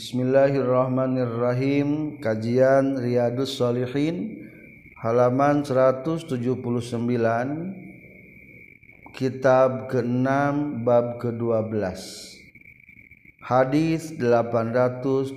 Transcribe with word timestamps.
Bismillahirrahmanirrahim. 0.00 2.16
Kajian 2.24 3.04
Riyadus 3.04 3.60
Shalihin 3.60 4.48
halaman 4.96 5.60
179 5.60 6.24
Kitab 9.12 9.92
ke-6 9.92 10.24
bab 10.88 11.20
ke-12 11.20 11.84
Hadis 13.44 14.16
878 14.16 15.36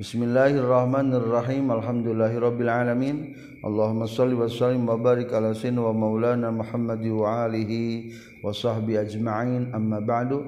Bismillahirrahmanirrahim. 0.00 1.68
Alhamdulillahirabbil 1.68 2.72
alamin. 2.72 3.36
Allahumma 3.60 4.08
shalli 4.08 4.32
wa 4.32 4.48
sallim 4.48 4.88
wa 4.88 4.96
barik 4.96 5.28
ala 5.28 5.52
sayyidina 5.52 5.84
wa 5.84 5.92
maulana 5.92 6.48
Muhammad 6.48 7.04
wa 7.04 7.44
alihi 7.44 8.08
wa 8.40 8.48
sahbi 8.48 8.96
ajma'in. 8.96 9.76
Amma 9.76 10.00
ba'du. 10.00 10.40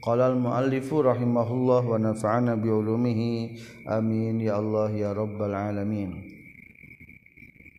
Qala 0.00 0.32
al 0.32 0.40
muallifu 0.40 1.04
rahimahullah 1.04 1.84
wa 1.84 2.00
nafa'ana 2.00 2.56
bi 2.56 2.72
ulumihi. 2.72 3.60
Amin. 3.84 4.40
Ya 4.40 4.56
Allah 4.56 4.88
ya 4.96 5.12
rabbal 5.12 5.52
alamin. 5.52 6.24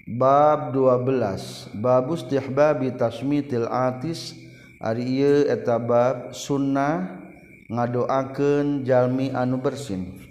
Bab 0.06 0.78
12 0.78 1.74
Bab 1.82 2.06
istihbabi 2.14 2.94
tasmitil 3.02 3.66
atis. 3.66 4.38
Ari 4.78 5.26
ieu 5.26 5.50
eta 5.50 5.82
bab 5.82 6.38
sunnah 6.38 7.18
ngadoakeun 7.66 8.86
jalmi 8.86 9.34
anu 9.34 9.58
bersin. 9.58 10.25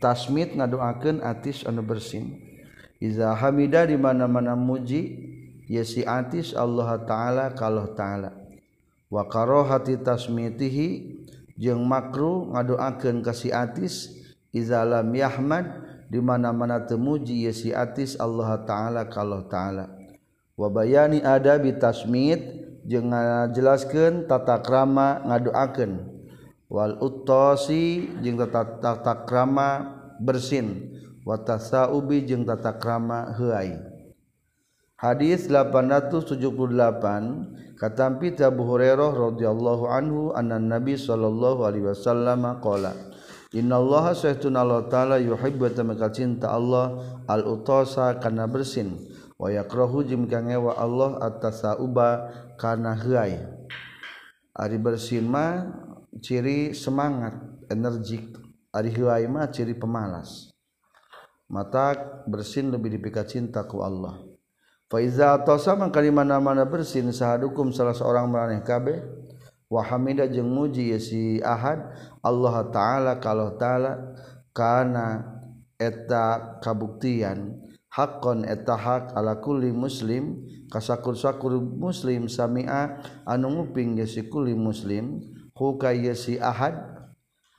tasmit 0.00 0.56
ngadoakeun 0.56 1.20
atis 1.20 1.62
anu 1.68 1.84
bersin. 1.84 2.40
Iza 3.00 3.32
hamida 3.36 3.84
di 3.84 3.96
mana-mana 3.96 4.52
muji 4.56 5.16
ya 5.70 5.86
si 5.86 6.02
atis 6.02 6.56
Allah 6.56 7.00
taala 7.06 7.52
kalau 7.54 7.92
taala. 7.94 8.34
Wa 9.06 9.28
karohati 9.28 10.00
tasmitihi 10.02 10.88
jeung 11.54 11.86
makruh 11.86 12.50
ngadoakeun 12.56 13.22
ka 13.22 13.30
si 13.30 13.54
atis 13.54 14.10
iza 14.50 14.82
lam 14.82 15.12
yahmad 15.14 15.68
di 16.10 16.18
mana-mana 16.18 16.82
temuji 16.82 17.46
ya 17.46 17.54
si 17.54 17.70
atis 17.70 18.18
Allah 18.18 18.66
taala 18.66 19.06
kalau 19.06 19.46
taala. 19.46 19.86
Wa 20.58 20.66
bayani 20.66 21.22
adabi 21.22 21.78
tasmit 21.78 22.42
jeung 22.84 23.14
ngajelaskeun 23.14 24.26
tata 24.26 24.58
krama 24.58 25.22
ngadoakeun. 25.24 26.09
Wal 26.70 26.94
uttasi 27.02 28.06
jeung 28.22 28.38
tata, 28.38 28.78
tata 28.78 29.26
krama 29.26 29.98
bersin. 30.22 30.94
Wa 31.20 31.36
tasaubi 31.36 32.24
jeung 32.24 32.48
tata 32.48 32.80
krama 32.80 33.36
heuai 33.36 33.76
hadis 34.96 35.52
878 35.52 37.76
katampi 37.76 38.32
Abu 38.40 38.64
Hurairah 38.64 39.12
radhiyallahu 39.12 39.84
anhu 39.84 40.32
anna 40.32 40.56
Nabi 40.56 40.96
sallallahu 40.96 41.68
alaihi 41.68 41.92
wasallam 41.92 42.40
qala 42.64 42.96
Innallaha 43.50 44.14
sayyidun 44.14 44.54
Allah 44.54 44.86
ta'ala 44.86 45.18
yuhibbu 45.18 45.74
tamaka 45.74 46.06
cinta 46.14 46.54
Allah 46.54 47.02
al-utasa 47.26 48.14
kana 48.22 48.46
bersin. 48.46 48.94
Wa 49.34 49.50
yakrahu 49.50 50.06
jim 50.06 50.30
kangewa 50.30 50.78
Allah 50.78 51.18
at-tasauba 51.18 52.30
kana 52.54 52.94
heuai 52.94 53.42
ari 54.54 54.78
bersin 54.78 55.26
mah 55.26 55.66
ciri 56.18 56.74
semangat 56.74 57.38
energik 57.70 58.34
ari 58.74 58.90
hilai 58.90 59.30
mah 59.30 59.46
ciri 59.54 59.78
pemalas. 59.78 60.50
Mata 61.50 61.94
bersin 62.26 62.70
lebih 62.74 62.98
dipikat 62.98 63.30
cinta 63.30 63.62
ku 63.66 63.82
Allah. 63.82 64.18
Fa 64.90 64.98
iza 64.98 65.38
atasa 65.38 65.78
maka 65.78 66.02
di 66.02 66.10
mana-mana 66.10 66.66
bersin 66.66 67.14
sahadukum 67.14 67.70
salah 67.70 67.94
seorang 67.94 68.26
maraneh 68.26 68.62
kabeh 68.66 68.98
wa 69.70 69.86
hamida 69.86 70.26
jeung 70.26 70.50
muji 70.50 70.90
si 70.98 71.38
ahad 71.46 71.94
Allah 72.26 72.66
taala 72.74 73.22
kalau 73.22 73.54
taala 73.54 74.18
kana 74.50 75.38
eta 75.78 76.58
kabuktian 76.58 77.54
hakon 77.94 78.42
eta 78.42 78.74
hak 78.74 79.14
ala 79.14 79.38
kulli 79.38 79.70
muslim 79.70 80.42
kasakur-sakur 80.74 81.62
muslim 81.62 82.26
samia 82.26 82.98
anu 83.22 83.62
nguping 83.62 83.94
ya 84.02 84.10
si 84.10 84.26
kulli 84.26 84.58
muslim 84.58 85.22
huka 85.60 85.92
si 86.16 86.40
ahad. 86.40 86.96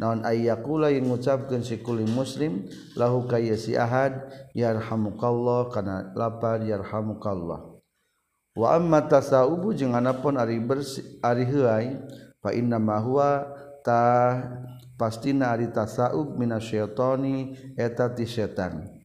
Naon 0.02 0.26
ayyakula 0.26 0.90
yang 0.90 1.06
mengucapkan 1.06 1.62
si 1.62 1.78
kuling 1.78 2.10
muslim 2.10 2.66
lahu 2.98 3.30
kaya 3.30 3.54
si 3.54 3.78
ahad 3.78 4.34
yarhamukallah 4.58 5.70
kana 5.70 6.10
lapar 6.18 6.66
yarhamukallah. 6.66 7.78
Wa 8.58 8.82
amma 8.82 9.06
tasawubu 9.06 9.78
jeung 9.78 9.94
anapun 9.94 10.42
ari 10.42 10.58
bersi, 10.58 11.06
ari 11.22 11.46
heuai 11.46 12.02
fa 12.42 12.50
inna 12.50 12.82
ma 12.82 12.98
huwa 12.98 13.46
ta 13.86 14.42
pastina 14.98 15.54
ari 15.54 15.70
tasawub 15.70 16.34
minasyaiton 16.34 17.54
eta 17.78 18.10
ti 18.10 18.26
setan 18.26 19.01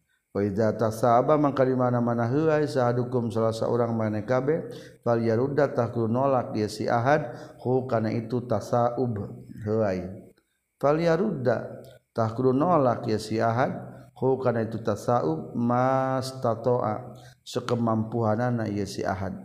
sahabat 0.92 1.38
maka 1.40 1.64
dimana-mana 1.64 2.28
hukum 2.28 3.32
salah 3.32 3.54
seorang 3.54 3.96
manekabe 3.96 4.68
Valyaruda 5.00 5.72
taklu 5.72 6.06
nolak 6.06 6.52
dia 6.52 6.68
si 6.68 6.84
Ahad 6.84 7.32
hu 7.62 7.88
karena 7.88 8.12
itu 8.12 8.44
tasaub 8.44 9.16
huai 9.64 10.28
Valyaruda 10.76 11.84
taklu 12.12 12.52
nolak 12.52 13.08
ya 13.08 13.16
si 13.16 13.40
Ahad 13.40 13.72
hu 14.16 14.40
karena 14.40 14.64
itu 14.64 14.80
tasaub 14.80 15.52
mas 15.56 16.32
tatoa 16.40 17.16
sekemampuanana 17.46 18.66
ya 18.66 18.84
si 18.88 19.06
Ahad. 19.06 19.38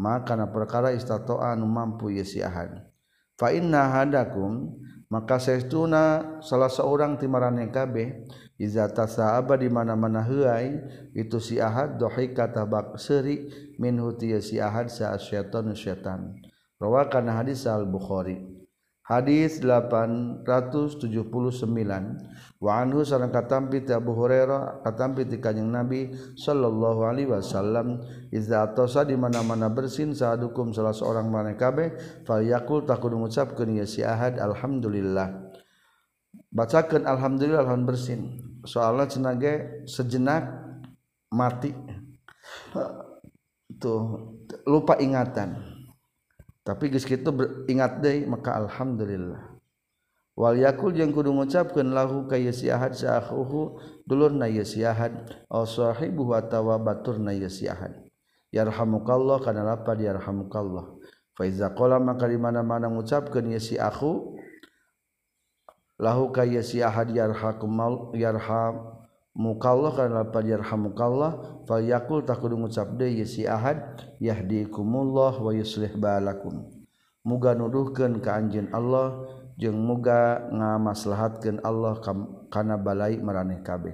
Maka 0.00 0.32
karena 0.32 0.46
perkara 0.48 0.94
istatoa 0.94 1.52
nu 1.58 1.68
mampu 1.68 2.08
ya 2.14 2.24
si 2.24 2.40
Ahad. 2.40 2.88
Fa 3.36 3.52
inna 3.52 3.90
hadakum 3.90 4.80
maka 5.10 5.42
saestuna 5.42 6.38
salah 6.38 6.70
seorang 6.70 7.18
timarane 7.18 7.66
kabeh 7.74 8.30
iza 8.62 8.86
tasaaba 8.86 9.58
di 9.58 9.66
mana-mana 9.66 10.22
heuai 10.22 10.70
itu 11.18 11.42
si 11.42 11.58
ahad 11.58 11.98
dohi 11.98 12.30
kata 12.30 12.62
bak 12.62 12.94
seri 12.94 13.50
min 13.82 13.98
si 14.38 14.62
ahad 14.62 14.86
sa 14.86 15.18
syaitan 15.18 15.74
syaitan 15.74 16.38
rawakan 16.78 17.26
hadis 17.26 17.66
al 17.66 17.90
bukhari 17.90 18.59
hadits 19.10 19.58
879 19.58 21.02
waanhu 22.62 23.02
sarang 23.02 23.34
katampi 23.34 23.82
ti 23.82 23.90
Abu 23.90 24.14
Hurairah 24.14 24.86
katampi 24.86 25.26
ti 25.26 25.42
kanjeng 25.42 25.66
Nabi 25.66 26.14
sallallahu 26.38 27.02
alaihi 27.02 27.26
wasallam 27.26 27.98
iza 28.30 28.62
atosa 28.62 29.02
di 29.02 29.18
mana-mana 29.18 29.66
bersin 29.66 30.14
sahadukum 30.14 30.70
salah 30.70 30.94
seorang 30.94 31.26
mana 31.26 31.58
kabeh 31.58 32.22
falyakul 32.22 32.86
takun 32.86 33.18
mengucapkeun 33.18 33.82
ya 33.82 33.86
si 33.88 34.06
ahad 34.06 34.38
alhamdulillah. 34.38 35.50
Bacakeun 36.50 37.06
alhamdulillah 37.06 37.62
lawan 37.62 37.86
bersin. 37.86 38.42
Soalna 38.66 39.06
cenah 39.06 39.38
sejenak 39.86 40.50
mati. 41.30 41.70
Tuh 43.78 44.02
lupa 44.66 44.98
ingatan. 44.98 45.69
Tapi 46.70 46.86
geus 46.86 47.02
kitu 47.02 47.34
ingat 47.66 47.98
deui 47.98 48.30
maka 48.30 48.54
alhamdulillah. 48.54 49.58
Wal 50.38 50.62
yakul 50.62 50.94
jeung 50.94 51.10
kudu 51.10 51.34
ngucapkeun 51.34 51.90
lahu 51.90 52.30
ka 52.30 52.38
si 52.54 52.70
ahad 52.70 52.94
sa 52.94 53.18
akhuhu 53.18 53.74
dulurna 54.06 54.46
si 54.62 54.86
ahad 54.86 55.34
aw 55.50 55.66
sahibu 55.66 56.30
wa 56.30 56.38
tawabaturna 56.38 57.34
si 57.50 57.66
ahad. 57.66 58.06
Yarhamukallah 58.54 59.42
kana 59.42 59.66
lapad 59.66 59.98
yarhamukallah. 59.98 60.94
Fa 61.34 61.42
iza 61.42 61.74
qala 61.74 61.98
maka 61.98 62.30
di 62.30 62.38
mana-mana 62.38 62.86
ngucapkeun 62.86 63.50
si 63.58 63.74
akhu 63.74 64.38
lahu 65.98 66.30
ka 66.30 66.46
si 66.62 66.86
ahad 66.86 67.10
yarhamukallah 67.10 68.14
yarham 68.14 68.99
mukallah 69.36 69.92
karena 69.94 70.22
falyarhamukallah 70.26 71.64
falyakul 71.66 72.22
takudu 72.26 72.58
ngucap 72.58 72.94
deui 72.98 73.26
si 73.26 73.46
ahad 73.46 73.78
yahdikumullah 74.22 75.38
wa 75.38 75.50
yuslih 75.54 75.94
balakum. 75.98 76.66
Muga 77.20 77.52
nuduhkeun 77.52 78.24
ka 78.24 78.40
anjeun 78.40 78.72
Allah 78.72 79.28
jeung 79.60 79.76
muga 79.76 80.48
ngamaslahatkeun 80.50 81.60
Allah 81.60 82.00
kana 82.48 82.80
balai 82.80 83.20
maraneh 83.20 83.60
kabeh. 83.60 83.92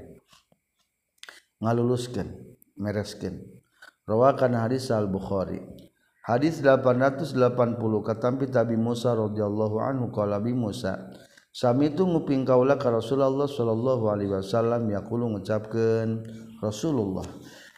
Ngaluluskeun 1.58 2.28
mereskeun. 2.78 3.56
Rawakan 4.06 4.54
hadis 4.54 4.94
al 4.94 5.10
bukhari 5.10 5.58
hadis 6.22 6.62
880 6.62 7.34
katampi 8.06 8.46
tabi 8.46 8.78
Musa 8.78 9.14
radhiyallahu 9.14 9.82
anhu 9.82 10.14
qala 10.14 10.38
bi 10.38 10.54
Musa 10.54 11.10
Sami 11.56 11.88
itu 11.88 12.04
nguping 12.04 12.44
kaula 12.44 12.76
ka 12.76 12.92
Rasulullah 12.92 13.48
sallallahu 13.48 14.12
alaihi 14.12 14.28
wasallam 14.28 14.92
yaqulu 14.92 15.40
ngucapkeun 15.40 16.20
Rasulullah 16.60 17.24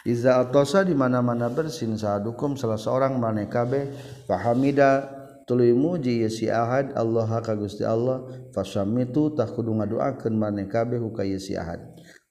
Iza 0.03 0.43
atosa 0.43 0.83
di 0.83 0.99
mana-mana 0.99 1.47
bersin 1.47 1.95
sadukum 1.95 2.59
salah 2.59 2.75
seorang 2.75 3.23
maneh 3.23 3.47
kabeh 3.47 3.93
fahamida 4.27 5.07
tuluy 5.47 5.71
muji 5.79 6.27
si 6.27 6.51
ahad 6.51 6.91
Allah 6.99 7.29
ka 7.39 7.55
Gusti 7.55 7.87
Allah 7.87 8.27
fasamitu 8.51 9.37
tah 9.39 9.47
kudu 9.47 9.71
ngadoakeun 9.75 10.35
maneh 10.35 10.65
kabeh 10.67 10.99
ka 11.15 11.23
si 11.39 11.55
ahad. 11.55 11.83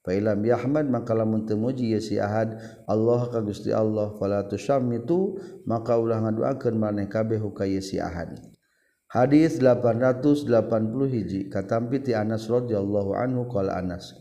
Fa 0.04 0.16
ilam 0.16 0.40
yahmad 0.44 0.88
maka 0.88 1.12
lamun 1.12 1.48
teu 1.48 1.60
muji 1.60 1.92
si 2.00 2.16
ahad 2.16 2.56
Allah 2.84 3.24
ka 3.28 3.40
Gusti 3.44 3.68
Allah 3.68 4.16
fala 4.16 4.44
tusammitu 4.44 5.36
maka 5.64 5.96
ulah 5.96 6.24
ngadoakeun 6.24 6.76
maneh 6.76 7.08
kabeh 7.08 7.40
ka 7.52 7.68
si 7.84 8.00
ahad. 8.00 8.36
Hadis 9.08 9.56
880 9.56 10.52
hiji 11.08 11.48
katampi 11.48 12.04
ti 12.04 12.12
Anas 12.12 12.44
radhiyallahu 12.44 13.16
anhu 13.16 13.48
qala 13.48 13.80
Anas. 13.80 14.12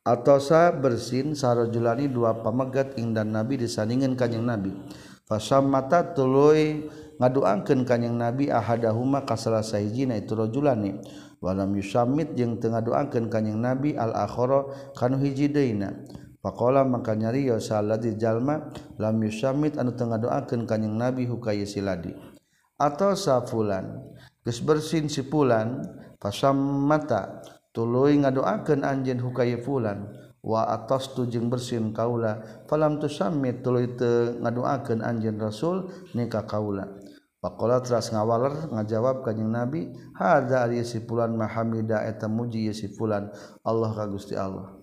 Atosa 0.00 0.72
bersin 0.72 1.36
sarojulani 1.36 2.08
dua 2.08 2.40
pamegat 2.40 2.96
ingdan 2.96 3.36
Nabi 3.36 3.60
disandingan 3.60 4.16
kanjeng 4.16 4.48
Nabi. 4.48 4.72
Fasam 5.28 5.68
mata 5.68 6.16
tuluy 6.16 6.88
ngaduangkeun 7.20 7.84
kanjeng 7.84 8.16
Nabi 8.16 8.48
ahadahuma 8.48 9.28
ka 9.28 9.36
salah 9.36 9.60
sahijina 9.60 10.16
itu 10.16 10.32
rajulani. 10.32 10.96
Walam 11.44 11.76
yusamit 11.76 12.32
jeung 12.32 12.56
teu 12.64 12.72
ngaduangkeun 12.72 13.28
kanjeng 13.28 13.60
Nabi 13.60 13.92
al 14.00 14.16
akhara 14.16 14.72
kanu 14.96 15.20
hiji 15.20 15.52
deuna. 15.52 15.92
faqala 16.40 16.88
maka 16.88 17.12
nyariyo 17.12 17.60
saladi 17.60 18.16
jalma 18.16 18.72
lam 18.96 19.20
yusamit 19.20 19.76
anu 19.76 19.92
teu 19.92 20.08
ngaduangkeun 20.08 20.64
kanjeng 20.64 20.96
Nabi 20.96 21.28
hukaya 21.28 21.68
siladi. 21.68 22.16
Atau 22.80 23.12
safulan 23.12 24.00
geus 24.44 24.60
bersin 24.64 25.06
si 25.06 25.26
fulan 25.26 25.84
fasammata 26.20 27.44
tuluy 27.72 28.18
ngadoakeun 28.20 28.82
anjeun 28.82 29.20
hukaya 29.20 29.60
fulan 29.60 30.10
wa 30.40 30.64
atas 30.72 31.12
tujeng 31.12 31.52
bersin 31.52 31.92
kaula 31.92 32.64
falam 32.64 32.96
tusammit 32.96 33.60
tuluy 33.60 33.92
teu 33.94 34.40
ngadoakeun 34.40 35.04
anjeun 35.04 35.36
rasul 35.36 35.88
nikah 36.16 36.48
kaula 36.48 36.88
Pakola 37.40 37.80
teras 37.80 38.12
ngawaler 38.12 38.68
ngajawab 38.68 39.24
kanjeng 39.24 39.48
Nabi, 39.48 39.88
"Hadza 40.12 40.60
ari 40.60 40.84
si 40.84 41.00
fulan 41.00 41.32
mahamida 41.32 42.04
eta 42.04 42.28
muji 42.28 42.68
si 42.76 42.92
fulan 42.92 43.32
Allah 43.64 43.96
ka 43.96 44.04
Gusti 44.12 44.36
Allah." 44.36 44.76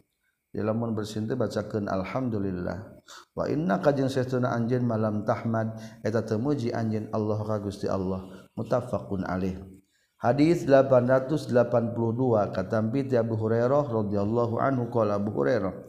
Di 0.49 0.65
lamun 0.65 0.97
bersin 0.97 1.29
teh 1.29 1.37
bacakeun 1.37 1.85
alhamdulillah. 1.85 2.97
Wa 3.37 3.45
inna 3.45 3.77
kajeng 3.77 4.09
saestuna 4.09 4.57
anjeun 4.57 4.89
malam 4.89 5.21
tahmad 5.21 5.77
eta 6.01 6.25
teu 6.25 6.41
muji 6.41 6.73
anjeun 6.73 7.13
Allah 7.13 7.37
ka 7.45 7.61
Gusti 7.61 7.85
Allah. 7.85 8.25
Muttafaqun 8.57 9.23
alaih. 9.23 9.61
Hadis 10.17 10.65
882 10.65 11.53
katampi 12.49 13.05
ti 13.05 13.13
Abu 13.21 13.37
Hurairah 13.37 13.85
radhiyallahu 13.85 14.57
anhu 14.57 14.89
qala 14.89 15.21
Abu 15.21 15.29
Hurairah 15.29 15.85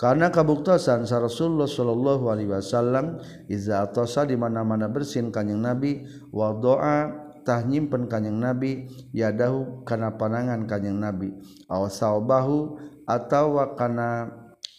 karena 0.00 0.32
kabuktasan 0.32 1.04
sa 1.04 1.20
Rasulullah 1.20 1.68
sallallahu 1.68 2.32
alaihi 2.32 2.52
wasallam 2.52 3.20
iza 3.48 3.84
atasa 3.84 4.28
di 4.28 4.36
mana-mana 4.36 4.88
bersin 4.88 5.32
kanjing 5.32 5.60
Nabi 5.60 6.04
wa 6.32 6.56
doa 6.56 7.08
tah 7.44 7.64
nyimpen 7.64 8.08
kanjing 8.08 8.36
Nabi 8.36 8.88
yadahu 9.12 9.84
kana 9.88 10.16
panangan 10.16 10.64
kanjing 10.64 10.96
Nabi 10.96 11.36
aw 11.68 11.84
saubahu 11.88 12.80
atawa 13.08 13.76
kana 13.76 14.28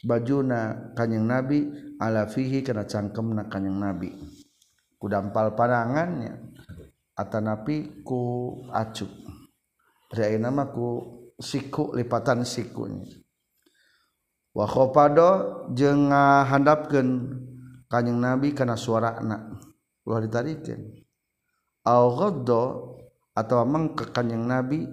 bajuna 0.01 0.93
kanjing 0.97 1.25
Nabi 1.25 1.69
ala 1.97 2.25
fihi 2.25 2.65
kana 2.65 2.89
cangkemna 2.89 3.49
kanjing 3.49 3.77
Nabi. 3.77 4.09
Kudampal 5.01 5.57
panangannya 5.57 6.50
atanapi 7.21 8.01
ku 8.01 8.21
acuk 8.73 9.09
dari 10.09 10.41
nama 10.41 10.73
ku 10.73 11.21
siku 11.38 11.94
lipatan 11.94 12.41
sikunya 12.41 13.21
wa 14.51 14.68
je 15.15 15.29
jeung 15.77 16.12
ngahandapkeun 16.12 17.09
kanjeng 17.91 18.19
nabi 18.23 18.56
kana 18.56 18.79
suarana. 18.79 19.59
Luar 20.07 20.25
ditarikin 20.25 21.06
au 21.85 22.06
ghaddo 22.15 22.63
atawa 23.38 23.63
mengke 23.67 24.09
kanjeng 24.09 24.47
nabi 24.47 24.88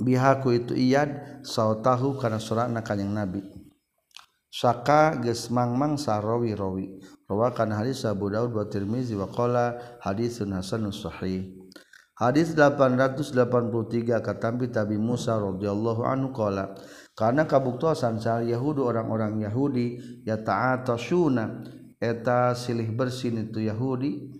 bihaku 0.00 0.60
itu 0.60 0.72
iyad 0.74 1.42
sautahu 1.46 2.18
kana 2.18 2.36
anak 2.40 2.84
kanyeng 2.84 3.14
nabi. 3.14 3.40
Saka 4.50 5.14
geus 5.22 5.46
mangmang 5.54 5.94
sarawi-rawi 5.94 6.98
rawakan 7.30 7.70
hadis 7.70 8.02
Abu 8.02 8.26
Daud 8.34 8.50
wa 8.50 8.66
Tirmizi 8.66 9.14
wa 9.14 9.30
qala 9.30 9.78
hadisun 10.02 10.50
hasanun 10.50 10.90
sahih. 10.90 11.54
Hadis 12.18 12.52
883 12.52 14.20
katampi 14.20 14.68
Tabi 14.68 14.98
Musa 14.98 15.38
radhiyallahu 15.38 16.04
anhu 16.04 16.34
qala 16.36 16.74
karena 17.16 17.48
kabuktosan 17.48 18.20
sal 18.20 18.44
Yahudi 18.44 18.84
orang-orang 18.84 19.40
Yahudi 19.40 20.20
ya 20.28 20.36
ta'atashuna 20.36 21.64
eta 21.96 22.52
silih 22.52 22.92
bersih 22.92 23.32
itu 23.32 23.64
Yahudi 23.64 24.36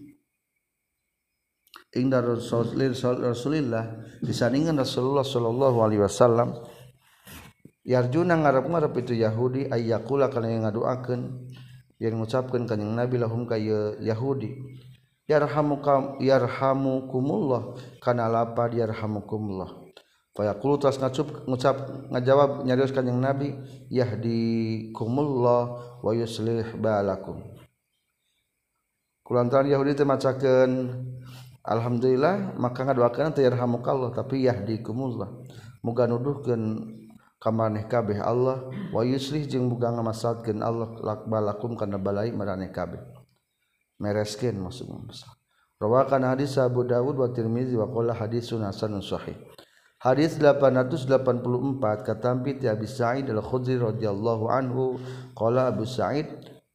inda 1.97 2.21
Rasulillah 2.21 4.01
disandingkan 4.21 4.77
Rasulullah 4.77 5.25
sallallahu 5.25 5.79
alaihi 5.81 6.05
wasallam 6.05 6.61
Yarjuna 7.81 8.37
ngarep-ngarep 8.45 8.93
itu 9.09 9.25
Yahudi 9.25 9.73
ayyakula 9.73 10.29
kana 10.29 10.53
yang 10.53 10.69
yang 12.01 12.17
mengucapkan 12.17 12.65
kanjing 12.65 12.97
Nabi 12.97 13.21
lahum 13.21 13.45
kaya 13.45 13.95
Yahudi. 14.01 14.57
Yarhamuka 15.29 16.19
yarhamukumullah. 16.19 17.79
Kana 18.03 18.27
lapa 18.27 18.67
yarhamukumullah. 18.73 19.93
Fayaqulu 20.35 20.81
tas 20.81 20.97
ngacup 20.97 21.45
ngucap 21.47 21.77
ngajawab 22.11 22.65
nyarios 22.65 22.91
kanjing 22.91 23.21
Nabi 23.21 23.55
yahdikumullah 23.93 25.63
wa 26.01 26.13
yuslih 26.15 26.65
balakum 26.79 27.61
kulantaran 29.31 29.71
Yahudi 29.71 29.95
teh 29.95 30.03
alhamdulillah 31.63 32.59
maka 32.59 32.83
ngadoakeun 32.83 33.31
teh 33.31 33.47
yarhamukallah 33.47 34.11
tapi 34.11 34.51
yahdikumullah. 34.51 35.31
Muga 35.87 36.11
nuduhkeun 36.11 36.63
kamaneh 37.41 37.89
kabeh 37.89 38.21
Allah 38.21 38.69
wa 38.93 39.03
yuslih 39.03 39.49
jeung 39.49 39.73
buka 39.73 39.89
ngamasalkeun 39.91 40.61
Allah 40.61 40.93
lakbalakum 41.01 41.75
kana 41.75 41.97
balai 41.97 42.31
maraneh 42.31 42.69
kabeh. 42.69 43.01
Mereskeun 43.97 44.61
maksudna 44.61 45.01
rawa 45.81 46.05
kana 46.05 46.37
hadis 46.37 46.61
Abu 46.61 46.85
Dawud 46.85 47.17
wa 47.17 47.29
Tirmizi 47.33 47.73
wa 47.77 47.89
qala 47.89 48.13
hadisun 48.13 48.61
hasanun 48.65 49.01
sahih. 49.01 49.37
Hadis 50.01 50.41
884 50.41 51.13
katampi 52.09 52.57
ti 52.57 52.65
Abi 52.65 52.89
Sa'id 52.89 53.29
Al-Khudri 53.29 53.77
radhiyallahu 53.77 54.49
anhu 54.49 54.97
qala 55.37 55.69
Abu 55.69 55.85
Sa'id 55.85 56.25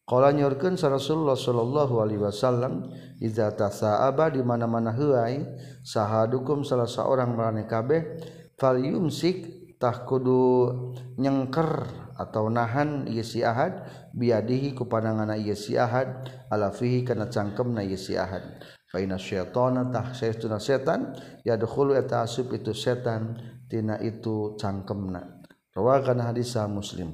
qala 0.06 0.30
nyorkeun 0.30 0.78
sa 0.78 0.94
Rasulullah 0.94 1.34
sallallahu 1.34 2.06
alaihi 2.06 2.22
wasallam 2.22 2.86
iza 3.18 3.50
tasaaba 3.50 4.30
di 4.30 4.46
mana-mana 4.46 4.94
heuai 4.94 5.42
sahadukum 5.82 6.62
salah 6.62 6.86
seorang 6.86 7.34
maraneh 7.34 7.66
kabeh 7.66 8.22
falyumsik 8.62 9.65
Tak 9.76 10.08
kudu 10.08 10.72
nyengker 11.20 11.84
atau 12.16 12.48
nahan 12.48 13.12
ieu 13.12 13.28
si 13.28 13.44
Ahad 13.44 13.84
biadihi 14.16 14.72
ku 14.72 14.88
pandanganna 14.88 15.36
ieu 15.36 15.52
si 15.52 15.76
Ahad 15.76 16.32
ala 16.48 16.72
fihi 16.72 17.04
kana 17.04 17.28
cangkemna 17.28 17.84
ieu 17.84 18.00
si 18.00 18.16
Ahad. 18.16 18.64
Fa 18.88 19.04
inna 19.04 19.20
syaitana 19.20 19.92
tah 19.92 20.16
syaituna 20.16 20.64
setan 20.64 21.12
yadkhulu 21.44 21.92
eta 22.00 22.24
asub 22.24 22.56
itu 22.56 22.72
setan 22.72 23.36
tina 23.68 24.00
itu 24.00 24.56
cangkemna. 24.56 25.44
Rawakan 25.76 26.24
hadis 26.24 26.56
Muslim. 26.72 27.12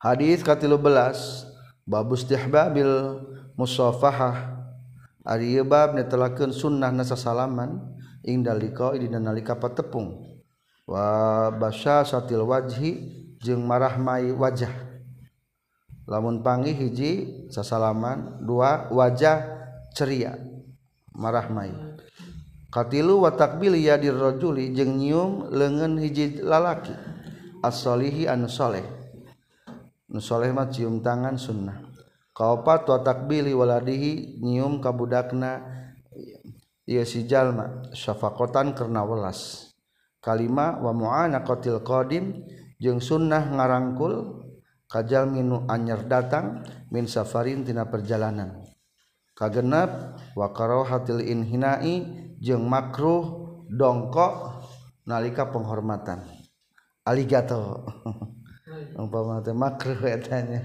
Hadis 0.00 0.40
katilu 0.40 0.80
belas 0.80 1.44
babus 1.84 2.24
tihbabil 2.24 3.20
musafahah. 3.52 4.64
Ari 5.20 5.60
bab 5.60 5.92
netelakeun 5.92 6.56
sunnah 6.56 6.88
nasa 6.88 7.20
salaman 7.20 8.00
ing 8.24 8.40
dalika 8.40 8.96
idina 8.96 9.20
nalika 9.20 9.60
patepung. 9.60 10.29
wa 10.88 11.48
basya 11.52 12.04
satil 12.04 12.44
wajhi 12.44 12.96
jeung 13.40 13.64
marahmai 13.64 14.32
wajah. 14.32 14.72
Lamun 16.08 16.42
pangi 16.42 16.74
hiji 16.74 17.12
sasalaman. 17.52 18.44
Dua 18.44 18.88
wajah 18.90 19.46
ceria 19.94 20.38
marahmai 21.10 21.74
katilu 22.70 23.26
wa 23.26 23.34
takbil 23.34 23.74
yadir 23.74 24.14
rajuli 24.14 24.70
jeung 24.70 24.94
nyium 24.94 25.50
leungeun 25.50 25.98
hiji 25.98 26.38
lalaki. 26.40 26.94
As-solihi 27.60 28.24
anu 28.24 28.48
soleh. 28.48 28.82
Nu 30.08 30.18
soleh 30.18 30.48
mah 30.50 30.72
cium 30.72 31.04
tangan 31.04 31.36
sunnah. 31.36 31.76
Kaopat 32.32 32.88
wa 32.88 32.98
takbili 33.04 33.52
waladihi 33.52 34.40
nyium 34.40 34.80
kabudakna. 34.80 35.60
Ieu 36.88 37.06
si 37.06 37.28
jalma 37.28 37.86
syafaqatan 37.94 38.74
karena 38.74 39.06
welas. 39.06 39.69
kalima 40.20 40.76
wa 40.80 40.92
mu'ana 40.92 41.42
qatil 41.44 41.80
qadim 41.84 42.44
jeung 42.80 43.00
sunnah 43.00 43.48
ngarangkul 43.52 44.44
kajal 44.88 45.28
minu 45.28 45.64
anyar 45.68 46.04
datang 46.04 46.64
min 46.92 47.08
safarin 47.08 47.64
tina 47.64 47.88
perjalanan. 47.88 48.64
Kagenap 49.36 50.20
wa 50.36 50.52
karahatil 50.52 51.24
inhinai 51.24 52.04
jeung 52.36 52.68
makruh 52.68 53.56
dongkok 53.72 54.64
nalika 55.08 55.48
penghormatan. 55.48 56.20
Aligato. 57.08 57.88
Umpama 59.00 59.40
teh 59.40 59.56
makruh 59.56 59.96
etanya. 60.04 60.60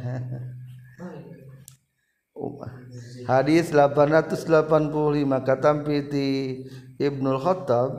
Hadis 3.24 3.72
885 3.72 4.52
katampi 5.48 5.98
ti 6.12 6.28
Ibnu 7.00 7.40
Khattab 7.40 7.92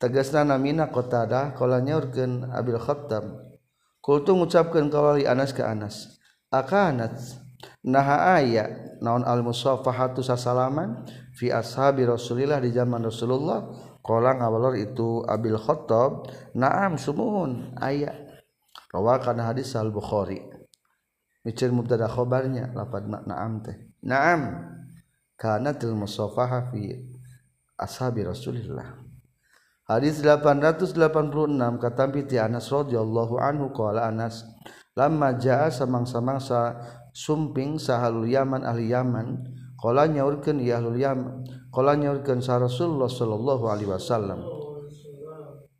tegesna 0.00 0.48
namina 0.48 0.88
kotada 0.88 1.52
kala 1.52 1.84
nyaurkeun 1.84 2.48
Abil 2.48 2.80
Khattab. 2.80 3.52
Kultu 4.00 4.32
ngucapkeun 4.32 4.88
kawali 4.88 5.28
Anas 5.28 5.52
ka 5.52 5.68
Anas. 5.68 6.16
Akanat 6.48 7.20
naha 7.84 8.40
aya 8.40 8.96
naon 9.04 9.22
al 9.28 9.44
musafahatu 9.44 10.24
sasalaman 10.24 11.04
fi 11.36 11.52
ashabi 11.52 12.08
Rasulillah 12.08 12.64
di 12.64 12.72
zaman 12.72 13.04
Rasulullah? 13.04 13.68
Kala 14.00 14.40
ngawalor 14.40 14.80
itu 14.80 15.20
Abil 15.28 15.60
Khattab 15.60 16.32
naam 16.56 16.96
sumuhun 16.96 17.76
aya. 17.76 18.16
Rawa 18.90 19.20
kana 19.20 19.52
hadis 19.52 19.76
al 19.76 19.92
Bukhari. 19.92 20.40
Micir 21.44 21.68
mubtada 21.72 22.08
khabarnya 22.08 22.72
lapad 22.72 23.04
naam 23.04 23.60
teh. 23.60 23.76
Naam 24.00 24.64
kanatil 25.36 25.92
musafaha 25.92 26.72
fi 26.72 27.04
ashabi 27.76 28.24
Rasulillah. 28.24 29.09
Hadis 29.90 30.22
886 30.22 30.94
kata 31.82 32.06
piti 32.14 32.38
Anas 32.38 32.70
radhiyallahu 32.70 33.42
anhu 33.42 33.74
qala 33.74 34.06
Anas 34.06 34.46
lama 34.94 35.34
jaa 35.34 35.66
samang-samangsa 35.66 36.78
sumping 37.10 37.74
sahalul 37.74 38.30
Yaman 38.30 38.62
ahli 38.62 38.94
Yaman 38.94 39.42
qala 39.74 40.06
nyaurkeun 40.06 40.62
ieu 40.62 40.78
ahlul 40.78 40.94
Yaman 40.94 41.42
qala 41.74 41.98
nyaurkeun 41.98 42.38
sa 42.38 42.62
Rasulullah 42.62 43.10
sallallahu 43.10 43.66
alaihi 43.66 43.90
wasallam 43.90 44.46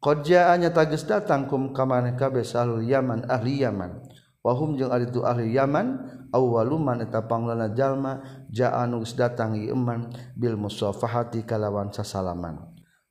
Qad 0.02 0.26
jaa'anya 0.26 0.74
tagis 0.74 1.06
datang 1.06 1.46
kum 1.46 1.70
kamaneh 1.70 2.18
kabeh 2.18 2.42
sahalul 2.42 2.82
Yaman 2.82 3.30
ahli 3.30 3.62
Yaman. 3.62 4.00
Wahum 4.40 4.74
jeung 4.74 4.90
ari 4.90 5.06
tu 5.12 5.22
ahli 5.22 5.54
Yaman 5.54 5.86
awwaluman 6.34 6.98
eta 7.04 7.28
panglana 7.30 7.70
jalma 7.76 8.18
jaa 8.50 8.80
anu 8.80 9.06
datang 9.06 9.54
ieu 9.54 9.76
eman 9.76 10.10
bil 10.34 10.56
musafahati 10.58 11.46
kalawan 11.46 11.92
sasalaman. 11.92 12.69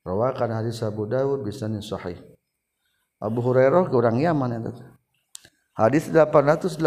rawakan 0.09 0.57
hadis 0.57 0.81
Abu 0.81 1.05
Dawud 1.05 1.45
bisanin 1.45 1.85
sahih. 1.85 2.17
Abu 3.21 3.45
Hurairah 3.45 3.85
ke 3.85 3.93
orang 3.93 4.17
Yaman 4.17 4.57
itu. 4.57 4.73
Hadis 5.77 6.11
887 6.11 6.81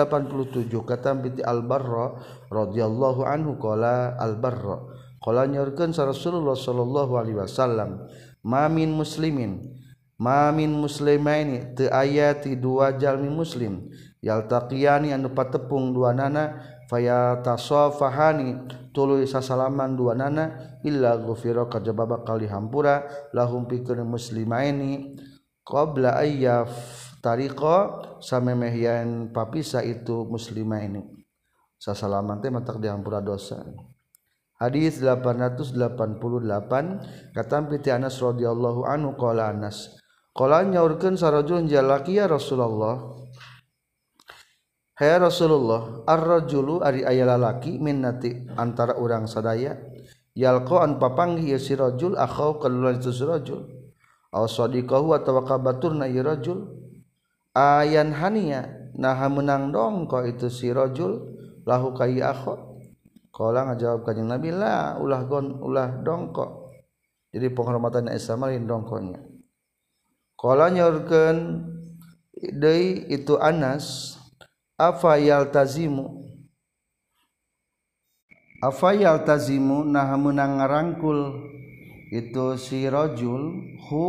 kata 0.84 1.16
binti 1.16 1.40
Al-Barra 1.40 2.18
radhiyallahu 2.52 3.24
anhu 3.24 3.56
qala 3.56 4.20
Al-Barra 4.20 4.84
qala 5.22 5.48
nyorkeun 5.48 5.96
Rasulullah 5.96 6.52
sallallahu 6.52 7.16
alaihi 7.16 7.40
wasallam 7.40 8.04
mamin 8.44 8.92
muslimin 8.92 9.80
mamin 10.20 10.76
muslimaini 10.76 11.72
teu 11.72 11.88
aya 11.88 12.36
ti 12.36 12.52
dua 12.52 12.92
jalmi 12.92 13.32
muslim 13.32 13.88
yaltaqiyani 14.20 15.16
anu 15.16 15.32
patepung 15.32 15.96
dua 15.96 16.12
nana 16.12 16.60
fayatasafahani 16.92 18.68
tuluy 18.92 19.24
sasalaman 19.24 19.96
dua 19.96 20.12
nana 20.12 20.71
illa 20.82 21.18
ghufira 21.18 21.66
kajaba 21.66 22.06
bakal 22.06 22.42
hampura 22.46 23.06
lahum 23.34 23.66
pikeun 23.66 24.04
muslimaini 24.06 25.16
qabla 25.62 26.18
ayyaf 26.20 26.70
tariqa 27.22 28.02
samemehyan 28.18 29.30
papisa 29.30 29.80
itu 29.86 30.26
muslimaini. 30.26 31.06
Sasalaman 31.78 32.38
teh 32.42 32.50
matak 32.50 32.78
diampura 32.78 33.18
dosa. 33.22 33.62
Hadis 34.62 35.02
888 35.02 35.74
kata 37.34 37.56
piti 37.66 37.90
Anas 37.90 38.22
radhiyallahu 38.22 38.86
anhu 38.86 39.18
qala 39.18 39.50
Anas 39.50 39.90
qala 40.30 40.62
nyaurkeun 40.62 41.18
sarajul 41.18 41.66
jalaki 41.66 42.22
ya 42.22 42.30
Rasulullah. 42.30 43.18
Hai 44.94 45.18
Rasulullah 45.18 46.06
ar-rajulu 46.06 46.78
ari 46.78 47.02
aya 47.02 47.26
lalaki 47.26 47.82
minnati 47.82 48.46
antara 48.54 48.94
urang 49.02 49.26
sadaya? 49.26 49.74
yalqa 50.36 50.84
an 50.84 51.00
papanghi 51.00 51.56
si 51.60 51.76
rajul 51.76 52.16
akhau 52.16 52.60
kalulan 52.60 53.00
itu 53.00 53.12
si 53.12 53.24
rajul. 53.24 53.68
Aw 54.32 54.48
sadiqahu 54.48 55.12
atawa 55.12 55.44
kabaturna 55.44 56.08
ieu 56.08 56.24
rajul. 56.24 56.68
Ayan 57.52 58.16
hania 58.16 58.82
naha 58.96 59.28
menang 59.28 59.72
dongko 59.72 60.24
itu 60.28 60.48
si 60.48 60.72
rajul 60.72 61.32
lahu 61.64 61.92
kai 61.96 62.20
akho 62.20 62.80
qala 63.32 63.72
ngajawab 63.72 64.04
kanjing 64.04 64.28
nabi 64.28 64.52
la 64.52 65.00
ulah 65.00 65.24
gon 65.24 65.56
ulah 65.60 66.04
dongko 66.04 66.68
jadi 67.32 67.48
penghormatan 67.48 68.12
Isa 68.12 68.36
malin 68.36 68.68
dongkonya 68.68 69.20
qala 70.36 70.68
nyorkeun 70.68 71.64
deui 72.36 73.08
itu 73.08 73.38
Anas 73.40 74.16
afa 74.76 75.16
yaltazimu? 75.16 76.31
afayal 78.62 79.26
tazimu 79.26 79.82
nah 79.82 80.14
menang 80.14 80.62
ngarangkul 80.62 81.50
itu 82.14 82.54
si 82.54 82.86
rajul 82.86 83.74
hu 83.90 84.04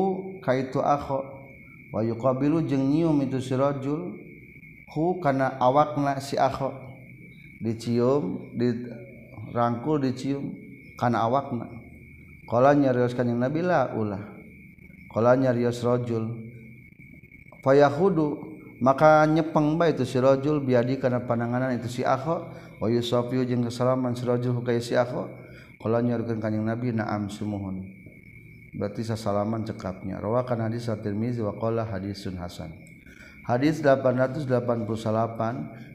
kaitu 0.45 0.77
akho. 0.77 1.25
Wa 1.89 2.05
yuqabilu 2.05 2.61
jeung 2.69 2.93
nyium 2.93 3.17
itu 3.25 3.41
si 3.41 3.57
rajul 3.57 4.13
hu 4.93 5.17
kana 5.23 5.57
awakna 5.57 6.21
si 6.21 6.37
akho. 6.37 6.69
Dicium 7.63 8.53
dirangkul 8.53 10.05
dicium 10.05 10.53
kana 11.01 11.25
awakna. 11.25 11.65
Qala 12.45 12.77
nyarios 12.77 13.17
kanjing 13.17 13.41
nabi 13.41 13.65
la 13.65 13.89
ulah. 13.97 14.21
Qala 15.09 15.33
nyarios 15.33 15.81
rajul 15.81 16.29
fayahudu 17.63 18.52
maka 18.83 19.23
nyepeng 19.23 19.79
ba 19.79 19.87
itu 19.87 20.03
si 20.03 20.19
rajul 20.19 20.59
biadi 20.59 20.99
kana 20.99 21.23
pananganan 21.23 21.71
itu 21.79 21.87
si 21.87 22.03
akho. 22.03 22.51
Wa 22.83 22.91
yusafiu 22.91 23.47
jeung 23.47 23.63
kesalaman 23.63 24.11
sirojul 24.11 24.59
ka 24.59 24.75
si 24.83 24.99
akho. 24.99 25.31
Kalau 25.79 26.03
nyarukan 26.03 26.43
kanjeng 26.43 26.67
nabi 26.67 26.91
naam 26.91 27.31
sumuhun. 27.31 27.79
Berarti 28.75 29.07
sasalaman 29.07 29.63
cekapnya. 29.63 30.19
Rawakan 30.19 30.67
hadis 30.67 30.91
at-tirmizi 30.91 31.39
wa 31.39 31.55
qala 31.55 31.87
hadisun 31.87 32.35
hasan. 32.35 32.75
Hadis 33.47 33.79
888 33.79 34.51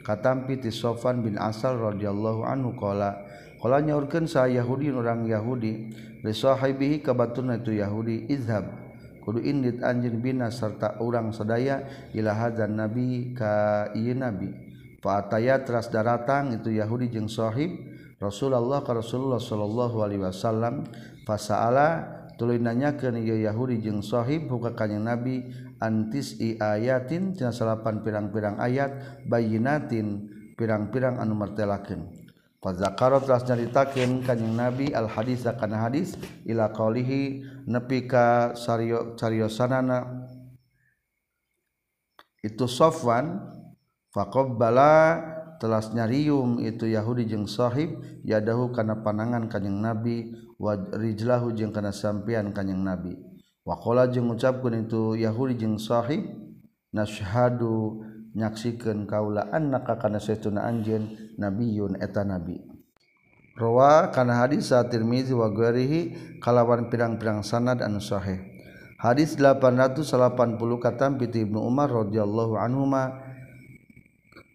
katampi 0.00 0.56
ti 0.56 0.72
sofan 0.72 1.20
bin 1.20 1.36
asal 1.36 1.76
radhiyallahu 1.76 2.44
anhu 2.44 2.72
qala 2.72 3.20
qala 3.60 3.84
nyaurkeun 3.84 4.24
sa 4.24 4.48
yahudi 4.48 4.88
orang 4.92 5.28
yahudi 5.28 5.92
li 6.24 6.32
sahibihi 6.32 7.04
kabatuna 7.04 7.60
itu 7.60 7.76
yahudi 7.76 8.28
izhab 8.32 8.87
kudu 9.28 9.44
indit 9.44 9.84
anjing 9.84 10.24
bina 10.24 10.48
serta 10.48 10.96
sadaya 10.96 11.28
sedaya 11.36 11.76
ilahazan 12.16 12.80
nabi 12.80 13.36
ka 13.36 13.92
iya 13.92 14.16
nabi. 14.16 14.48
Faataya 15.04 15.60
teras 15.68 15.92
daratang 15.92 16.56
itu 16.56 16.72
Yahudi 16.72 17.12
jeung 17.12 17.28
sohib 17.28 17.76
Rasulullah 18.16 18.80
ka 18.80 18.96
Rasulullah 18.96 19.36
sallallahu 19.36 20.00
alaihi 20.00 20.24
wasallam. 20.24 20.88
Fasaala 21.28 22.08
tuluy 22.40 22.56
nanyakeun 22.56 23.20
ieu 23.20 23.36
Yahudi 23.36 23.84
jeung 23.84 24.00
sohib 24.00 24.48
buka 24.48 24.72
kanjing 24.72 25.04
nabi 25.04 25.44
antis 25.76 26.40
i 26.40 26.56
ayatin? 26.56 27.36
Cenah 27.36 27.52
salapan 27.52 28.00
pirang-pirang 28.00 28.56
ayat 28.56 29.20
bayinatin 29.28 30.24
pirang-pirang 30.56 31.20
anu 31.20 31.36
martelakeun. 31.36 32.27
Qadzakaro 32.58 33.22
telah 33.22 33.38
nyaritakeun 33.38 34.26
Kanjeng 34.26 34.58
Nabi 34.58 34.90
al 34.90 35.06
hadis 35.06 35.46
kana 35.46 35.78
hadis 35.86 36.18
ila 36.42 36.74
qaulihi 36.74 37.46
nepi 37.70 38.10
ka 38.10 38.50
cariosanana 39.14 40.26
itu 42.42 42.66
Sofwan 42.66 43.46
faqabbala 44.10 45.22
telah 45.58 45.82
nyarium. 45.94 46.58
Itu 46.62 46.86
Yahudi 46.86 47.26
jeung 47.30 47.46
sahib 47.46 47.98
yadahu 48.26 48.74
kana 48.74 49.06
panangan 49.06 49.46
Kanjeng 49.46 49.78
Nabi 49.78 50.34
wa 50.58 50.74
rijlahu 50.74 51.54
jeung 51.54 51.70
kana 51.70 51.94
sampean 51.94 52.50
Kanjeng 52.50 52.82
Nabi. 52.82 53.18
Waqala 53.62 54.08
jeung 54.10 54.32
ngucapkeun 54.32 54.88
itu 54.88 55.14
Yahudi 55.14 55.60
jeung 55.60 55.76
sahib 55.76 56.24
nasyhadu 56.88 58.00
nyaksikan 58.36 59.08
annaka 59.52 59.96
kana 59.96 60.20
setuna 60.20 60.66
anjen 60.68 61.34
nabiyun 61.38 61.96
eta 62.00 62.24
nabi 62.24 62.78
Rawa 63.58 64.14
kana 64.14 64.38
hadis 64.38 64.70
Tirmizi 64.70 65.34
wa 65.34 65.50
ghairihi 65.50 66.38
kalawan 66.38 66.86
pirang-pirang 66.86 67.42
sanad 67.42 67.82
anu 67.82 67.98
sahih. 67.98 68.38
Hadis 69.02 69.34
880 69.34 69.98
katam 70.78 71.18
piti 71.18 71.42
Ibnu 71.42 71.66
Umar 71.66 71.90
radhiyallahu 71.90 72.54
anhuma 72.54 73.18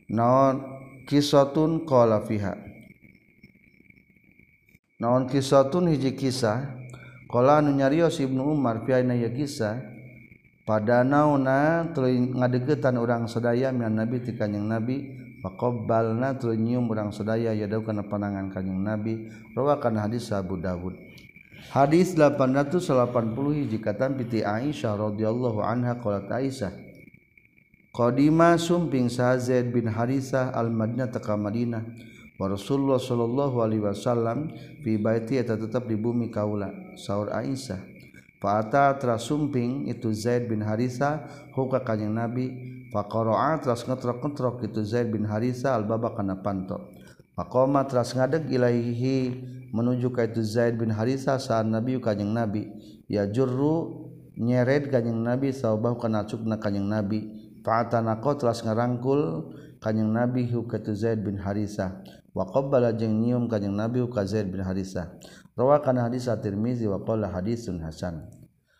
naon 0.07 0.63
kisatun 1.03 1.83
qala 1.83 2.23
fiha. 2.23 2.55
Naon 5.03 5.27
kisatun 5.27 5.91
hiji 5.91 6.15
kisah 6.15 6.63
qala 7.27 7.59
anu 7.59 7.75
nyarios 7.75 8.23
Ibnu 8.23 8.55
Umar 8.55 8.87
fi 8.87 9.03
ya 9.03 9.29
kisah 9.35 9.92
pada 10.63 11.03
nauna 11.03 11.91
ngadegetan 11.91 12.95
orang 12.95 13.27
sedaya 13.27 13.71
mian 13.75 13.95
nabi 13.95 14.23
ti 14.23 14.35
kanjing 14.35 14.67
nabi. 14.67 15.19
Faqabbalna 15.43 16.39
tuluy 16.39 16.55
nyium 16.55 16.87
urang 16.87 17.11
sedaya 17.11 17.51
yadau 17.51 17.83
kana 17.83 18.07
panangan 18.07 18.47
kanjing 18.47 18.79
nabi. 18.79 19.27
Rawakan 19.51 19.99
hadis 19.99 20.31
Abu 20.31 20.55
Dawud. 20.55 20.95
Hadis 21.67 22.15
880 22.15 22.79
hiji 23.59 23.79
katam 23.83 24.15
piti 24.15 24.39
Aisyah 24.39 24.95
radhiyallahu 24.99 25.63
anha 25.63 25.95
qalat 25.99 26.27
Aisyah 26.27 26.75
Qadima 27.93 28.57
sumping 28.57 29.05
sa 29.05 29.37
Zaid 29.37 29.69
bin 29.69 29.85
Harisah 29.85 30.49
al-Madinah 30.57 31.13
teka 31.13 31.37
Madinah. 31.37 31.85
Wa 32.41 32.49
Rasulullah 32.49 32.97
sallallahu 32.97 33.61
alaihi 33.61 33.85
wasallam 33.85 34.49
fi 34.81 34.97
baiti 34.97 35.37
eta 35.37 35.53
tetep 35.53 35.85
di 35.85 35.93
bumi 35.93 36.33
kaula. 36.33 36.73
Saur 36.97 37.29
Aisyah 37.29 37.92
Fa'ata 38.43 38.99
trasumping 38.99 39.87
itu 39.87 40.11
Zaid 40.11 40.51
bin 40.51 40.59
Harisa 40.59 41.23
huka 41.55 41.79
kanjeng 41.79 42.11
Nabi 42.11 42.51
faqara'a 42.91 43.63
tras 43.63 43.87
ngetrok-ngetrok 43.87 44.67
itu 44.67 44.83
Zaid 44.83 45.15
bin 45.15 45.23
Harisa 45.23 45.71
al-baba 45.79 46.11
kana 46.11 46.43
panto. 46.43 46.91
Faqama 47.39 47.87
tras 47.87 48.11
ngadeg 48.11 48.51
ilaihi 48.51 49.31
menuju 49.71 50.11
ka 50.11 50.27
itu 50.27 50.43
Zaid 50.43 50.75
bin 50.75 50.91
Harisa 50.91 51.39
saat 51.39 51.63
Nabi 51.63 51.95
kanjeng 52.03 52.35
Nabi 52.35 52.67
ya 53.07 53.23
jurru 53.31 54.11
nyeret 54.35 54.91
kanjeng 54.91 55.23
Nabi 55.23 55.55
saubah 55.55 55.95
kana 55.95 56.27
cukna 56.27 56.59
kanjeng 56.59 56.91
Nabi. 56.91 57.23
Fa'ata 57.63 58.03
naqo 58.03 58.35
tras 58.35 58.59
ngarangkul 58.59 59.55
kanjeng 59.79 60.11
Nabi 60.11 60.51
huka 60.51 60.83
itu 60.83 60.91
Zaid 60.91 61.23
bin 61.23 61.39
Harisa 61.39 61.95
wa 62.35 62.43
qabbala 62.51 62.91
jeung 62.91 63.23
nyium 63.23 63.47
kanjeng 63.47 63.71
Nabi 63.71 64.03
huka 64.03 64.27
Zaid 64.27 64.51
bin 64.51 64.59
Harisa. 64.59 65.15
Rawakan 65.53 66.01
hadis 66.01 66.25
At-Tirmizi 66.25 66.89
wa 66.89 66.97
qala 67.05 67.29
hadisun 67.29 67.77
hasan. 67.85 68.25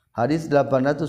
Hadis 0.10 0.50
882 0.50 1.06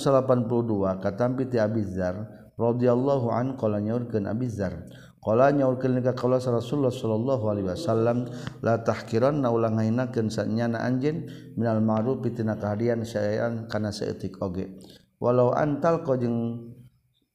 katampi 1.00 1.48
ti 1.48 1.56
Abizzar 1.56 2.28
radhiyallahu 2.60 3.32
an 3.32 3.56
qala 3.56 3.80
nyaurkeun 3.80 4.28
Abizzar. 4.28 4.84
Qala 5.24 5.48
nyaurkeun 5.56 6.04
ka 6.04 6.12
kaula 6.12 6.36
Rasulullah 6.36 6.92
sallallahu 6.92 7.44
alaihi 7.48 7.68
wasallam 7.72 8.28
la 8.60 8.84
tahkiranna 8.84 9.48
ulang 9.48 9.80
hainakeun 9.80 10.28
sanyana 10.28 10.84
anjeun 10.84 11.32
minal 11.56 11.80
ma'ruf 11.80 12.20
tina 12.36 12.60
kahadian 12.60 13.00
sayang 13.08 13.64
kana 13.64 13.88
saeutik 13.88 14.36
oge. 14.44 14.68
Walau 15.16 15.56
antal 15.56 16.04
ko 16.04 16.20
jeung 16.20 16.68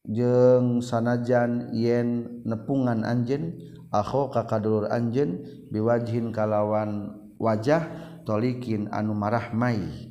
jeung 0.06 0.78
sanajan 0.78 1.74
yen 1.74 2.42
nepungan 2.46 3.02
anjeun 3.02 3.58
akho 3.90 4.30
ka 4.30 4.46
kadulur 4.46 4.86
anjeun 4.86 5.42
biwajhin 5.74 6.30
kalawan 6.30 7.10
wajah 7.42 8.09
mutolikin 8.30 8.86
anu 8.94 9.10
marahmai 9.10 10.06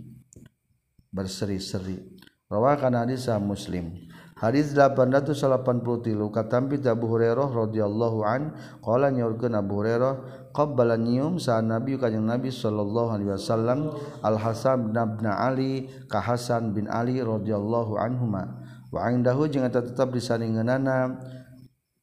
berseri-seri. 1.16 2.20
Rawakan 2.52 3.00
hadis 3.00 3.32
muslim. 3.40 3.96
Hadis 4.36 4.76
883 4.76 6.20
katampi 6.36 6.84
Abu 6.84 7.08
Hurairah 7.08 7.48
radhiyallahu 7.48 8.20
an 8.28 8.60
qala 8.84 9.08
nyaurkeun 9.08 9.56
Abu 9.56 9.80
Hurairah 9.80 10.52
qabbala 10.52 11.00
nyium 11.00 11.40
sa 11.40 11.64
nabi 11.64 11.96
kanjeng 11.96 12.28
nabi 12.28 12.52
sallallahu 12.52 13.16
alaihi 13.16 13.32
wasallam 13.36 13.96
al 14.24 14.36
Hasan 14.36 14.92
bin 14.92 15.28
Ali 15.28 15.88
ka 16.12 16.20
Hasan 16.20 16.76
bin 16.76 16.92
Ali 16.92 17.24
radhiyallahu 17.24 17.96
anhuma. 17.96 18.64
Wa 18.92 19.08
indahu 19.12 19.48
jeung 19.48 19.64
eta 19.64 19.80
tetep 19.80 20.12
disandingeunana 20.12 21.20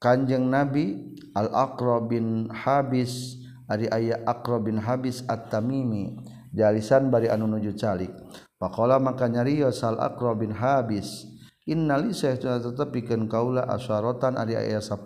kanjeng 0.00 0.48
nabi 0.48 1.12
al 1.36 1.52
Aqra 1.52 2.04
bin 2.04 2.48
Habis 2.52 3.35
Ari 3.66 3.90
aya 3.90 4.22
aqrab 4.22 4.70
bin 4.70 4.78
Habis 4.78 5.26
at-Tamimi 5.26 6.14
jalisan 6.56 7.12
bari 7.12 7.28
anu 7.28 7.50
nuju 7.50 7.76
calik. 7.76 8.14
Pakola 8.56 8.96
maka 8.96 9.28
nyariyo 9.28 9.68
sal 9.68 10.00
Akro 10.00 10.32
bin 10.32 10.56
Habis. 10.56 11.28
Innali 11.66 12.14
saytuna 12.14 12.62
tetepikeun 12.62 13.26
kaula 13.26 13.66
asyaratan 13.66 14.38
ari 14.38 14.54
aya 14.54 14.78
10 14.78 15.02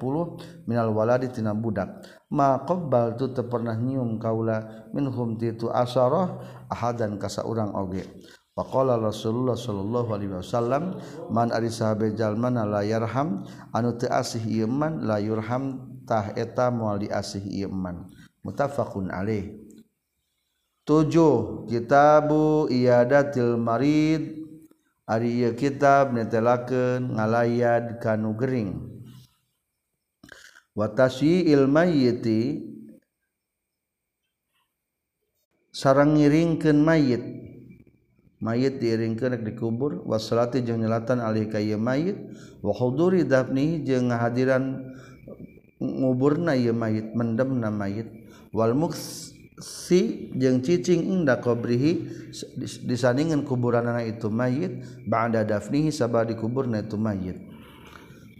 minal 0.68 0.92
waladi 0.92 1.32
tina 1.32 1.56
budak. 1.56 2.04
Ma 2.28 2.62
qabbal 2.68 3.16
tu 3.16 3.32
teu 3.32 3.48
pernah 3.48 3.74
nyium 3.74 4.20
kaula 4.20 4.86
minhum 4.92 5.40
titu 5.40 5.72
asyarah 5.72 6.36
ahadan 6.68 7.16
ka 7.16 7.32
saurang 7.32 7.72
oge. 7.74 8.04
Faqala 8.52 9.00
Rasulullah 9.00 9.56
sallallahu 9.56 10.12
alaihi 10.12 10.36
wasallam 10.36 11.00
man 11.32 11.48
ari 11.48 11.72
sahabe 11.72 12.12
jalmana 12.12 12.68
la 12.68 12.84
yarham 12.84 13.40
anu 13.72 13.96
teu 13.96 14.12
asih 14.12 14.44
ieu 14.44 14.68
man 14.68 15.08
la 15.08 15.16
yurham 15.16 15.80
tah 16.04 16.36
eta 16.36 16.68
moal 16.68 17.00
diasih 17.00 17.40
ieu 17.40 17.72
man. 17.72 18.04
mutafaqun 18.44 19.12
alaih. 19.12 19.56
Tujuh 20.88 21.66
kitabu 21.70 22.66
iyadatil 22.72 23.54
marid. 23.60 24.42
Ari 25.10 25.42
ieu 25.42 25.58
kitab 25.58 26.14
netelakeun 26.14 27.18
ngalayad 27.18 27.98
kanu 27.98 28.30
gering. 28.38 28.78
Wa 30.70 30.86
tasyiil 30.86 31.66
mayyiti. 31.66 32.62
Sareng 35.74 36.14
ngiringkeun 36.14 36.78
mayit. 36.78 37.26
Mayit 38.38 38.78
diiringkeun 38.78 39.34
rek 39.34 39.42
dikubur 39.42 40.06
wa 40.06 40.16
salati 40.22 40.62
jeung 40.62 40.78
nyelatan 40.78 41.18
alih 41.18 41.50
ka 41.50 41.58
ieu 41.58 41.74
mayit. 41.74 42.14
Wa 42.62 42.70
huduri 42.70 43.26
dafni 43.26 43.82
jeung 43.82 44.14
ngahadiran 44.14 44.94
nguburna 45.82 46.54
ieu 46.54 46.70
mayit 46.70 47.18
mendemna 47.18 47.74
mayit. 47.74 48.19
Walmuksi 48.50 50.34
jeung 50.34 50.58
cicing 50.58 51.06
inda 51.06 51.38
qabrihi 51.38 52.02
disandingan 52.82 53.46
kuburanna 53.46 54.02
itu 54.02 54.26
mayit 54.26 54.82
ba'da 55.06 55.46
dafnihi 55.46 55.94
sabah 55.94 56.26
dikuburna 56.26 56.82
itu 56.82 56.98
mayit. 56.98 57.38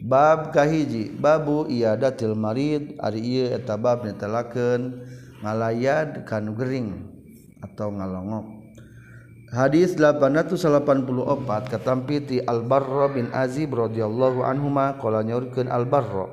Bab 0.01 0.51
kahiji 0.57 1.13
babu 1.13 1.69
iadatil 1.69 2.33
marid 2.33 2.97
ari 2.99 3.21
ieu 3.21 3.53
eta 3.53 3.77
bab 3.77 4.03
netelakeun 4.03 5.05
ngalayad 5.45 6.25
kanu 6.25 6.57
gering 6.57 7.07
atau 7.61 7.93
ngalongok. 7.93 8.61
Hadis 9.51 9.99
884 9.99 10.63
katampiti 11.69 12.39
Al-Barra 12.39 13.11
bin 13.11 13.29
Azib 13.35 13.75
radhiyallahu 13.75 14.47
anhuma 14.47 14.95
qala 14.97 15.27
nyaurkeun 15.27 15.67
Al-Barra. 15.67 16.31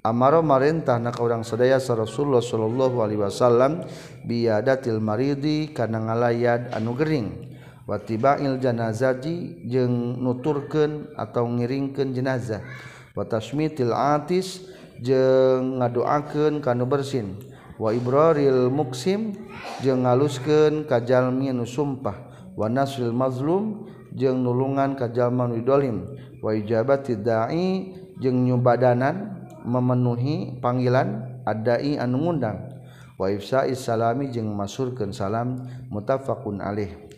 Amaro 0.00 0.40
marintah 0.40 0.96
na 0.96 1.12
kaurang 1.12 1.44
sadaya 1.44 1.76
sa 1.76 1.92
Rasulullah 1.92 2.40
sallallahu 2.40 3.04
alaihi 3.04 3.20
wasallam 3.20 3.84
biadatil 4.24 4.96
maridi 4.96 5.76
kana 5.76 6.00
ngalayad 6.00 6.72
anu 6.72 6.96
gering. 6.96 7.52
Wa 7.84 8.00
tibail 8.00 8.56
janazati 8.56 9.60
jeung 9.68 10.16
nuturkeun 10.24 11.12
atau 11.20 11.44
ngiringkeun 11.44 12.16
jenazah. 12.16 12.64
Wa 13.12 13.28
tasmitil 13.28 13.92
atis 13.92 14.64
jeung 15.04 15.84
ngadoakeun 15.84 16.64
kanu 16.64 16.88
bersin. 16.88 17.36
Wa 17.76 17.92
ibraril 17.92 18.72
muksim 18.72 19.36
jeung 19.84 20.08
ngaluskeun 20.08 20.88
ka 20.88 21.04
jalmi 21.04 21.52
nu 21.52 21.68
sumpah. 21.68 22.16
Wa 22.56 22.72
nasril 22.72 23.12
mazlum 23.12 23.84
jeung 24.16 24.40
nulungan 24.40 24.96
ka 24.96 25.12
jalma 25.12 25.44
nu 25.44 25.60
dolim 25.60 26.08
wa 26.40 26.56
ijabati 26.56 27.20
dai 27.20 27.92
jeung 28.16 28.48
nyubadanan 28.48 29.39
memenuhi 29.66 30.60
panggilan 30.60 31.40
adai 31.44 31.96
anu 32.00 32.24
ngundang. 32.28 32.80
Wa 33.20 33.28
ifsa 33.28 33.68
salami 33.76 34.32
jeung 34.32 34.52
masurkeun 34.56 35.12
salam 35.12 35.68
mutafaqun 35.92 36.64
alaih. 36.64 37.10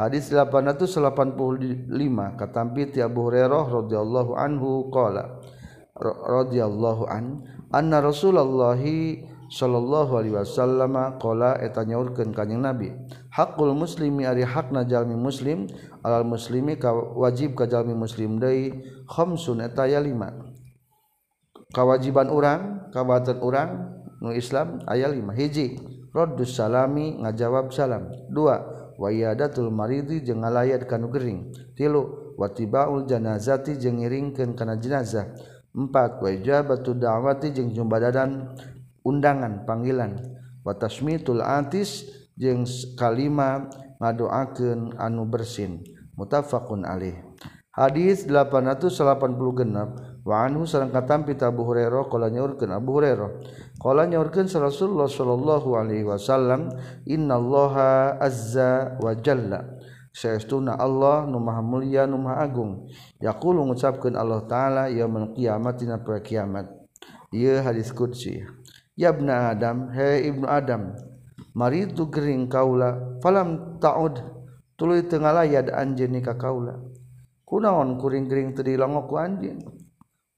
Hadis 0.00 0.32
885 0.32 1.92
katampi 2.40 2.88
ti 2.88 3.04
Abu 3.04 3.28
Hurairah 3.28 3.68
radhiyallahu 3.68 4.32
anhu 4.32 4.88
qala 4.88 5.44
radhiyallahu 6.24 7.04
an 7.04 7.44
anna 7.68 8.00
Rasulullah 8.00 8.80
sallallahu 9.50 10.12
alaihi 10.16 10.40
wasallam 10.40 10.96
qala 11.20 11.60
eta 11.60 11.84
nyaurkeun 11.84 12.32
ka 12.32 12.46
kanjing 12.46 12.64
Nabi 12.64 12.96
hakul 13.28 13.76
muslimi 13.76 14.24
ari 14.24 14.40
hakna 14.40 14.88
jalmi 14.88 15.18
muslim 15.18 15.68
alal 16.00 16.24
muslimi 16.24 16.80
ka 16.80 16.96
wajib 16.96 17.52
ka 17.52 17.68
jalmi 17.68 17.92
muslim 17.92 18.40
deui 18.40 18.80
khamsun 19.04 19.60
eta 19.60 19.84
ya 19.84 20.00
lima. 20.00 20.49
kewajiban 21.70 22.28
orang 22.30 22.90
kawatan 22.90 23.38
orang 23.42 23.70
nu 24.20 24.34
Islam 24.34 24.82
ayat 24.84 25.14
5 25.14 25.22
hiji 25.38 25.66
Rodus 26.10 26.58
salami 26.58 27.22
ngajawab 27.22 27.70
salam. 27.70 28.10
Dua 28.26 28.58
wayadatul 28.98 29.70
maridi 29.70 30.26
jeung 30.26 30.42
ngalayat 30.42 30.82
kanu 30.90 31.06
gering. 31.06 31.54
Tilu 31.78 32.34
watibaul 32.34 33.06
janazati 33.06 33.78
jeung 33.78 34.02
ngiringkeun 34.02 34.58
kana 34.58 34.74
jenazah. 34.74 35.30
Empat 35.70 36.18
wajabatu 36.18 36.98
da'wati 36.98 37.54
jeung 37.54 37.70
jumbadadan 37.70 38.58
undangan 39.06 39.62
panggilan. 39.62 40.18
Watasmitul 40.66 41.46
atis 41.46 42.10
jeung 42.34 42.66
kalima 42.98 43.70
ngadoakeun 44.02 44.98
anu 44.98 45.30
bersin. 45.30 45.86
Mutafaqun 46.18 46.82
alaih 46.82 47.22
hadis 47.70 48.26
886 48.26 50.09
Waanhu 50.20 50.68
sareng 50.68 50.92
katampita 50.92 51.48
Abu 51.48 51.64
Hurairah 51.64 52.08
qala 52.12 52.28
nyaurkeun 52.28 52.70
Abu 52.70 53.00
Hurairah. 53.00 53.30
Qala 53.80 54.04
nyaurkeun 54.04 54.52
Rasulullah 54.52 55.08
sallallahu 55.08 55.68
alaihi 55.80 56.04
wasallam 56.04 56.68
innallaha 57.08 58.20
azza 58.20 59.00
wa 59.00 59.16
jalla. 59.16 59.64
Saestuna 60.10 60.74
Allah 60.76 61.24
nu 61.24 61.38
maha 61.40 61.62
mulia 61.62 62.04
nu 62.04 62.18
maha 62.18 62.44
agung. 62.44 62.84
Yaqulu 63.22 63.64
ngucapkeun 63.64 64.18
Allah 64.18 64.44
taala 64.44 64.82
yaumul 64.92 65.32
qiyamah 65.32 65.72
dina 65.78 66.02
kiamat. 66.02 66.66
Ieu 67.32 67.62
hadis 67.62 67.94
qudsi. 67.94 68.42
Ya 68.98 69.14
ibna 69.14 69.54
adam 69.54 69.88
he 69.94 70.28
ibnu 70.28 70.44
adam 70.50 70.92
maritu 71.56 72.10
gering 72.12 72.50
kaula 72.50 73.16
falam 73.24 73.80
taud 73.80 74.20
tuluy 74.76 75.06
tengah 75.06 75.32
layad 75.32 75.72
anjeun 75.72 76.20
ka 76.20 76.36
kaula. 76.36 76.76
Kunaon 77.46 77.98
kuring-gering 77.98 78.54
teu 78.54 78.62
dilongo 78.62 79.10
ku 79.10 79.18
anjeun? 79.18 79.79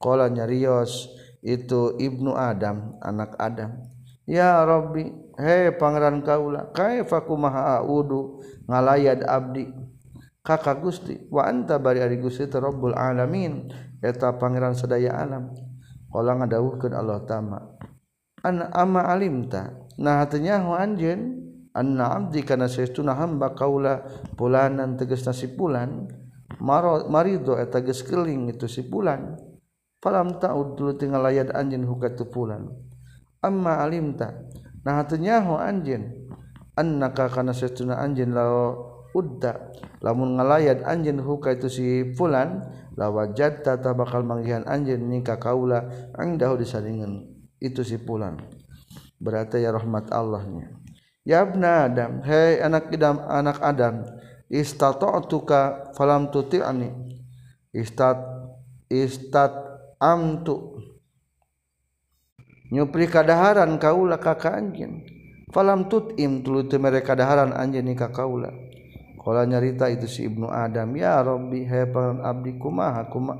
Qala 0.02 0.26
nyarios 0.26 1.06
itu 1.38 1.94
Ibnu 1.94 2.34
Adam, 2.34 2.98
anak 2.98 3.38
Adam. 3.38 3.78
Ya 4.26 4.66
Rabbi, 4.66 5.06
he 5.38 5.70
pangeran 5.78 6.26
kaula, 6.26 6.74
kaifa 6.74 7.22
kumaha 7.22 7.82
a'udu 7.82 8.42
ngalayad 8.66 9.22
abdi 9.26 9.70
kakak 10.42 10.82
Gusti 10.82 11.14
wa 11.30 11.46
anta 11.46 11.78
bari 11.78 12.02
ari 12.02 12.18
Gusti 12.18 12.50
Rabbul 12.50 12.98
alamin 12.98 13.70
eta 14.02 14.34
pangeran 14.36 14.74
sadaya 14.74 15.22
alam. 15.22 15.54
Qala 16.12 16.36
ngadawuhkeun 16.36 16.92
Allah 16.92 17.24
Ta'ala. 17.24 17.58
An 18.44 18.68
ama 18.74 19.08
alimta. 19.08 19.72
Nah 19.96 20.20
hatinya 20.20 20.60
ho 20.60 20.76
anjeun 20.76 21.40
anna 21.72 22.20
abdi 22.20 22.44
kana 22.44 22.68
saestuna 22.68 23.16
hamba 23.16 23.56
kaula 23.56 24.04
pulanan 24.36 25.00
tegas 25.00 25.24
nasi 25.24 25.48
pulan 25.48 26.04
maro 26.60 27.08
marido 27.08 27.56
eta 27.56 27.80
geus 27.80 28.04
keling 28.04 28.52
itu 28.52 28.68
si 28.68 28.84
pulan 28.84 29.40
falam 30.02 30.36
ta'ud 30.42 30.74
tuluy 30.74 30.98
tinggal 30.98 31.22
layad 31.22 31.54
anjeun 31.54 31.86
hukatu 31.86 32.26
pulan 32.26 32.66
amma 33.38 33.78
alimta 33.80 34.50
nah 34.82 35.06
nyaho 35.06 35.62
anjeun 35.62 36.22
annaka 36.76 37.28
kana 37.30 37.52
saestuna 37.54 38.00
anjeun 38.00 38.34
lao 38.34 38.92
udda. 39.12 39.72
Lamun 40.02 40.40
ngalayat 40.40 40.82
anjeun 40.82 41.22
huka 41.22 41.54
itu 41.54 41.68
si 41.70 41.86
fulan 42.16 42.64
lawajatta 42.98 43.78
ta 43.78 43.94
bakal 43.94 44.26
manggihan 44.26 44.66
anjeun 44.66 45.06
nika 45.06 45.38
kaula 45.38 45.86
angdahu 46.16 46.58
disaringan 46.58 47.28
itu 47.62 47.86
si 47.86 47.96
fulan 48.00 48.40
berarti 49.22 49.62
ya 49.62 49.70
rahmat 49.70 50.10
Allahnya. 50.10 50.74
Ya 51.22 51.46
ibna 51.46 51.86
adam 51.86 52.26
hei 52.26 52.58
anak 52.58 52.90
adam 52.90 53.22
anak 53.30 53.58
adam 53.62 53.94
istata'tuka 54.50 55.94
falam 55.94 56.34
tuti'ani. 56.34 56.90
Istat 57.72 58.18
istat 58.90 59.71
amtu. 60.02 60.82
Nyupri 62.74 63.06
kadaharan 63.06 63.78
kaula 63.78 64.18
ka 64.18 64.34
anjeun 64.50 65.06
falam 65.54 65.86
tut'im 65.86 66.42
tuluy 66.42 66.66
mereka 66.80 67.14
daharan 67.14 67.54
anjeun 67.54 67.86
nika 67.86 68.10
kaula. 68.10 68.50
Kalau 69.22 69.46
nyarita 69.46 69.86
itu 69.86 70.10
si 70.10 70.26
Ibnu 70.26 70.50
Adam 70.50 70.98
ya 70.98 71.22
Robbi 71.22 71.62
hepan 71.62 72.26
Abdi 72.26 72.58
kumaha 72.58 73.06
kuma 73.06 73.38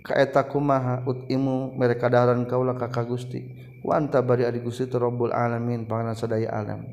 kaeta 0.00 0.48
kumaha 0.48 1.04
utimu 1.04 1.76
mereka 1.76 2.08
daran 2.08 2.48
kaulah 2.48 2.80
kakak 2.80 3.04
Gusti? 3.04 3.44
Wanta 3.84 4.24
bari 4.24 4.48
adi 4.48 4.64
Gusti 4.64 4.88
Rabbul 4.88 5.34
alamin 5.34 5.84
panganan 5.84 6.16
sadaya 6.16 6.48
alam. 6.56 6.88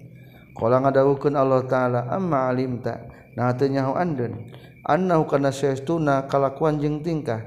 Kalau 0.51 0.75
ngadawukeun 0.75 1.39
Allah 1.39 1.63
taala 1.71 2.11
amma 2.11 2.51
alimta? 2.51 2.99
Nah 3.39 3.55
teu 3.55 3.71
nyaho 3.71 3.95
andeun 3.95 4.51
annahu 4.83 5.23
kana 5.29 5.53
saestuna 5.53 6.27
kalakuan 6.27 6.81
jeung 6.83 6.99
tingkah 6.99 7.39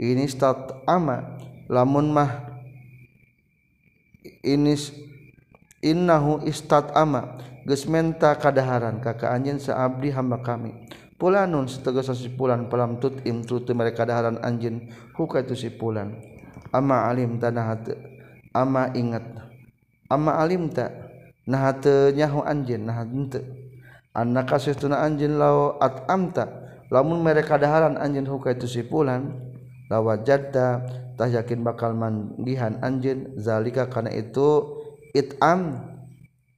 ini 0.00 0.24
stat 0.24 0.80
ama 0.88 1.36
lamun 1.68 2.08
mah 2.08 2.48
ini 4.40 4.72
innahu 5.84 6.40
istat 6.48 6.96
ama 6.96 7.36
geus 7.68 7.84
menta 7.84 8.32
kadaharan 8.40 9.04
kaka 9.04 9.28
anjeun 9.28 9.60
saabdi 9.60 10.08
hamba 10.16 10.40
kami. 10.40 10.72
Pulanun 11.20 11.68
setegas 11.68 12.08
sipulan 12.16 12.72
palam 12.72 12.96
tut 12.96 13.20
im 13.28 13.44
tutu 13.44 13.76
mereka 13.76 14.08
kadaharan 14.08 14.40
anjeun 14.40 14.88
huka 15.12 15.44
tu 15.44 15.52
sipulan 15.52 16.16
ama 16.72 17.04
alim 17.12 17.36
tanah 17.36 17.76
hate 17.76 17.92
ama 18.56 18.88
ingat. 18.96 19.28
Ama 20.08 20.40
alim 20.40 20.72
ta 20.72 20.88
nah 21.44 21.68
hate 21.68 22.16
nyaho 22.16 22.40
anjeun 22.40 22.88
nah 22.88 23.04
henteu 23.04 23.44
anak 24.16 24.48
kasih 24.48 24.72
tuna 24.72 25.04
anjeun 25.04 25.36
lao 25.36 25.76
at 25.76 26.08
amta 26.08 26.48
lamun 26.88 27.20
mereka 27.20 27.60
kadaharan 27.60 28.00
anjeun 28.00 28.24
huka 28.24 28.56
tu 28.56 28.64
sipulan 28.64 29.49
lawajatah 29.90 30.86
yakin 31.28 31.60
bakal 31.66 31.92
manggihan 31.92 32.80
anjin. 32.80 33.36
Zalika 33.36 33.90
karena 33.92 34.14
itu 34.14 34.78
itam 35.12 35.76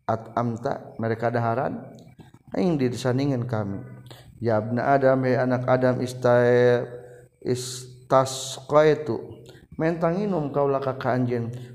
atam 0.07 0.61
tak 0.61 0.95
mereka 1.01 1.33
daharan. 1.33 1.83
Aing 2.53 2.77
disandingin 2.77 3.49
kami. 3.49 3.81
Ya 4.39 4.61
abna 4.61 4.93
adam 4.93 5.25
hei 5.25 5.41
anak 5.41 5.65
adam 5.65 6.05
istai 6.05 6.85
istas 7.41 8.61
itu 8.69 9.17
mentang 9.81 10.21
inum 10.21 10.53
kaula 10.53 10.79
ka 10.79 11.01
ka 11.01 11.17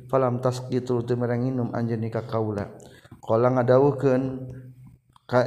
falam 0.08 0.38
tas 0.40 0.62
gitu 0.70 1.02
mereng 1.18 1.50
inum 1.50 1.74
anjeun 1.74 2.06
ka 2.14 2.24
kaula. 2.30 2.72
Qala 3.20 3.52
ngadawuhkeun 3.52 4.24
ka 5.26 5.42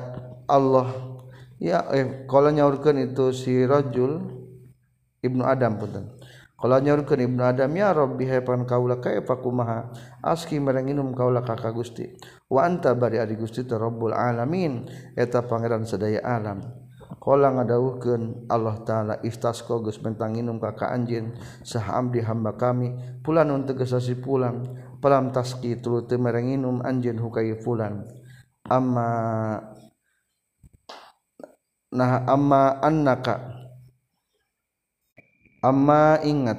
Allah. 0.51 1.17
Ya 1.61 1.85
eh 1.93 2.25
qala 2.25 2.51
nyaurkeun 2.51 3.13
itu 3.13 3.37
si 3.37 3.65
rajul 3.69 4.40
Ibnu 5.21 5.45
Adam 5.45 5.77
punten. 5.77 6.09
Kalau 6.61 6.77
nyaurkeun 6.77 7.25
Ibnu 7.25 7.41
Adam 7.41 7.73
ya 7.73 7.97
Rabbi 7.97 8.29
haypan 8.29 8.69
kaula 8.69 9.01
ka 9.01 9.17
kumaha 9.41 9.89
aski 10.21 10.61
merenginum 10.61 11.17
kaula 11.17 11.41
ka 11.41 11.57
ka 11.57 11.73
Gusti. 11.73 12.05
Wa 12.53 12.69
anta 12.69 12.93
bari 12.93 13.17
adi 13.17 13.33
Gusti 13.33 13.65
ta 13.65 13.81
alamin. 13.81 14.85
Eta 15.17 15.41
pangeran 15.49 15.89
sadaya 15.89 16.21
alam. 16.21 16.61
Kala 17.21 17.53
ngadawuhkeun 17.53 18.49
Allah 18.49 18.77
taala 18.85 19.15
iftasqa 19.25 19.81
geus 19.85 20.01
mentanginum 20.05 20.61
ka 20.61 20.77
ka 20.77 20.93
anjeun. 20.93 21.33
Sah 21.65 21.97
abdi 21.97 22.21
hamba 22.21 22.57
kami 22.61 22.93
pulan 23.25 23.49
untuk 23.53 23.81
gesasi 23.81 24.21
pulang. 24.21 24.65
Pelam 25.01 25.33
taski 25.33 25.81
tulu 25.81 26.05
teu 26.05 26.21
merenginum 26.21 26.85
anjeun 26.85 27.17
hukai 27.17 27.57
pulan. 27.57 28.05
Amma 28.69 29.09
nah 31.91 32.23
amma 32.29 32.79
annaka 32.85 33.61
amma 35.61 36.17
ingat 36.25 36.57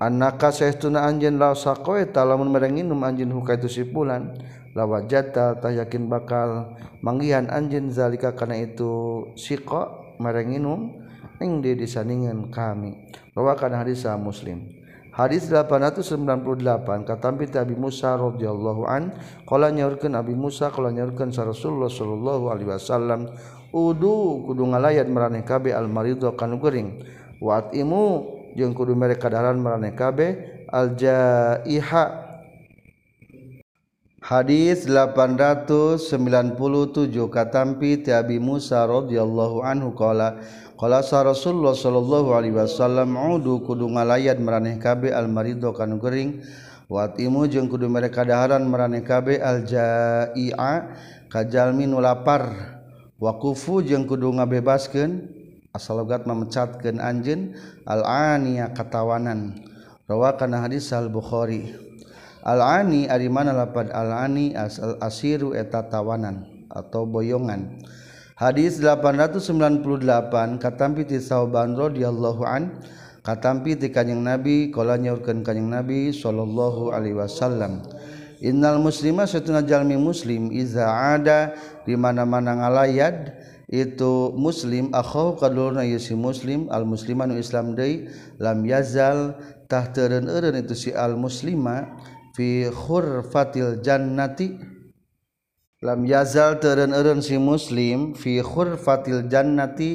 anaka 0.00 0.50
saestuna 0.50 1.04
anjeun 1.04 1.36
la 1.36 1.52
sakoe 1.52 2.08
lamun 2.08 2.48
merenginum 2.48 2.98
anjeun 3.04 3.32
huka 3.32 3.60
itu 3.60 3.68
sipulan. 3.68 4.32
Lawa 4.72 5.04
jata 5.04 5.60
tah 5.60 5.68
yakin 5.68 6.08
bakal 6.08 6.72
manggihan 7.04 7.44
anjeun 7.52 7.92
zalika 7.92 8.32
kana 8.32 8.56
itu 8.56 9.28
siqa 9.36 10.16
merenginum 10.16 10.96
ing 11.44 11.60
di 11.60 11.76
disandingan 11.76 12.48
kami. 12.48 12.96
Rawakan 13.36 13.76
hadis 13.76 14.08
muslim. 14.16 14.80
Hadis 15.12 15.52
898 15.52 17.04
katampi 17.04 17.44
Abi 17.52 17.76
Musa 17.76 18.16
radhiyallahu 18.16 18.88
an 18.88 19.12
qala 19.44 19.68
nyaurkeun 19.68 20.16
Abi 20.16 20.32
Musa 20.32 20.72
qala 20.72 20.88
nyaurkeun 20.88 21.28
sa 21.36 21.44
Rasulullah 21.44 21.92
sallallahu 21.92 22.48
alaihi 22.48 22.72
wasallam 22.72 23.28
udu 23.76 24.48
kudu 24.48 24.72
ngalayat 24.72 25.12
maraneh 25.12 25.44
kabe 25.44 25.76
al 25.76 25.84
maridu 25.84 26.32
kanu 26.32 26.56
wat 27.42 27.74
imu 27.74 28.22
jeung 28.54 28.70
kudu 28.70 28.94
mere 28.94 29.18
kadaran 29.18 29.58
maraneh 29.58 29.90
kabeh 29.98 30.62
aljaiha. 30.70 32.30
Hadis 34.22 34.86
897 34.86 36.06
katampi 37.26 38.06
ti 38.06 38.14
Abi 38.14 38.38
Musa 38.38 38.86
radhiyallahu 38.86 39.66
anhu 39.66 39.90
qala 39.98 40.38
qala 40.78 41.02
sa 41.02 41.26
Rasulullah 41.26 41.74
sallallahu 41.74 42.30
alaihi 42.30 42.54
wasallam 42.54 43.18
udu 43.18 43.66
kudu 43.66 43.90
ngalayat 43.90 44.38
maraneh 44.38 44.78
kabeh 44.78 45.10
al 45.10 45.26
marido 45.26 45.74
kanu 45.74 45.98
gering 45.98 46.38
watimu 46.86 47.50
jeung 47.50 47.66
kudu 47.66 47.90
mere 47.90 48.14
kadaharan 48.14 48.62
maraneh 48.62 49.02
kabeh 49.02 49.42
aljai'a 49.42 50.72
kajalmi 51.26 51.90
nu 51.90 51.98
lapar. 51.98 52.78
Wa 53.18 53.42
kufu 53.42 53.82
jeung 53.82 54.06
kudu 54.06 54.30
ngabebaskeun 54.38 55.41
asalogat 55.72 56.28
memecatkan 56.28 57.00
anjin 57.00 57.56
al-aniya 57.88 58.76
katawanan. 58.76 59.56
Rawakan 60.06 60.52
hadis 60.60 60.92
al-bukhari. 60.92 61.72
Al-ani 62.44 63.06
ari 63.08 63.30
mana 63.30 63.54
lapad 63.54 63.88
al-ani 63.94 64.52
asal 64.52 64.98
asiru 65.00 65.54
eta 65.56 65.86
tawanan 65.88 66.66
atau 66.68 67.06
boyongan. 67.08 67.80
Hadis 68.34 68.82
898 68.82 70.58
katampi 70.58 71.06
ti 71.06 71.22
sauban 71.22 71.78
radhiyallahu 71.78 72.42
an 72.42 72.82
katampi 73.22 73.78
ti 73.78 73.94
kanjing 73.94 74.26
nabi 74.26 74.74
kala 74.74 74.98
nyaurkeun 74.98 75.46
kanjing 75.46 75.70
nabi 75.70 76.10
sallallahu 76.10 76.90
alaihi 76.90 77.14
wasallam. 77.14 77.86
Innal 78.42 78.82
muslima 78.82 79.22
satuna 79.22 79.62
jalmi 79.62 79.94
muslim 79.94 80.50
iza 80.50 80.82
ada 80.82 81.54
di 81.86 81.94
mana-mana 81.94 82.58
ngalayad 82.58 83.38
itu 83.72 84.36
muslim 84.36 84.92
akhaw 84.92 85.40
kadulna 85.40 85.80
si 85.96 86.12
muslim 86.12 86.68
al 86.68 86.84
musliman 86.84 87.32
islam 87.40 87.72
deui 87.72 88.04
lam 88.36 88.68
yazal 88.68 89.32
tah 89.64 89.88
teureun-eureun 89.88 90.60
itu 90.60 90.76
si 90.76 90.90
al 90.92 91.16
muslima 91.16 91.96
fi 92.36 92.68
khurfatil 92.68 93.80
jannati. 93.80 94.60
Lam 95.80 96.04
yazal 96.04 96.60
teureun-eureun 96.60 97.24
si 97.24 97.40
muslim 97.40 98.12
fi 98.12 98.44
khurfatil 98.44 99.32
jannati 99.32 99.90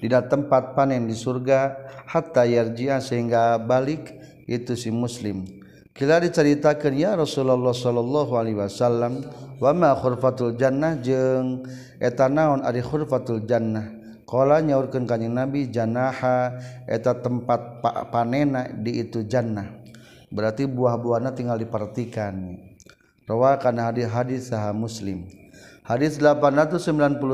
di 0.00 0.08
tempat 0.08 0.72
panen 0.72 1.04
di 1.04 1.12
surga 1.12 1.76
hatta 2.08 2.48
yarji'a 2.48 2.96
sehingga 3.04 3.60
balik 3.60 4.14
itu 4.48 4.72
si 4.72 4.88
muslim 4.88 5.57
Kila 5.98 6.22
diceritakannya 6.22 7.18
Rasulullah 7.26 7.74
sallallahu 7.74 8.38
Alaihi 8.38 8.54
Wasallam 8.54 9.26
wa 9.58 9.70
ma 9.74 9.90
khurfatul 9.98 10.54
Jannah 10.54 10.94
jeung 11.02 11.66
eta 11.98 12.30
naon 12.30 12.62
ari 12.62 12.78
khurfatul 12.78 13.42
Jannah 13.42 13.98
qala 14.28 14.60
nyaurkeun 14.60 15.08
kanjing 15.08 15.32
Nabi 15.32 15.72
janaha 15.72 16.60
eta 16.84 17.16
tempat 17.16 17.80
panena 18.12 18.68
di 18.68 19.00
itu 19.00 19.24
jannah. 19.24 19.80
Berarti 20.28 20.68
buah-buahna 20.68 21.32
tinggal 21.32 21.56
dipertikan. 21.56 22.60
Rawa 23.24 23.56
kana 23.56 23.88
hadis-hadis 23.88 24.52
saha 24.52 24.76
Muslim. 24.76 25.24
Hadis 25.88 26.20
899 26.20 27.24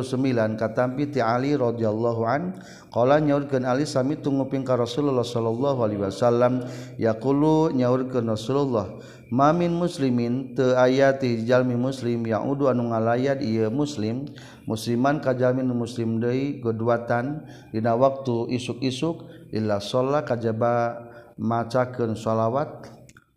katampi 0.55 1.11
ti 1.11 1.19
Ali 1.19 1.59
radhiyallahu 1.59 2.23
an 2.23 2.55
qala 2.95 3.19
nyaurkeun 3.19 3.67
Ali 3.67 3.83
sami 3.83 4.15
tunguping 4.15 4.63
ka 4.63 4.79
Rasulullah 4.79 5.27
sallallahu 5.27 5.83
alaihi 5.83 5.99
wasallam 5.99 6.63
yaqulu 6.95 7.75
nyaurkeun 7.75 8.31
Rasulullah 8.31 8.95
mamin 9.27 9.75
muslimin 9.75 10.55
teu 10.55 10.79
aya 10.79 11.19
ti 11.19 11.43
jalmi 11.43 11.75
muslim 11.75 12.23
yaudu 12.23 12.71
anu 12.71 12.95
ngalayat 12.95 13.43
ieu 13.43 13.75
muslim 13.75 14.31
musliman 14.71 15.19
ka 15.19 15.35
jalmi 15.35 15.67
muslim 15.67 16.23
deui 16.23 16.63
geduatan 16.63 17.43
dina 17.75 17.99
waktu 17.99 18.55
isuk-isuk 18.55 19.51
illa 19.51 19.83
sholla 19.83 20.23
kajaba 20.23 21.03
macakeun 21.35 22.15
shalawat 22.15 22.87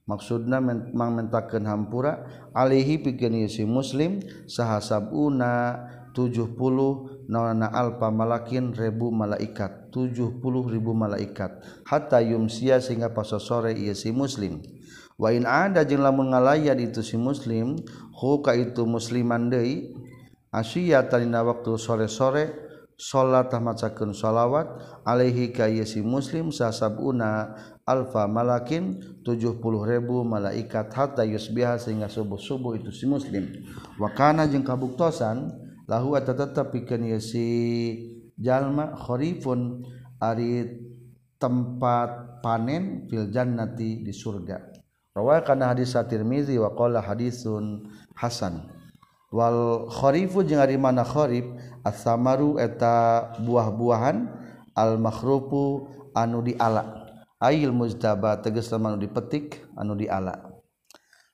maksudna 0.07 0.63
mangmentakeun 0.95 1.67
hampura 1.67 2.46
Alihi 2.57 2.97
pikeun 3.05 3.45
si 3.45 3.69
muslim 3.69 4.17
sahasabuna 4.49 5.85
70 6.17 7.29
naona 7.29 7.69
alfa 7.69 8.09
malakin 8.09 8.73
ribu 8.73 9.13
malaikat 9.13 9.93
70 9.93 10.41
ribu 10.73 10.97
malaikat. 10.97 11.61
Hatta 11.85 12.17
yumsia 12.25 12.81
sehingga 12.81 13.13
pas 13.13 13.29
sore 13.29 13.77
ieu 13.77 13.93
si 13.93 14.09
muslim. 14.09 14.65
Wa 15.21 15.29
in 15.29 15.45
ada 15.45 15.85
jeung 15.85 16.01
lamun 16.01 16.33
ngalayat 16.33 16.81
itu 16.81 17.05
si 17.05 17.13
muslim 17.21 17.77
hu 18.17 18.41
ka 18.41 18.57
itu 18.57 18.89
musliman 18.89 19.53
deui 19.53 19.93
asyiyatan 20.49 21.29
dina 21.29 21.45
waktu 21.45 21.77
sore-sore 21.77 22.66
salat 22.97 23.53
macakeun 23.53 24.09
shalawat 24.09 24.65
alaihi 25.05 25.53
ka 25.53 25.69
muslim 26.01 26.49
sasabuna 26.49 27.53
alfa 27.85 28.25
malakin 28.25 28.97
70 29.21 29.61
ribu 29.85 30.25
malaikat 30.25 30.89
hatta 30.91 31.21
yusbiha 31.21 31.77
sehingga 31.77 32.09
subuh-subuh 32.09 32.75
itu 32.81 32.89
si 32.89 33.05
muslim. 33.05 33.47
Wa 34.01 34.11
kana 34.17 34.49
jeung 34.49 34.65
kabuktosan 34.65 35.53
lahu 35.85 36.17
tetep 36.17 36.73
pikeun 36.73 37.21
si 37.21 37.47
jalma 38.35 38.97
kharifun 38.97 39.85
ari 40.17 40.81
tempat 41.37 42.41
panen 42.41 43.05
fil 43.05 43.29
jannati 43.29 44.01
di 44.01 44.11
surga. 44.11 44.73
Rawa 45.13 45.41
kana 45.41 45.73
hadis 45.73 45.97
at-Tirmizi 45.97 46.57
wa 46.61 46.73
qala 46.77 47.01
hadisun 47.01 47.89
hasan 48.13 48.76
Walkhorifu 49.27 50.47
jeung 50.47 50.63
ari 50.63 50.79
mana 50.79 51.03
khorib 51.03 51.59
asamaru 51.83 52.55
eta 52.63 53.35
buah-buahan 53.43 54.23
al 54.71 54.95
makhrufu 54.95 55.91
anu 56.15 56.39
diala. 56.39 57.11
Ail 57.43 57.75
mujtaba 57.75 58.39
tegas 58.39 58.71
anu 58.71 58.95
dipetik 58.95 59.67
anu 59.75 59.99
diala. 59.99 60.57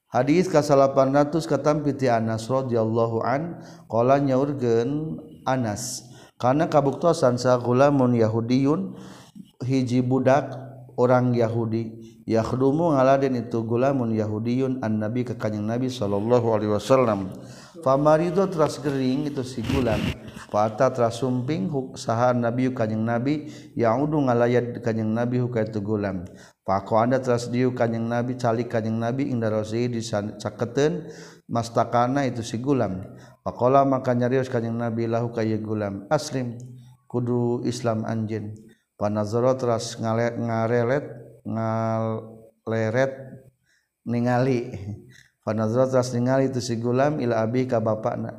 Hadis 0.10 0.46
ka 0.46 0.62
800 0.62 1.34
katampi 1.50 1.98
ti 1.98 2.06
Anas 2.06 2.46
radhiyallahu 2.46 3.26
an 3.26 3.62
qala 3.90 4.22
nyaurgeun 4.22 5.18
Anas 5.42 6.06
kana 6.38 6.70
kabuktosan 6.70 7.42
sa 7.42 7.58
gulamun 7.58 8.14
Yahudiyun? 8.14 8.94
Hiji 9.64 10.06
budak 10.06 10.54
orang 11.00 11.34
Yahudi. 11.34 12.13
yakhdumu 12.24 12.96
ngaladen 12.96 13.40
itu 13.40 13.64
gulamun 13.64 14.16
Yahudiyun 14.16 14.80
an 14.84 15.00
Nabi 15.00 15.28
ke 15.28 15.36
kanjeng 15.36 15.68
Nabi 15.68 15.92
sallallahu 15.92 16.48
alaihi 16.56 16.72
wasallam. 16.72 17.32
Famarido 17.84 18.48
teras 18.48 18.80
gering 18.80 19.28
itu 19.28 19.44
si 19.44 19.60
gulam. 19.60 20.00
Fata 20.48 20.88
teras 20.94 21.20
sumping 21.20 21.68
saha 22.00 22.32
Nabi 22.32 22.72
kanjeng 22.72 23.04
Nabi 23.04 23.52
yaudu 23.76 24.24
ngalayat 24.24 24.80
kanjeng 24.80 25.12
Nabi 25.12 25.44
huk 25.44 25.60
itu 25.60 25.84
gulam. 25.84 26.24
Fako 26.64 27.04
anda 27.04 27.20
teras 27.20 27.52
diu 27.52 27.76
kanjeng 27.76 28.08
Nabi 28.08 28.40
calik 28.40 28.72
kanjeng 28.72 28.96
Nabi 28.96 29.28
inda 29.28 29.52
rosi 29.52 29.92
di 29.92 30.00
caketen 30.40 31.12
mastakana 31.52 32.24
itu 32.24 32.40
si 32.40 32.56
gulam. 32.64 33.04
Pakola 33.44 33.84
maka 33.84 34.16
nyarios 34.16 34.48
kanjeng 34.48 34.80
Nabi 34.80 35.12
lahu 35.12 35.36
kaya 35.36 35.60
gulam 35.60 36.08
aslim 36.08 36.56
kudu 37.12 37.68
Islam 37.68 38.08
anjen 38.08 38.56
Panazara 38.94 39.58
teras 39.60 40.00
ngarelet 40.00 41.23
ngaleret 41.46 43.14
ningali. 44.08 44.72
Panazrat 45.44 45.92
ras 45.92 46.16
ningali 46.16 46.48
itu 46.48 46.64
si 46.64 46.80
gulam 46.80 47.20
ila 47.20 47.44
abi 47.44 47.68
ka 47.68 47.84
bapakna. 47.84 48.32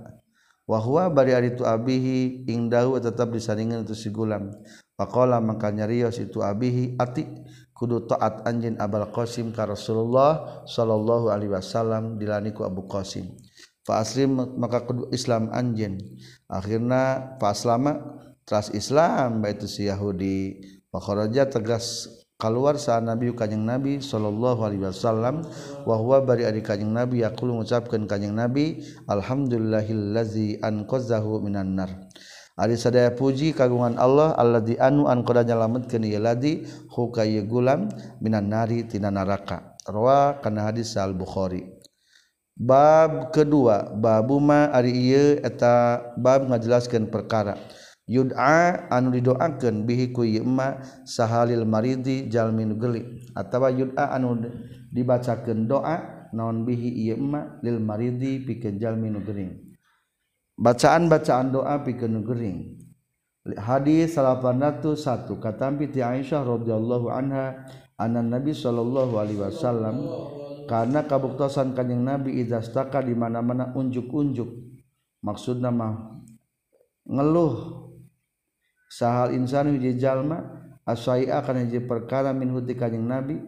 Wa 0.64 0.80
huwa 0.80 1.12
bari 1.12 1.36
ari 1.36 1.52
tu 1.52 1.68
abihi 1.68 2.48
ing 2.48 2.72
dahu 2.72 2.96
tetap 2.96 3.28
disaringan 3.28 3.84
itu 3.84 3.92
si 3.92 4.08
gulam. 4.08 4.48
Faqala 4.96 5.36
maka 5.44 5.68
nyarios 5.68 6.16
itu 6.16 6.40
abihi 6.40 6.96
ati 6.96 7.28
kudu 7.76 8.08
taat 8.08 8.48
anjin 8.48 8.80
abal 8.80 9.12
qasim 9.12 9.52
ka 9.52 9.68
rasulullah 9.68 10.64
sallallahu 10.64 11.28
alaihi 11.28 11.52
wasallam 11.52 12.16
dilaniku 12.16 12.64
abu 12.64 12.88
qasim. 12.88 13.36
Fa 13.84 14.00
aslim 14.00 14.56
maka 14.56 14.88
kudu 14.88 15.12
islam 15.12 15.52
anjin 15.52 16.00
akhirna 16.48 17.36
fa 17.36 17.52
aslama 17.52 18.16
teras 18.48 18.72
islam 18.72 19.44
baitu 19.44 19.68
si 19.68 19.92
yahudi. 19.92 20.64
Wa 20.88 21.04
kharaja 21.04 21.52
tegas 21.52 22.08
keluar 22.40 22.76
saat 22.76 23.06
nabi 23.06 23.30
kanyeng 23.32 23.64
nabi 23.64 23.92
Shallallahu 24.02 24.60
Alaihi 24.64 24.84
Wasallam 24.86 25.46
wahwa 25.86 26.20
bari 26.22 26.44
adik 26.44 26.66
kanyeng 26.68 26.92
nabi 26.92 27.22
aku 27.22 27.46
mengucapkan 27.46 28.04
kanyeng 28.10 28.34
nabi 28.34 28.82
Alhamdulillahillazi 29.06 30.62
anqazahu 30.62 31.40
minannar 31.40 32.10
Ari 32.54 32.78
sadaya 32.78 33.10
puji 33.10 33.50
kagungan 33.50 33.98
Allah 33.98 34.30
alladzi 34.38 34.78
anu 34.78 35.10
an 35.10 35.26
qad 35.26 35.42
nyalametkeun 35.42 36.06
ladi 36.22 36.62
hukay 36.86 37.42
gulam 37.50 37.90
minan 38.22 38.46
nari 38.46 38.86
tina 38.86 39.10
neraka. 39.10 39.74
Rawa 39.90 40.38
hadis 40.38 40.94
Al 40.94 41.18
Bukhari. 41.18 41.66
Bab 42.54 43.34
kedua, 43.34 43.90
babuma 43.98 44.70
ari 44.70 44.94
ieu 44.94 45.42
eta 45.42 45.98
bab 46.14 46.46
ngajelaskeun 46.46 47.10
perkara. 47.10 47.58
yud'a 48.04 48.88
anu 48.92 49.12
didoakeun 49.14 49.88
bihi 49.88 50.12
ku 50.12 50.24
yema 50.24 50.80
sahalil 51.08 51.64
maridi 51.64 52.28
jalmin 52.28 52.76
geli 52.76 53.24
atawa 53.32 53.72
yud'a 53.72 54.12
anu 54.12 54.44
dibacakeun 54.92 55.66
doa 55.66 56.28
naon 56.34 56.66
bihi 56.66 57.14
yema 57.14 57.62
lil 57.62 57.78
maridi 57.78 58.42
pikeun 58.42 58.82
jalmi 58.82 59.08
nu 59.08 59.22
gering. 59.22 59.54
Bacaan-bacaan 60.58 61.54
doa 61.54 61.78
pikeun 61.86 62.18
nu 62.18 62.20
gering. 62.26 62.58
Hadis 63.54 64.18
801 64.18 65.38
katampi 65.38 65.92
ti 65.94 66.00
Aisyah 66.02 66.42
radhiyallahu 66.42 67.12
anha 67.12 67.68
anna 68.00 68.24
Nabi 68.24 68.56
sallallahu 68.56 69.20
alaihi 69.20 69.38
wasallam 69.38 70.00
karena 70.64 71.04
kabuktosan 71.04 71.76
kanjing 71.76 72.02
Nabi 72.02 72.40
idastaka 72.42 73.04
di 73.04 73.12
mana-mana 73.12 73.70
unjuk-unjuk. 73.76 74.48
Maksudna 75.20 75.68
mah 75.72 76.20
ngeluh 77.04 77.84
sahal 78.88 79.34
insanu 79.34 79.74
hiji 79.76 79.98
jalma 79.98 80.42
asai 80.84 81.28
akan 81.30 81.66
hiji 81.66 81.84
perkara 81.84 82.32
min 82.32 82.52
huti 82.52 82.76
kanjing 82.76 83.06
nabi. 83.08 83.40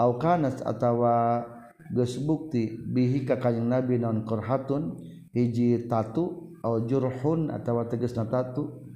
Au 0.00 0.16
kanat 0.16 0.64
atawa 0.64 1.44
geus 1.92 2.16
bukti 2.24 2.80
bihi 2.80 3.28
ka 3.28 3.36
kanjing 3.36 3.68
nabi 3.68 4.00
non 4.00 4.24
qurhatun 4.24 4.96
hiji 5.36 5.84
tatu 5.90 6.56
au 6.64 6.88
jurhun 6.88 7.52
atawa 7.52 7.84
tegasna 7.84 8.24
tatu. 8.30 8.88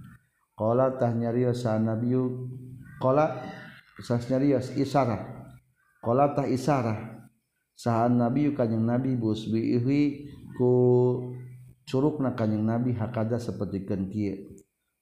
Qala 0.54 0.94
tahnyariyo 0.96 1.50
sa 1.50 1.76
nabiyyu 1.82 2.48
qala 3.02 3.42
sasnyariyo 4.00 4.62
isarah. 4.78 5.50
Qala 5.98 6.30
tah 6.32 6.46
isarah 6.46 7.26
sahan 7.74 8.22
nabiyyu 8.22 8.54
kanjing 8.54 8.86
nabi 8.86 9.18
busbihi 9.18 10.30
ku 10.54 10.70
curugna 11.84 12.38
kanjing 12.38 12.62
nabi 12.62 12.94
hakada 12.94 13.36
sapertikeun 13.36 14.08
kieu. 14.08 14.53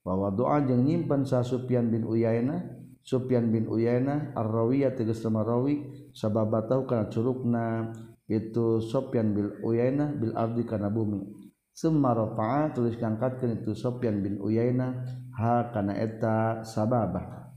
Bahwa 0.03 0.29
doa 0.35 0.59
jeung 0.67 0.83
nyimpen 0.83 1.23
sa 1.23 1.41
Sufyan 1.41 1.87
bin 1.87 2.03
Uyainah 2.03 2.59
Sufyan 3.03 3.51
bin 3.51 3.67
Uyainah 3.67 4.35
ar-rawiyah 4.35 4.95
tegas 4.95 5.23
rawi 5.23 5.83
sabab 6.15 6.55
tahu 6.67 6.87
kana 6.87 7.11
curugna 7.11 7.91
itu 8.27 8.79
Sufyan 8.79 9.35
bin 9.35 9.59
Uyainah 9.59 10.15
bil 10.15 10.31
ardi 10.35 10.63
kana 10.63 10.87
bumi. 10.87 11.43
Summa 11.73 12.13
rafa'a 12.13 12.69
tulis 12.71 12.95
itu 12.95 13.71
Sufyan 13.73 14.21
bin 14.21 14.37
Uyainah 14.39 14.91
ha 15.35 15.73
kana 15.73 15.97
eta 15.97 16.61
sababah 16.61 17.49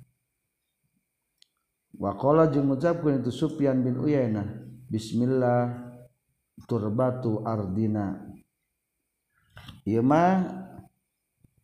wa 1.96 2.12
qala 2.16 2.48
jeung 2.48 2.72
ngucapkeun 2.72 3.20
itu 3.20 3.28
Sufyan 3.28 3.85
bin 3.85 4.00
Uyainah 4.00 4.66
bismillah 4.88 5.92
turbatu 6.64 7.44
ardina. 7.44 8.24
Ieu 9.87 10.02
mah 10.02 10.65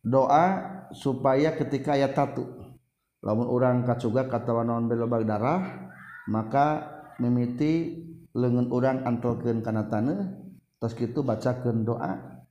doa 0.03 0.45
supaya 0.91 1.55
ketika 1.55 1.95
ayat 1.95 2.13
tatu 2.13 2.43
lamun 3.23 3.47
orang 3.47 3.87
kacuga 3.87 4.27
katawa 4.27 4.67
non 4.67 4.91
belobag 4.91 5.23
darah 5.23 5.89
maka 6.27 6.91
mimiti 7.23 8.03
lengan 8.33 8.67
orang 8.73 9.05
antolkeun 9.05 9.61
kana 9.61 9.87
tanah 9.87 10.43
terus 10.81 10.99
kitu 10.99 11.23
bacakeun 11.23 11.87
doa. 11.87 12.43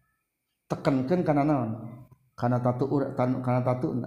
Tekenkeun 0.71 1.21
kana 1.21 1.45
naon? 1.45 1.71
Kana 2.33 2.65
tatu 2.65 2.88
kana 3.12 3.61
tatu 3.61 4.01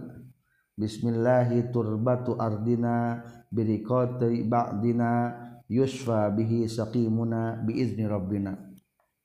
Bismillahi 0.75 1.71
turbatu 1.71 2.35
ardina 2.35 3.23
birikoti 3.47 4.43
ba'dina 4.43 5.31
yusfa 5.71 6.33
bihi 6.35 6.67
saqimuna 6.67 7.63
biizni 7.63 8.03
rabbina. 8.03 8.59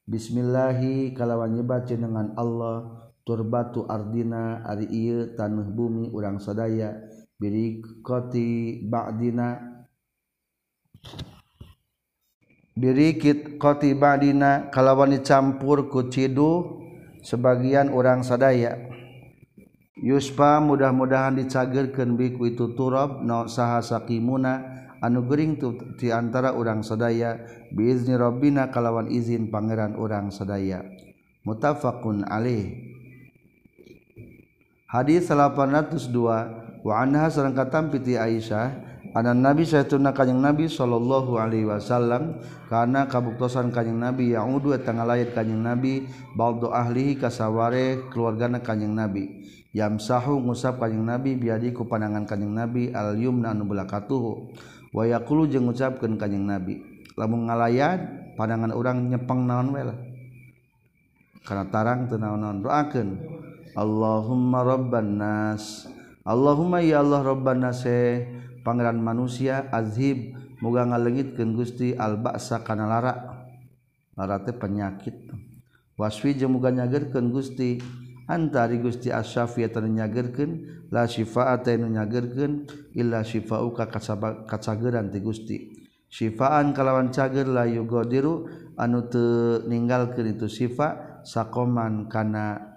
Bismillahi 0.06 1.10
kalawan 1.10 1.58
nyebat 1.58 1.90
dengan 1.90 2.36
Allah 2.38 3.09
turbatu 3.24 3.86
Ardina 3.86 4.64
Ari 4.64 4.86
ieu 4.90 5.36
tanah 5.36 5.68
bumi 5.70 6.10
urang 6.10 6.40
sadaya 6.42 6.96
birikoti 7.40 8.84
ba'dina. 8.84 9.80
Birikit 12.76 13.60
koti 13.60 13.96
ba'dina 13.96 14.68
kalawan 14.68 15.16
dicampur 15.16 15.88
ku 15.88 16.12
cidu 16.12 16.80
sebagian 17.24 17.88
urang 17.92 18.20
sadaya. 18.20 18.76
Yuspa 20.00 20.64
mudah-mudahan 20.64 21.36
dicagerkeun 21.36 22.16
bi 22.16 22.32
ku 22.32 22.48
itu 22.48 22.72
turab 22.72 23.20
no 23.20 23.44
saha 23.44 23.84
sakimuna 23.84 24.64
anu 25.04 25.28
gering 25.28 25.60
tu 25.60 25.76
di 26.00 26.08
antara 26.08 26.56
urang 26.56 26.80
sadaya 26.80 27.36
biizni 27.72 28.16
rabbina 28.16 28.72
kalawan 28.72 29.12
izin 29.12 29.52
pangeran 29.52 29.96
urang 30.00 30.32
sadaya. 30.32 30.80
Mutafaqun 31.44 32.24
alaih 32.28 32.96
hadis 34.90 35.30
802 35.30 36.82
wa 36.82 36.92
anha 36.98 37.30
sareng 37.30 37.54
katampiti 37.54 38.18
Aisyah 38.18 38.90
Ana 39.10 39.34
nabi 39.34 39.66
sayauna 39.66 40.14
kanjing 40.14 40.38
nabi 40.38 40.70
Shallallahu 40.70 41.34
Alaihi 41.34 41.66
Wasallam 41.66 42.38
karena 42.70 43.10
kabuktosan 43.10 43.74
kanjing 43.74 43.98
nabi 43.98 44.38
yang 44.38 44.54
udu 44.54 44.70
tanggal 44.86 45.02
lahir 45.02 45.34
kanjing 45.34 45.58
nabi 45.58 46.06
baldo 46.38 46.70
ahli 46.70 47.18
kasaware 47.18 48.06
keluargana 48.14 48.62
kanjing 48.62 48.94
nabi. 48.94 49.50
Yam 49.74 49.98
sahu 49.98 50.38
ngusap 50.46 50.78
kanjing 50.78 51.02
nabi 51.02 51.34
biadi 51.34 51.74
ku 51.74 51.90
panangan 51.90 52.22
kanjing 52.22 52.54
nabi 52.54 52.94
al 52.94 53.18
yumna 53.18 53.50
anu 53.50 53.66
belakatuhu. 53.66 54.54
Wayakulu 54.94 55.50
jeung 55.50 55.66
ngucapkeun 55.66 56.14
kanjing 56.14 56.46
nabi 56.46 56.78
lamun 57.20 57.52
ngalayan 57.52 58.32
pandangan 58.38 58.72
orang 58.72 59.12
nyepeng 59.12 59.44
naon 59.44 59.76
wela 59.76 59.92
karena 61.44 61.64
tarang 61.68 62.08
teu 62.08 62.16
naon-naon 62.16 62.64
doakeun 62.64 63.08
Allahumma 63.74 64.66
rabban 64.66 65.18
nas. 65.18 65.86
Allahumma 66.26 66.82
ya 66.82 67.02
Allah 67.02 67.22
rabban 67.22 67.62
nas 67.62 67.86
eh. 67.86 68.26
pangeran 68.60 69.00
manusia 69.00 69.72
azhib 69.72 70.36
muga 70.60 70.84
ngalengitkeun 70.84 71.56
Gusti 71.56 71.96
al-ba'sa 71.96 72.60
kana 72.66 72.86
lara. 72.86 73.14
Lara 74.14 74.42
teh 74.44 74.52
penyakit. 74.52 75.32
Waswi 75.96 76.36
jeung 76.36 76.54
muga 76.54 76.70
nyagerkeun 76.70 77.32
Gusti. 77.32 77.80
Antari 78.30 78.78
Gusti 78.78 79.10
asyafi 79.10 79.66
tanu 79.74 79.90
nyagerkeun 79.90 80.86
la 80.94 81.10
syifa'a 81.10 81.66
tanu 81.66 81.90
nyagerkeun 81.90 82.70
illa 82.94 83.26
syifa'uka 83.26 83.90
kacageran 84.46 85.10
ti 85.10 85.18
Gusti. 85.18 85.56
Syifaan 86.10 86.74
kalawan 86.74 87.10
cager 87.14 87.46
la 87.46 87.66
yugadiru 87.66 88.46
anu 88.78 89.06
teu 89.10 89.62
ninggalkeun 89.66 90.34
itu 90.34 90.46
sifa 90.50 91.22
sakoman 91.26 92.10
kana 92.10 92.69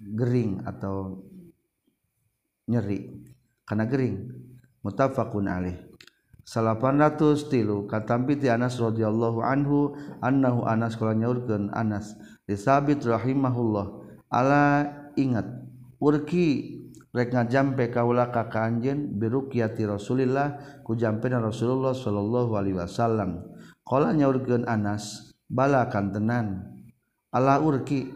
Gering 0.00 0.64
atau 0.64 1.20
nyeri. 2.64 3.20
Karena 3.68 3.84
Gering. 3.84 4.16
Mutafaqun 4.80 5.44
alaih. 5.44 5.76
800 6.50 7.52
tilu. 7.52 7.84
Katampi 7.84 8.40
ti 8.40 8.48
Anas 8.48 8.80
radhiyallahu 8.80 9.44
anhu 9.44 9.94
annahu 10.24 10.64
Anas 10.64 10.96
kala 10.96 11.12
nyaurkeun 11.14 11.70
Anas. 11.76 12.16
Disabit 12.48 13.04
rahimahullah. 13.04 14.02
Ala 14.32 14.88
ingat 15.14 15.46
urki 16.00 16.80
rek 17.10 17.34
ngajampe 17.34 17.90
kaula 17.90 18.30
ka 18.30 18.46
ka 18.46 18.66
anjeun 18.66 19.18
biruqyati 19.18 19.82
Rasulillah 19.86 20.80
ku 20.86 20.94
jampena 20.94 21.42
Rasulullah 21.42 21.94
sallallahu 21.94 22.56
alaihi 22.56 22.78
wasallam. 22.78 23.46
Qala 23.86 24.10
nyaurkeun 24.16 24.66
Anas 24.66 25.34
bala 25.46 25.86
kantenan. 25.86 26.66
Ala 27.30 27.62
urki 27.62 28.10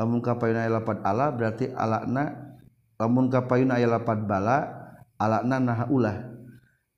lamun 0.00 0.24
kapayuna 0.24 0.64
aya 0.64 0.80
lapat 0.80 1.04
ala 1.04 1.28
berarti 1.28 1.68
alana 1.76 2.56
lamun 2.96 3.28
kapayuna 3.28 3.76
aya 3.76 3.84
lapat 3.84 4.24
bala 4.24 4.64
alakna 5.20 5.60
naha 5.60 5.84
ulah. 5.92 6.16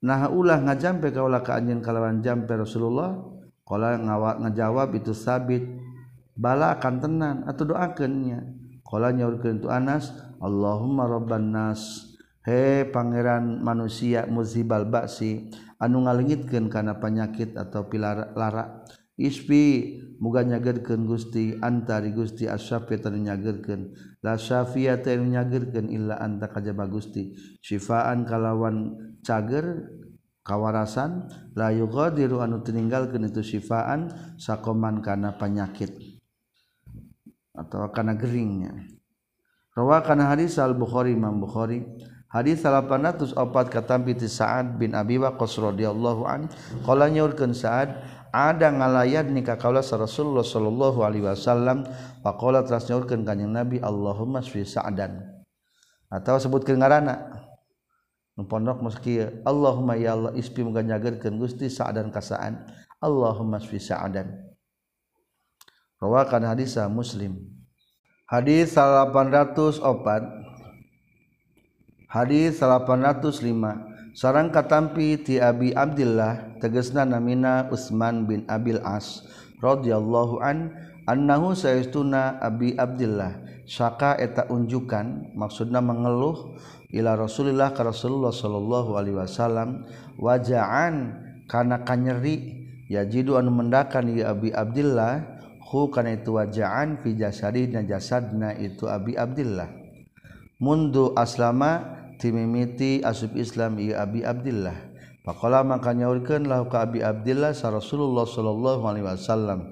Naha 0.03 0.31
ulah 0.31 0.63
ngajampe 0.63 1.11
kaula 1.11 1.43
ka 1.43 1.59
anjeun 1.59 1.83
kalawan 1.83 2.23
jampe 2.23 2.55
Rasulullah 2.55 3.19
qala 3.67 3.99
ngawa 3.99 4.39
ngajawab 4.47 4.95
itu 4.95 5.11
sabit. 5.11 5.67
Bala 6.33 6.79
akan 6.79 6.95
tenan 7.03 7.37
atau 7.43 7.67
doakeunnya 7.67 8.39
qala 8.87 9.11
nyaurkeun 9.11 9.59
tu 9.59 9.67
Anas 9.67 10.15
Allahumma 10.39 11.03
rabban 11.07 11.51
nas. 11.51 12.07
He 12.43 12.87
pangeran 12.91 13.63
manusia 13.63 14.27
muzibal 14.27 14.83
ba'si 14.87 15.47
anu 15.79 16.03
ngalengitkeun 16.03 16.67
kana 16.67 16.99
panyakit 16.99 17.55
atau 17.55 17.87
pilara 17.87 18.31
lara. 18.35 18.83
ispi 19.17 19.97
muga 20.17 20.41
nyagerkeun 20.41 21.05
Gusti 21.05 21.57
antari 21.61 22.15
Gusti 22.15 22.49
asyafi 22.49 22.97
tan 22.97 23.19
nyagerkeun 23.19 23.93
la 24.25 24.39
syafia 24.39 24.97
tan 25.01 25.29
nyagerkeun 25.29 25.91
illa 25.91 26.17
anta 26.17 26.49
kajaba 26.49 26.89
Gusti. 26.89 27.35
Syifaan 27.61 28.25
kalawan 28.25 28.95
cager 29.21 29.91
kawarasan 30.43 31.29
la 31.55 31.71
yughadiru 31.71 32.43
anu 32.43 32.63
tininggalkeun 32.65 33.29
itu 33.29 33.41
syifaan 33.43 34.11
sakoman 34.39 34.99
kana 34.99 35.35
penyakit 35.37 35.93
atau 37.53 37.87
kana 37.93 38.17
geringnya. 38.17 38.73
Rawa 39.73 40.05
kana 40.05 40.29
hadis 40.29 40.57
al 40.61 40.77
bukhari 40.77 41.17
Imam 41.17 41.41
Bukhari. 41.41 41.81
Hadis 42.33 42.65
804 42.65 43.37
katampi 43.69 44.17
ti 44.17 44.25
Sa'ad 44.25 44.81
bin 44.81 44.97
Abi 44.97 45.21
Waqqas 45.21 45.53
radhiyallahu 45.61 46.25
an. 46.25 46.49
Qala 46.81 47.05
nyaurkeun 47.05 47.53
Sa'ad 47.53 47.93
ada 48.33 48.73
ngalayat 48.73 49.29
nikah 49.29 49.61
kaula 49.61 49.85
Rasulullah 49.85 50.41
sallallahu 50.41 51.05
alaihi 51.05 51.21
wasallam 51.21 51.85
faqala 52.25 52.65
teras 52.65 52.89
nyaurkeun 52.89 53.21
kanjing 53.21 53.53
Nabi 53.53 53.77
Allahumma 53.77 54.41
shfi 54.41 54.65
sa'dan. 54.65 55.21
Atau 56.09 56.41
sebutkeun 56.41 56.81
ngaranna 56.81 57.29
nu 58.33 58.49
pondok 58.49 58.81
meski 58.81 59.21
Allahumma 59.45 59.93
ya 59.93 60.17
Allah 60.17 60.33
ispi 60.33 60.65
muga 60.65 60.81
nyagerkeun 60.81 61.37
Gusti 61.37 61.69
sa'dan 61.69 62.09
kasaan. 62.09 62.65
Allahumma 62.97 63.61
shfi 63.61 63.77
sa'dan. 63.77 64.33
Rawakan 66.01 66.49
hadis 66.49 66.73
Muslim. 66.89 67.37
Hadis 68.25 68.73
804 68.73 69.77
hadis 72.09 72.57
805 72.57 74.17
sarang 74.17 74.49
katampi 74.49 75.21
ti 75.21 75.37
Abi 75.37 75.69
Abdullah 75.69 76.52
tegesna 76.63 77.03
namina 77.03 77.67
Utsman 77.67 78.23
bin 78.23 78.47
Abil 78.47 78.79
As 78.87 79.27
radhiyallahu 79.59 80.39
an 80.39 80.71
annahu 81.11 81.51
saistuna 81.51 82.39
Abi 82.39 82.79
Abdullah 82.79 83.35
saka 83.67 84.15
eta 84.15 84.47
unjukan 84.47 85.35
maksudna 85.35 85.83
mengeluh 85.83 86.55
ila 86.95 87.19
Rasulillah 87.19 87.75
ka 87.75 87.83
Rasulullah 87.83 88.31
sallallahu 88.31 88.95
alaihi 88.95 89.19
wasallam 89.19 89.83
waja'an 90.15 91.19
kana 91.51 91.83
kanyeri 91.83 92.63
yajidu 92.87 93.35
anu 93.35 93.51
mendakan 93.51 94.07
ya 94.15 94.31
Abi 94.31 94.55
Abdullah 94.55 95.19
hu 95.67 95.91
kana 95.91 96.15
itu 96.15 96.39
waja'an 96.39 97.03
fi 97.03 97.11
jasadi 97.19 97.67
na 97.67 97.83
jasadna 97.83 98.55
itu 98.55 98.87
Abi 98.87 99.19
Abdullah 99.19 99.67
mundu 100.63 101.11
aslama 101.19 101.99
timimiti 102.23 103.03
asub 103.03 103.35
Islam 103.35 103.83
ya 103.83 104.07
Abi 104.07 104.23
Abdullah 104.23 104.92
Pakola 105.23 105.63
maka 105.63 105.95
nyaurkeun 105.95 106.51
lahu 106.51 106.67
ka 106.67 106.83
Abi 106.83 106.99
Abdillah 106.99 107.55
sa 107.55 107.71
Rasulullah 107.71 108.27
sallallahu 108.27 108.83
alaihi 108.83 109.07
wasallam. 109.07 109.71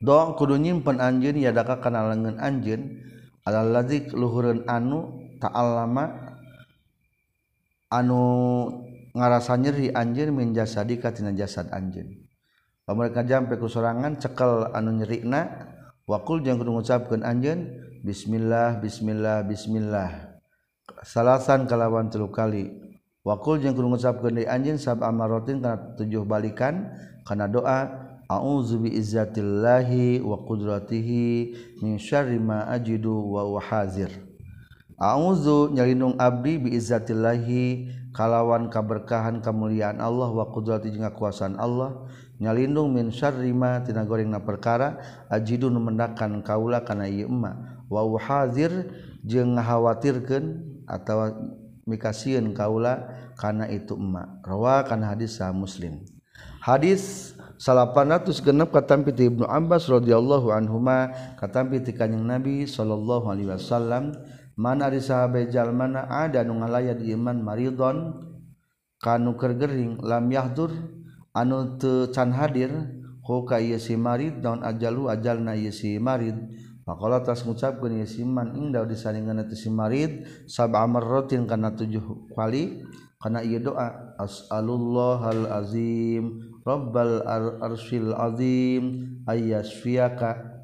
Doa 0.00 0.32
kudu 0.32 0.56
nyimpen 0.56 1.04
anjeun 1.04 1.36
yadaka 1.36 1.84
kana 1.84 2.08
leungeun 2.08 2.40
anjeun 2.40 2.96
alalladzi 3.44 4.12
luhureun 4.16 4.64
anu 4.64 5.20
ta'allama 5.36 6.32
anu 7.92 8.20
ngarasa 9.12 9.60
nyeri 9.60 9.92
anjeun 9.92 10.32
min 10.32 10.56
jasadi 10.56 10.96
ka 10.96 11.12
tina 11.12 11.36
jasad 11.36 11.68
anjeun. 11.68 12.24
Pamereka 12.88 13.20
jampe 13.20 13.60
ku 13.60 13.68
sorangan 13.68 14.16
cekel 14.16 14.72
anu 14.72 14.96
nyerikna 14.96 15.68
wakul 16.08 16.40
jeung 16.40 16.56
kudu 16.56 16.72
ngucapkeun 16.72 17.20
anjeun 17.20 17.68
bismillah 18.00 18.80
bismillah 18.80 19.44
bismillah. 19.44 20.40
Salasan 21.04 21.68
kalawan 21.68 22.08
tilu 22.08 22.32
kali 22.32 22.85
wakul 23.26 23.58
jeung 23.58 23.74
kudu 23.74 23.90
ngucapkeun 23.90 24.38
deui 24.38 24.46
anjeun 24.46 24.78
sab 24.78 25.02
amaratin 25.02 25.58
kana 25.58 25.98
tujuh 25.98 26.22
balikan 26.22 26.94
kana 27.26 27.50
doa 27.50 27.90
a'udzu 28.30 28.86
bi 28.86 28.94
izzatillahi 28.94 30.22
wa 30.22 30.46
qudratihi 30.46 31.26
min 31.82 31.98
syarri 31.98 32.38
ma 32.38 32.70
ajidu 32.70 33.10
wa 33.10 33.42
uhazir 33.50 34.14
a'udzu 34.94 35.74
nyalindung 35.74 36.14
abdi 36.22 36.54
bi 36.62 36.78
izzatillahi 36.78 37.90
kalawan 38.14 38.70
kaberkahan 38.70 39.42
kemuliaan 39.42 39.98
Allah 39.98 40.30
wa 40.30 40.46
qudrati 40.54 40.94
jeung 40.94 41.10
kekuasaan 41.10 41.58
Allah 41.58 42.06
nyalindung 42.38 42.94
min 42.94 43.10
syarri 43.10 43.50
ma 43.50 43.82
tina 43.82 44.06
gorengna 44.06 44.38
perkara 44.38 45.02
ajidu 45.26 45.66
nu 45.66 45.82
mendakan 45.82 46.46
kaula 46.46 46.86
kana 46.86 47.10
ieu 47.10 47.26
emma 47.26 47.82
wa 47.90 48.06
uhazir 48.06 48.70
jeung 49.26 49.58
ngakhawatirkeun 49.58 50.62
atawa 50.86 51.34
mikasiun 51.86 52.52
kaula 52.52 53.06
karena 53.38 53.70
itu 53.70 53.94
emak. 53.94 54.42
Rawa 54.42 54.82
karena 54.84 55.14
hadis 55.14 55.38
sah 55.38 55.54
muslim. 55.54 56.02
Hadis 56.60 57.32
800 57.56 58.28
genep 58.44 58.68
katampi 58.74 59.16
ti 59.16 59.32
Ibnu 59.32 59.48
Abbas 59.48 59.88
radhiyallahu 59.88 60.52
anhuma 60.52 61.08
katampi 61.40 61.80
ti 61.80 61.96
kanjeng 61.96 62.26
Nabi 62.26 62.68
sallallahu 62.68 63.32
alaihi 63.32 63.48
wasallam 63.48 64.12
mana 64.58 64.92
di 64.92 65.00
sahabat 65.00 65.48
jalmana 65.48 66.04
ada 66.08 66.44
nu 66.44 66.60
ngalaya 66.60 66.92
di 66.92 67.12
iman 67.16 67.40
maridon? 67.40 68.24
Kanu 68.96 69.36
kergering 69.36 70.00
lam 70.00 70.32
yahdur 70.32 70.72
anu 71.36 71.76
teu 71.76 72.08
can 72.08 72.32
hadir 72.32 72.72
hu 73.20 73.44
ieu 73.60 73.76
si 73.76 73.92
marid 73.92 74.40
daun 74.40 74.64
ajalu 74.64 75.12
ajalna 75.12 75.52
ieu 75.52 75.68
si 75.68 76.00
marid? 76.00 76.34
maka 76.86 77.18
atas 77.18 77.42
ngucapkan 77.42 77.98
ya 77.98 78.06
siman 78.06 78.54
indah 78.54 78.86
disaringan 78.86 79.42
itu 79.42 79.58
si 79.58 79.68
marid 79.74 80.22
sab'a 80.46 80.86
marratin 80.86 81.42
karena 81.42 81.74
tujuh 81.74 82.30
kali 82.30 82.86
karena 83.18 83.42
ia 83.42 83.58
doa 83.58 84.14
as'alullahal 84.22 85.50
azim 85.50 86.46
rabbal 86.62 87.26
arshil 87.58 88.14
azim 88.14 89.18
ayyasfiyaka 89.26 90.62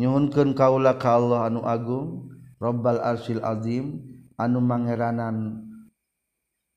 nyuhunkeun 0.00 0.56
kaula 0.56 0.96
ka 0.96 1.20
Allah 1.20 1.52
anu 1.52 1.60
agung 1.60 2.32
rabbal 2.56 3.04
arshil 3.04 3.44
azim 3.44 4.00
anu 4.40 4.64
mangeranan 4.64 5.68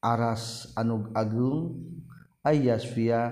aras 0.04 0.76
anu 0.76 1.08
agung 1.16 1.80
ayyasfiya 2.44 3.32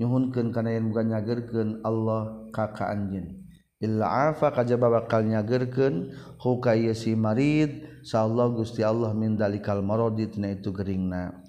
nyuhunkeun 0.00 0.56
kana 0.56 0.72
yen 0.72 0.88
bukan 0.88 1.12
nyagerkeun 1.12 1.84
Allah 1.84 2.48
ka 2.48 2.72
ka 2.72 2.88
anjeun. 2.88 3.35
Ilaafa 3.76 4.56
kajaba 4.56 4.88
bakal 4.88 5.28
nyagerken 5.28 6.16
hukay 6.40 6.88
si 6.96 7.12
marid 7.12 7.84
Saallah 8.00 8.48
gusti 8.48 8.80
Allah 8.80 9.12
mindalikal 9.12 9.84
maroditina 9.84 10.48
itu 10.48 10.72
geringna 10.72 11.44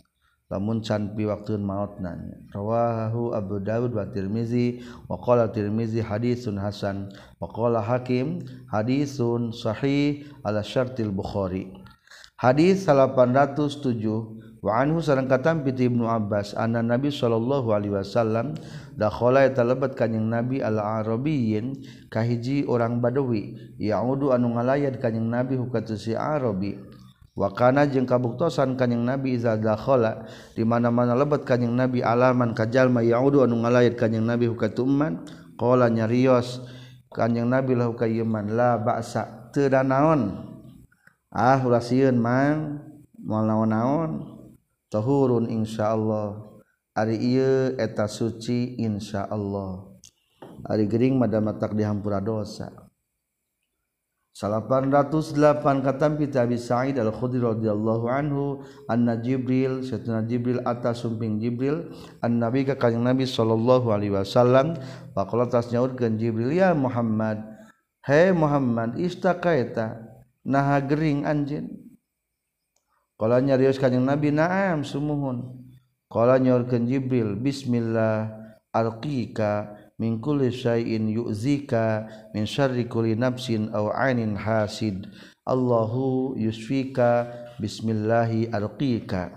lamun 0.47 0.79
can 0.79 1.11
pi 1.11 1.27
waktu 1.27 1.59
maut 1.59 1.99
nanya 1.99 2.39
rawahu 2.55 3.35
Abu 3.35 3.59
Dawud 3.59 3.91
wa 3.91 4.07
Tirmizi 4.07 4.79
wa 5.11 5.19
qala 5.19 5.51
Tirmizi 5.51 5.99
hadisun 5.99 6.55
hasan 6.55 7.11
wa 7.39 7.51
qala 7.51 7.83
Hakim 7.83 8.43
hadisun 8.71 9.51
sahih 9.51 10.23
ala 10.47 10.63
syartil 10.63 11.11
Bukhari. 11.11 11.67
Hadis 12.39 12.87
807 12.87 14.46
Waanhu 14.57 15.05
sarang 15.05 15.29
katam 15.29 15.61
piti 15.61 15.85
Ibnu 15.85 16.09
Abbas 16.09 16.57
anna 16.57 16.81
Nabi 16.81 17.13
sallallahu 17.13 17.77
alaihi 17.77 17.93
wasallam 17.93 18.57
dakhala 18.97 19.45
talabat 19.53 19.93
kanjing 19.93 20.25
Nabi 20.33 20.65
al 20.65 20.81
Arabiyyin 20.81 21.77
kahiji 22.09 22.65
orang 22.65 22.97
Badawi 22.97 23.53
yaudu 23.77 24.33
anu 24.33 24.57
ngalayat 24.57 24.97
kanjing 24.97 25.29
Nabi 25.29 25.61
hukatu 25.61 25.93
si 25.93 26.17
Arabi. 26.17 26.73
Wa 27.37 27.53
kana 27.53 27.85
jeung 27.85 28.09
kabuktosan 28.09 28.73
kanjing 28.81 29.05
Nabi 29.05 29.37
iza 29.37 29.53
dakhala 29.61 30.25
di 30.57 30.65
mana-mana 30.65 31.13
lebat 31.13 31.45
kanjing 31.45 31.77
Nabi 31.77 32.01
alaman 32.01 32.57
kajalma 32.57 33.05
yaudu 33.05 33.45
anu 33.45 33.61
ngalayat 33.61 33.93
kanjing 33.93 34.25
Nabi 34.25 34.49
hukatu 34.49 34.89
umman. 34.89 35.21
Qala 35.53 35.85
nyarios 35.85 36.65
kanjing 37.13 37.45
Nabi 37.45 37.77
lahu 37.77 37.93
ka 37.93 38.09
yeman 38.09 38.57
la 38.57 38.81
ba'sa 38.81 39.53
teu 39.53 39.69
naon? 39.69 40.49
Ah 41.29 41.61
ulah 41.61 41.81
sieun 41.81 42.17
mang 42.17 42.81
moal 43.21 43.45
naon-naon. 43.45 44.36
tahurun 44.91 45.51
insyaallah. 45.51 46.59
Ari 46.97 47.17
ieu 47.21 47.77
eta 47.77 48.09
suci 48.09 48.79
insyaallah. 48.81 50.01
Ari 50.65 50.89
gering 50.89 51.21
madama 51.21 51.53
tak 51.53 51.77
dihampura 51.77 52.17
dosa. 52.17 52.87
808 54.37 55.33
katam 55.81 56.13
kita 56.13 56.45
Abi 56.45 56.61
Sa'id 56.61 56.93
Al-Khudri 57.01 57.41
radhiyallahu 57.41 58.05
anhu 58.05 58.61
anna 58.85 59.17
Jibril 59.17 59.81
satuna 59.81 60.21
Jibril 60.21 60.61
atas 60.61 61.01
sumping 61.01 61.41
Jibril 61.41 61.89
an 62.21 62.37
Nabi 62.37 62.61
ka 62.61 62.77
kanjeng 62.77 63.01
Nabi 63.01 63.25
sallallahu 63.25 63.89
alaihi 63.89 64.13
wasallam 64.13 64.77
faqala 65.17 65.49
tas 65.49 65.73
nyaurkeun 65.73 66.21
Jibril 66.21 66.53
ya 66.53 66.77
Muhammad 66.77 67.41
hey 68.05 68.29
Muhammad 68.29 69.01
istaqaita 69.01 70.05
naha 70.45 70.85
gering 70.85 71.25
anjeun. 71.25 71.86
Kala 73.17 73.41
nyarios 73.41 73.81
kanjing 73.81 74.05
Nabi 74.05 74.29
naam 74.29 74.85
sumuhun. 74.85 75.65
Kala 76.05 76.37
nyorkeun 76.37 76.85
Jibril 76.85 77.33
bismillah 77.33 78.29
alqika 78.69 79.73
min 79.97 80.21
kulli 80.21 80.53
syai'in 80.53 81.09
yu'zika 81.09 82.05
min 82.37 82.45
syarri 82.45 82.85
kulli 82.85 83.17
nafsin 83.17 83.73
aw 83.73 83.89
'ainin 83.89 84.37
hasid. 84.37 85.09
Allahu 85.49 86.37
yusfika 86.37 87.33
bismillahi 87.57 88.53
alqika. 88.53 89.33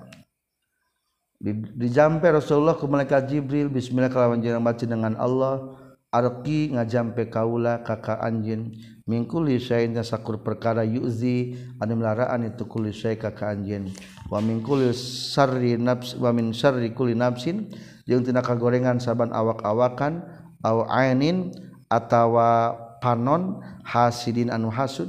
Di, 1.41 1.57
dijampe 1.57 2.29
Rasulullah 2.29 2.77
ke 2.77 2.85
malaikat 2.85 3.33
Jibril 3.33 3.73
bismillah 3.73 4.13
kalawan 4.13 4.45
jeneng 4.45 4.61
baca 4.61 4.85
dengan 4.85 5.17
Allah 5.17 5.80
arqi 6.11 6.75
ngajampe 6.75 7.31
kaula 7.31 7.87
kakak 7.87 8.19
anjin 8.19 8.75
mingkuli 9.07 9.63
syai'na 9.63 10.03
sakur 10.03 10.43
perkara 10.43 10.83
yuzi 10.83 11.55
anu 11.79 12.03
melaraan 12.03 12.51
itu 12.51 12.67
kuli 12.67 12.91
syai' 12.91 13.15
kakak 13.15 13.55
anjin 13.59 13.95
wa 14.27 14.43
mingkuli 14.43 14.91
sarri 14.95 15.79
nafs 15.79 16.19
wa 16.19 16.35
min 16.35 16.51
syarri 16.51 16.91
kulli 16.91 17.15
nafsin 17.15 17.71
jeung 18.11 18.27
tina 18.27 18.43
kagorengan 18.43 18.99
saban 18.99 19.31
awak-awakan 19.31 20.27
au 20.67 20.83
ainin 20.91 21.55
atawa 21.87 22.75
panon 22.99 23.63
hasidin 23.87 24.51
anu 24.51 24.69
hasud 24.69 25.09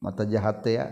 mata 0.00 0.24
jahat 0.24 0.64
ya. 0.64 0.88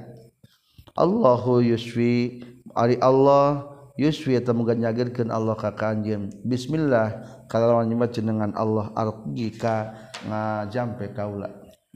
Allahu 0.93 1.65
yuswi 1.65 2.45
ari 2.77 3.01
Allah 3.01 3.65
yuswi 3.97 4.37
eta 4.37 4.53
muga 4.53 4.77
nyageurkeun 4.77 5.33
Allah 5.33 5.57
ka 5.57 5.73
anjin 5.73 6.29
bismillah. 6.45 7.38
Kalawan 7.49 7.89
nyebut 7.89 8.13
jenengan 8.13 8.53
Allah 8.55 8.93
arqika 8.93 9.97
ngajampe 10.29 11.11
kaula 11.17 11.49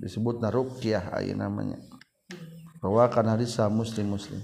disebut 0.02 0.40
narukyah 0.42 1.14
ayo 1.20 1.36
namanya. 1.36 1.78
Rawakan 2.82 3.38
hadis 3.38 3.54
muslim 3.70 4.18
muslim. 4.18 4.42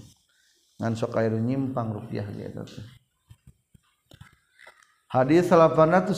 Ngan 0.79 0.95
sok 0.95 1.19
air 1.19 1.35
nyimpang 1.35 1.91
rukyah 1.91 2.23
gitu 2.31 2.63
Hadis 5.09 5.51
808 5.51 6.15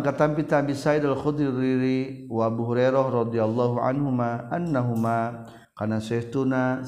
katampi 0.00 0.46
Abi 0.48 0.72
Sa'id 0.72 1.04
Al-Khudri 1.04 2.24
wa 2.30 2.46
Abu 2.46 2.70
Hurairah 2.70 3.04
radhiyallahu 3.26 3.82
anhuma 3.82 4.48
annahuma 4.48 5.44
kana 5.76 6.00
saestuna 6.00 6.80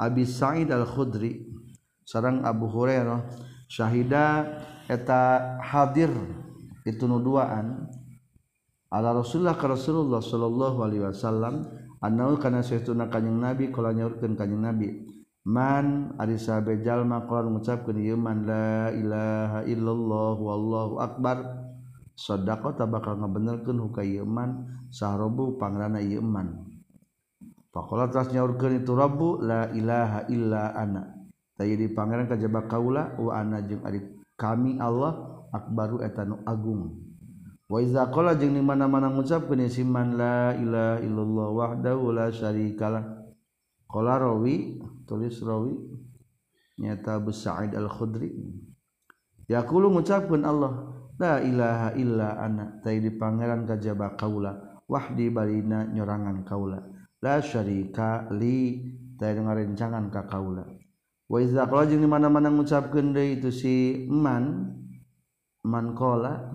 Abi 0.00 0.24
Sa'id 0.24 0.72
Al-Khudri. 0.72 1.44
Sareng 2.06 2.46
Abu 2.46 2.70
Hurairah 2.72 3.20
syahida 3.68 4.46
eta 4.88 5.58
hadir 5.60 6.10
itu 6.86 7.04
nuduaan 7.04 7.88
ala 8.90 9.14
Rasulullah 9.16 9.56
ka 9.56 9.70
Rasulullah 9.70 10.20
sallallahu 10.20 10.78
Alaihi 10.82 11.02
Wasallam 11.06 11.68
annahu 12.00 12.40
kana 12.40 12.64
saytuna 12.64 13.12
kanjing 13.12 13.38
nabi 13.38 13.68
kala 13.68 13.92
nyaurkeun 13.92 14.34
kanjing 14.34 14.62
nabi 14.64 14.88
man 15.46 16.16
ari 16.20 16.36
sahabe 16.36 16.80
jalma 16.84 17.24
kala 17.24 17.48
ngucapkeun 17.48 17.96
ieu 18.00 18.16
man 18.16 18.44
la 18.44 18.92
ilaha 18.92 19.60
illallah 19.64 20.34
wallahu 20.36 20.94
akbar. 21.00 21.38
Sadaqah 22.20 22.76
bakal 22.84 23.16
ngabenerkeun 23.16 23.80
hukah 23.80 24.04
ieu 24.04 24.28
man 24.28 24.68
sahrobu 24.92 25.56
pangrana 25.56 26.04
ieu 26.04 26.20
man. 26.20 26.68
Faqala 27.72 28.12
tas 28.12 28.28
nyaurkeun 28.28 28.84
itu 28.84 28.92
rabbu 28.92 29.40
la 29.40 29.72
ilaha 29.72 30.28
illa 30.28 30.76
ana. 30.76 31.16
Tayyi 31.56 31.80
di 31.80 31.88
pangeran 31.88 32.28
kajaba 32.28 32.68
kaula 32.68 33.16
wa 33.16 33.40
ana 33.40 33.64
jeung 33.64 33.80
ari 33.88 34.04
kami 34.36 34.76
Allah 34.76 35.29
akbaru 35.52 36.02
etanu 36.02 36.40
Agung. 36.46 37.10
Waiza 37.70 38.10
qala 38.10 38.34
jeung 38.34 38.58
di 38.58 38.62
mana-mana 38.62 39.06
ngucapkeun 39.14 39.70
si 39.70 39.86
man 39.86 40.18
la 40.18 40.58
ilaha 40.58 40.98
illallah 41.06 41.48
wahdahu 41.54 42.10
la 42.10 42.26
syarikalah 42.26 43.30
qala 43.86 44.18
rawi 44.18 44.82
tulis 45.06 45.38
rawi 45.38 45.78
nyata 46.82 47.22
Abu 47.22 47.30
Sa'id 47.30 47.70
Al-Khudri. 47.78 48.34
Yaqulu 49.46 49.86
ngucapkeun 49.94 50.42
Allah 50.42 50.98
la 51.14 51.38
ilaha 51.46 51.94
illa 51.94 52.42
ana 52.42 52.82
tai 52.82 52.98
di 52.98 53.14
pangeran 53.14 53.62
kajaba 53.62 54.18
kaula 54.18 54.82
wahdi 54.90 55.30
barina 55.30 55.86
nyorangan 55.86 56.42
kaula 56.42 56.82
la 57.22 57.38
syarika 57.38 58.26
li 58.34 58.82
tai 59.14 59.38
ngarencangan 59.38 60.10
ka 60.10 60.26
kaula. 60.26 60.66
Wa 61.30 61.38
iza 61.38 61.70
qala 61.70 61.86
jeung 61.86 62.02
di 62.02 62.10
mana-mana 62.10 62.50
ngucapkeun 62.50 63.14
deui 63.14 63.38
itu 63.38 63.54
si 63.54 64.10
man 64.10 64.74
mankola 65.64 66.52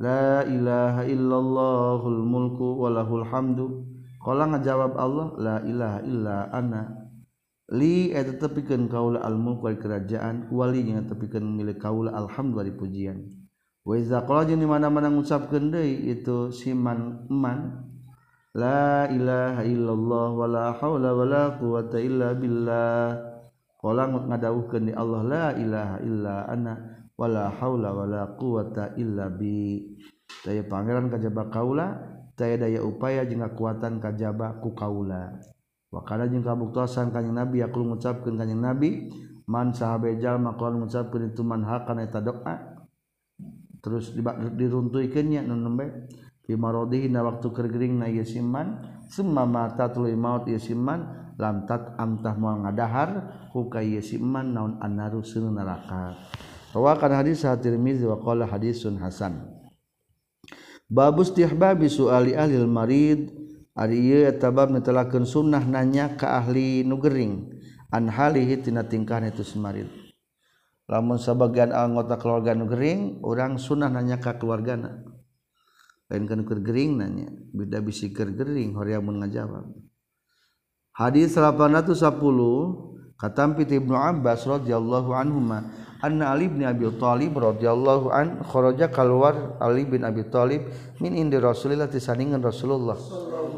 la 0.00 0.42
ilaha 0.48 1.02
illallahul 1.06 2.22
mulku 2.24 2.80
walahul 2.80 3.26
hamdu. 3.26 3.86
Qala 4.22 4.46
ngajawab 4.54 4.94
Allah 4.94 5.28
la 5.38 5.56
ilaha 5.66 5.98
illa 6.06 6.36
ana. 6.54 6.82
Li 7.72 8.12
eta 8.12 8.36
tepikeun 8.36 8.86
kaula 8.86 9.24
al 9.24 9.34
mulku 9.34 9.66
wal 9.66 9.80
kerajaan 9.80 10.52
wali 10.52 10.84
nya 10.86 11.02
tepikeun 11.08 11.42
milik 11.42 11.80
kaula 11.80 12.12
alhamdu 12.12 12.60
bari 12.60 12.68
pujian 12.74 13.32
wa 13.82 13.96
iza 13.96 14.22
qala 14.28 14.44
jeung 14.44 14.62
mana-mana 14.62 15.08
ngucapkeun 15.08 15.72
deui 15.72 16.12
itu 16.12 16.52
siman 16.52 17.26
man 17.32 17.88
la 18.52 19.08
ilaha 19.08 19.64
illallah 19.64 20.28
wala 20.36 20.64
haula 20.76 21.16
wala 21.16 21.56
quwata 21.56 21.96
illa 21.96 22.36
billah. 22.36 23.32
Qala 23.80 24.06
ngadawuhkeun 24.06 24.86
di 24.86 24.92
Allah 24.94 25.22
la 25.26 25.46
ilaha 25.56 25.96
illa 26.04 26.36
ana. 26.46 26.74
wala 27.22 27.54
haula 27.54 27.94
wala 27.94 28.34
quwata 28.34 28.98
illa 28.98 29.30
bi. 29.30 29.78
Daya 30.42 30.66
pangeran 30.66 31.06
kajaba 31.06 31.46
kaula 31.54 31.86
daya 32.34 32.58
daya 32.58 32.82
upaya 32.82 33.22
jeung 33.22 33.46
kekuatan 33.46 34.02
kajaba 34.02 34.58
ku 34.58 34.74
kaula. 34.74 35.38
Wa 35.94 36.02
kana 36.02 36.26
jeung 36.26 36.42
kabuktosan 36.42 37.14
kanjing 37.14 37.38
nabi 37.38 37.62
aku 37.62 37.78
ngucapkeun 37.86 38.34
kanjing 38.34 38.58
nabi 38.58 39.06
man 39.46 39.70
sahabe 39.70 40.18
jalma 40.18 40.58
qaul 40.58 40.82
ngucapkeun 40.82 41.30
itu 41.30 41.46
man 41.46 41.62
hakana 41.62 42.10
eta 42.10 42.18
doa. 42.18 42.74
Terus 43.82 44.14
diruntuikeunnya 44.58 45.46
nu 45.46 45.58
nembe 45.58 46.10
fi 46.42 46.54
maradihi 46.58 47.10
na 47.10 47.22
waktu 47.22 47.50
kergering 47.50 47.98
na 47.98 48.06
ieu 48.10 48.22
siman 48.26 48.82
summa 49.10 49.42
mata 49.42 49.90
tuluy 49.90 50.14
maut 50.14 50.46
ieu 50.46 50.58
siman 50.58 51.34
lam 51.34 51.66
tat 51.66 51.98
amtah 51.98 52.34
moal 52.38 52.62
ngadahar 52.62 53.10
hu 53.50 53.66
ka 53.66 53.82
ieu 53.82 54.02
siman 54.02 54.54
naon 54.54 54.78
annaru 54.78 55.22
neraka. 55.50 56.14
Rawakan 56.72 57.12
hadis 57.12 57.44
Tirmizi 57.44 58.08
wa 58.08 58.16
qala 58.16 58.48
hadisun 58.48 58.96
hasan. 58.96 59.44
Babu 60.88 61.24
istihbabi 61.24 61.88
suali 61.88 62.32
ahlil 62.32 62.68
marid 62.68 63.32
ari 63.76 63.96
ieu 64.00 64.28
eta 64.28 64.48
bab 64.52 64.72
netelakeun 64.72 65.24
sunnah 65.24 65.64
nanya 65.64 66.16
ka 66.16 66.40
ahli 66.40 66.84
nu 66.84 67.00
gering 67.00 67.48
an 67.92 68.08
halihi 68.08 68.60
tina 68.60 68.84
tingkahna 68.84 69.32
itu 69.32 69.44
marid. 69.60 69.88
Lamun 70.88 71.16
sebagian 71.16 71.72
anggota 71.72 72.20
keluarga 72.20 72.52
nu 72.56 72.68
gering 72.68 73.20
urang 73.24 73.56
sunnah 73.60 73.88
nanya 73.88 74.20
ka 74.20 74.36
keluargana. 74.36 75.00
Lain 76.12 76.28
kan 76.28 76.44
keur 76.44 76.60
gering 76.60 77.00
nanya, 77.00 77.32
beda 77.56 77.80
bisi 77.80 78.12
keur 78.12 78.32
gering 78.36 78.76
horeamun 78.76 79.24
ngajawab. 79.24 79.72
Hadis 80.92 81.32
810 81.40 81.96
katampi 83.16 83.64
Ibnu 83.64 83.96
Abbas 83.96 84.44
radhiyallahu 84.44 85.16
anhuma 85.16 85.72
anna 86.02 86.34
Ali 86.34 86.50
bin 86.50 86.66
Abi 86.66 86.90
Thalib 86.98 87.38
radhiyallahu 87.38 88.10
an 88.10 88.42
kharaja 88.42 88.90
keluar 88.90 89.56
Ali 89.62 89.86
bin 89.86 90.02
Abi 90.02 90.26
Thalib 90.26 90.66
min 90.98 91.14
indi 91.14 91.38
Rasulillah 91.38 91.86
tisandingan 91.86 92.42
Rasulullah. 92.42 92.98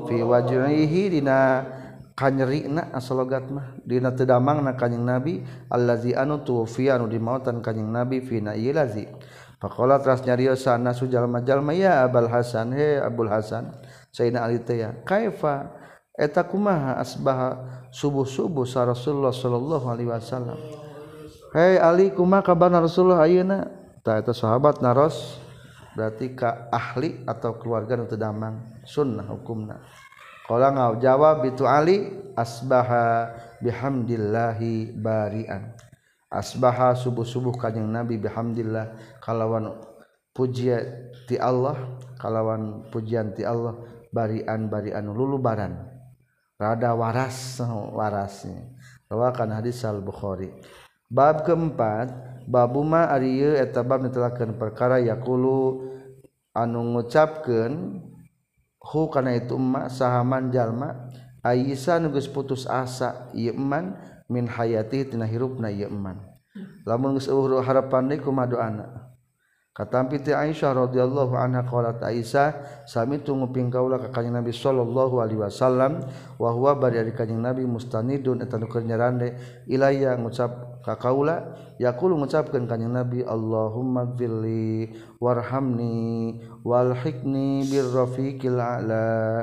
Fi 0.05 0.21
wajhihi 0.21 1.09
dina 1.09 1.65
kanyerina 2.13 2.93
asalogat 2.93 3.49
mah. 3.49 3.81
Dina 3.81 4.13
teu 4.13 4.29
damangna 4.29 4.77
kanjing 4.77 5.03
Nabi 5.03 5.41
allazi 5.73 6.13
anu 6.13 6.45
tuwfiya 6.45 7.01
anu 7.01 7.09
dimautan 7.09 7.65
kanjing 7.65 7.89
Nabi 7.89 8.21
fi 8.21 8.45
nailazi 8.45 9.09
faqala 9.57 9.97
tras 10.05 10.21
nyariosa 10.29 10.77
nasu 10.77 11.09
jalma-jalma 11.09 11.73
ya 11.73 12.05
Abul 12.05 12.29
Hasan 12.29 12.77
he 12.77 13.01
Abul 13.01 13.33
Hasan 13.33 13.73
Sayyidina 14.13 14.45
Ali 14.45 14.61
teh 14.61 14.85
ya 14.85 14.93
kaifa? 15.03 15.81
Eta 16.15 16.47
kumaha 16.47 17.03
asbaha 17.03 17.59
subuh-subuh 17.91 18.63
sa 18.63 18.87
Rasulullah 18.87 19.35
sallallahu 19.35 19.87
alaihi 19.91 20.15
wasallam? 20.15 20.84
Hai 21.55 21.79
hey, 21.79 21.87
Ali 21.87 22.11
kuma 22.11 22.43
kabar 22.43 22.67
Rasulullah? 22.67 23.23
Ayeuna? 23.31 23.71
Tah 24.03 24.19
eta 24.19 24.35
sahabat 24.35 24.83
naros. 24.83 25.39
Berarti 25.95 26.35
ka 26.35 26.67
ahli 26.75 27.23
atau 27.31 27.55
keluarga 27.63 27.95
nu 27.95 28.11
damang. 28.11 28.83
Sunnah 28.83 29.23
hukumna. 29.31 29.79
Qala 30.51 30.75
jawab 30.99 31.47
itu 31.47 31.63
Ali 31.63 32.11
asbaha 32.35 33.31
bihamdillahi 33.63 34.99
barian. 34.99 35.79
Asbaha 36.27 36.99
subuh-subuh 36.99 37.55
kanjing 37.55 37.87
Nabi 37.87 38.19
bihamdillah. 38.19 39.23
Kalawan 39.23 39.79
pujian 40.35 41.15
ti 41.31 41.39
Allah 41.39 41.79
kalawan 42.19 42.91
pujian 42.91 43.31
ti 43.31 43.47
Allah 43.47 43.79
barian 44.11 44.67
barian 44.67 45.07
lulubaran. 45.07 45.87
Rada 46.59 46.99
waras 46.99 47.63
warasnya. 47.95 48.75
Rawakan 49.07 49.55
hadis 49.55 49.87
al 49.87 50.03
Bukhari 50.03 50.83
bab 51.15 51.47
keempat 51.47 52.11
babuma 52.51 53.07
Ariyu 53.15 53.55
etabab 53.55 54.03
ditelakan 54.03 54.59
perkara 54.59 54.99
yakulu 54.99 55.87
anu 56.51 56.83
ngucapkan 56.99 58.03
hu 58.83 59.07
karena 59.07 59.39
itu 59.39 59.55
emak 59.55 59.95
sahaman 59.95 60.51
jalma 60.51 61.15
Aisyah 61.45 62.01
nugus 62.01 62.25
putus 62.27 62.65
asa 62.65 63.29
yeman 63.37 63.95
min 64.33 64.49
hayati 64.49 65.05
tina 65.13 65.29
hirupna 65.29 65.69
yeman 65.69 66.19
hmm. 66.57 66.89
lamun 66.89 67.21
geus 67.21 67.29
harapan 67.63 68.09
deui 68.11 68.25
kumaha 68.25 68.59
anak 68.59 69.04
katampiti 69.75 70.31
Aisyah 70.31 70.87
radhiyallahu 70.87 71.35
anha 71.35 71.67
qalat 71.67 71.99
Aisyah 71.99 72.87
sami 72.87 73.19
tunguping 73.19 73.75
kaula 73.75 73.99
ka 73.99 74.15
kanjeng 74.15 74.39
Nabi 74.39 74.55
sallallahu 74.55 75.19
alaihi 75.19 75.43
wasallam 75.43 75.99
wa 76.39 76.49
huwa 76.55 76.79
bari 76.79 77.03
ari 77.03 77.11
kanjeng 77.11 77.43
Nabi 77.43 77.67
mustanidun 77.67 78.39
eta 78.39 78.55
nu 78.55 78.71
keur 78.71 78.87
nyarande 78.87 79.35
ilaya 79.67 80.15
ngucap 80.15 80.79
ka 80.87 80.95
kaula 80.95 81.59
yaqulu 81.83 82.15
ngucapkeun 82.23 82.71
kanjeng 82.71 82.95
Nabi 82.95 83.27
Allahumma 83.27 84.15
gfirli 84.15 84.95
warhamni 85.19 86.39
walhikni 86.63 87.67
birrafiqil 87.67 88.55
a'la. 88.55 89.43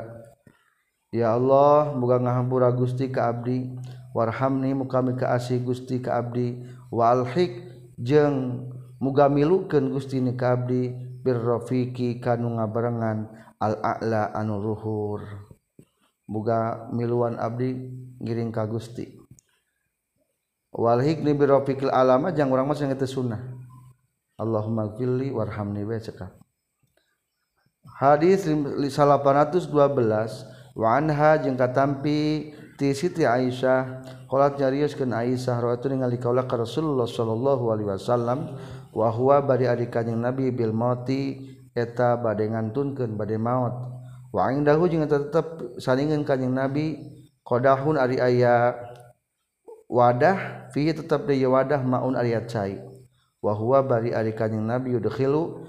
Ya 1.11 1.35
Allah 1.35 1.91
muga 1.91 2.23
ngahampura 2.23 2.71
Gusti 2.71 3.11
ka 3.11 3.35
abdi 3.35 3.67
warhamni 4.15 4.71
mukami 4.71 5.19
ka 5.19 5.35
asih 5.35 5.59
Gusti 5.59 5.99
ka 5.99 6.23
abdi 6.23 6.63
walhik 6.87 7.67
jeung 7.99 8.70
muga 9.01 9.25
milukeun 9.27 9.89
Gusti 9.89 10.21
ni 10.21 10.37
kabdi 10.37 10.93
abdi 10.93 11.09
birrafiqi 11.25 12.21
kanu 12.21 12.61
ngabarengan 12.61 13.29
al-a'la 13.57 14.33
anu 14.37 14.61
ruhur 14.61 15.21
muga 16.29 16.87
miluan 16.93 17.35
abdi 17.41 17.75
ngiring 18.21 18.53
ka 18.53 18.69
Gusti. 18.69 19.19
Wal 20.71 21.03
hikni 21.03 21.35
birrafiqil 21.35 21.91
alama 21.91 22.31
jang 22.31 22.47
urang 22.47 22.69
mah 22.69 22.77
sing 22.77 22.87
teu 22.95 23.09
sunnah. 23.09 23.41
Allahumma 24.39 24.95
gfirli 24.95 25.29
warhamni 25.35 25.83
wa 25.83 25.99
cekap. 25.99 26.31
Hadis 27.99 28.47
812 28.47 29.73
wa 29.75 30.87
anha 30.95 31.35
jeung 31.43 31.59
katampi 31.59 32.53
ti 32.79 32.87
Siti 32.95 33.27
Aisyah 33.27 34.05
qolat 34.31 34.55
nyarioskeun 34.55 35.11
Aisyah 35.11 35.59
rawatun 35.59 35.99
ningali 35.99 36.17
kaula 36.17 36.47
ka 36.47 36.55
Rasulullah 36.55 37.05
sallallahu 37.05 37.67
alaihi 37.69 37.89
wasallam 37.91 38.55
wahwa 38.91 39.43
bari 39.43 39.67
adik 39.67 39.91
kanjing 39.91 40.19
nabi 40.19 40.51
bil 40.51 40.75
mauti 40.75 41.39
eta 41.75 42.19
bade 42.19 42.47
ngantunkeun 42.51 43.15
bade 43.15 43.39
maut. 43.39 43.73
Wa 44.31 44.51
indahu 44.51 44.87
jeung 44.87 45.03
eta 45.03 45.27
tetep 45.27 45.75
saningeun 45.79 46.23
kanjing 46.23 46.55
nabi 46.55 46.99
qadahun 47.43 47.99
ari 47.99 48.19
aya 48.19 48.75
wadah 49.91 50.71
fihi 50.71 50.95
tetep 50.95 51.27
deui 51.27 51.43
wadah 51.43 51.83
maun 51.83 52.15
ari 52.15 52.31
cai 52.47 52.79
wa 53.43 53.51
huwa 53.51 53.83
bari 53.83 54.15
ari 54.15 54.31
kanjing 54.31 54.63
nabi 54.63 54.95
yudkhilu 54.95 55.67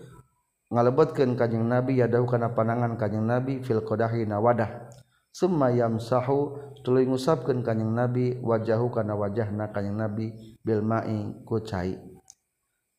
ngalebetkeun 0.71 1.35
kanjing 1.35 1.67
nabi 1.67 1.99
yadahu 1.99 2.31
kana 2.31 2.55
panangan 2.55 2.95
kanjing 2.95 3.27
nabi 3.27 3.59
fil 3.67 3.83
qadahi 3.83 4.27
na 4.31 4.39
wadah. 4.39 4.91
Summa 5.33 5.73
yamsahu 5.73 6.61
tuluy 6.85 7.09
ngusapkeun 7.09 7.65
kanjing 7.65 7.89
nabi 7.89 8.37
wajahu 8.45 8.93
kana 8.93 9.17
wajahna 9.17 9.73
kanjing 9.73 9.97
nabi 9.97 10.29
bil 10.61 10.85
ma'i 10.85 11.33
ku 11.49 11.57
cai. 11.65 12.12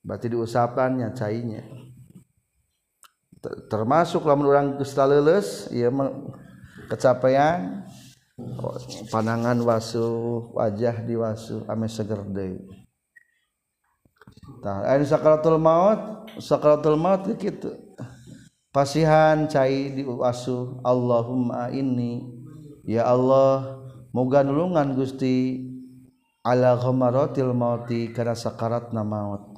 Berarti 0.04 0.28
diusapannya 0.28 1.16
cairnya 1.16 1.64
termasuk 3.68 4.24
lamun 4.24 4.48
orang 4.48 4.68
kusta 4.80 5.04
leles 5.04 5.68
ya 5.72 5.92
kecapaian 6.88 7.84
panangan 9.12 9.60
wasu 9.62 10.08
wajah 10.56 11.06
di 11.06 11.14
wasu 11.20 11.62
ame 11.70 11.86
seger 11.86 12.24
deui. 12.34 12.64
Tah 14.64 14.88
aya 14.88 15.04
sakaratul 15.04 15.60
maut 15.60 16.32
sakaratul 16.40 16.98
maut 16.98 17.28
kitu. 17.36 17.72
Pasihan 18.74 19.46
cai 19.46 19.94
di 19.94 20.02
wasu 20.02 20.82
Allahumma 20.82 21.70
inni 21.70 22.26
ya 22.90 23.06
Allah 23.06 23.78
moga 24.10 24.42
nulungan 24.42 24.98
Gusti 24.98 25.62
ala 26.42 26.74
ghamaratil 26.82 27.54
mauti 27.54 28.10
kana 28.10 28.34
sakaratna 28.34 29.06
maut 29.06 29.53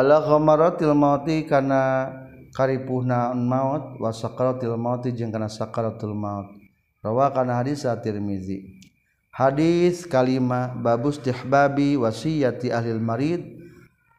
ala 0.00 0.24
ghamaratil 0.24 0.96
mauti 0.96 1.44
kana 1.44 2.08
karipuhna 2.56 3.36
maut 3.36 4.00
wa 4.00 4.08
sakaratil 4.08 4.80
mauti 4.80 5.12
jeung 5.12 5.28
kana 5.28 5.52
sakaratul 5.52 6.16
maut. 6.16 6.56
Rawa 7.04 7.28
kana 7.36 7.60
hadis 7.60 7.84
at-Tirmizi. 7.84 8.80
Hadis 9.28 10.08
kalima 10.08 10.72
babus 10.72 11.20
tihbabi 11.20 12.00
wasiyati 12.00 12.72
ahli 12.72 12.96
marid 12.96 13.44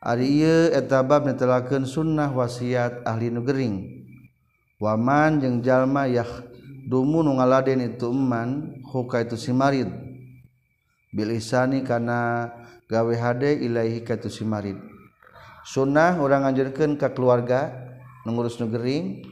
ari 0.01 0.45
ieu 0.45 0.69
eta 0.69 1.01
bab 1.01 1.25
netelakeun 1.25 1.89
sunnah 1.89 2.29
wasiat 2.29 3.01
ahli 3.01 3.33
nu 3.33 3.41
gering. 3.41 4.05
Waman 4.77 5.41
jeung 5.41 5.65
jalma 5.65 6.05
yah 6.05 6.29
dumu 6.89 7.25
nu 7.25 7.41
ngaladen 7.41 7.85
itu 7.85 8.09
man 8.13 8.81
huka 8.85 9.25
itu 9.25 9.33
si 9.33 9.49
marid. 9.49 9.89
Bilisani 11.09 11.81
kana 11.81 12.49
gawe 12.85 13.13
hade 13.17 13.61
ilaihi 13.61 14.05
ka 14.05 14.17
itu 14.17 14.29
si 14.29 14.45
marid. 14.45 14.90
sunnah 15.65 16.17
orang 16.17 16.47
anjurkan 16.47 16.97
ke 16.97 17.07
keluarga 17.13 17.73
ngurus 18.25 18.61
nugering 18.61 19.25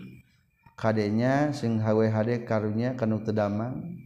kadenya 0.80 1.52
sing 1.52 1.78
HWHD 1.78 2.48
karunya 2.48 2.96
kanu 2.96 3.22
tedamang. 3.22 4.00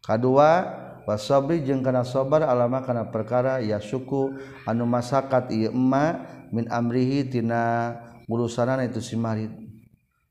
Kedua 0.00 0.64
wasabri 1.04 1.62
jeung 1.62 1.84
kana 1.84 2.02
sabar 2.02 2.46
alama 2.46 2.82
kana 2.82 3.10
perkara 3.12 3.62
ya 3.62 3.78
suku 3.78 4.34
anu 4.66 4.88
masakat 4.88 5.52
ieu 5.54 5.70
emma 5.70 6.24
min 6.50 6.66
amrihi 6.70 7.28
tina 7.28 7.94
urusanana 8.26 8.86
itu 8.86 9.02
si 9.04 9.14
marid. 9.14 9.52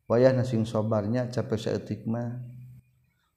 Wayah 0.05 0.37
nasing 0.37 0.69
sabarnya 0.69 1.29
capek 1.33 1.57
saeutik 1.57 2.05
mah. 2.05 2.41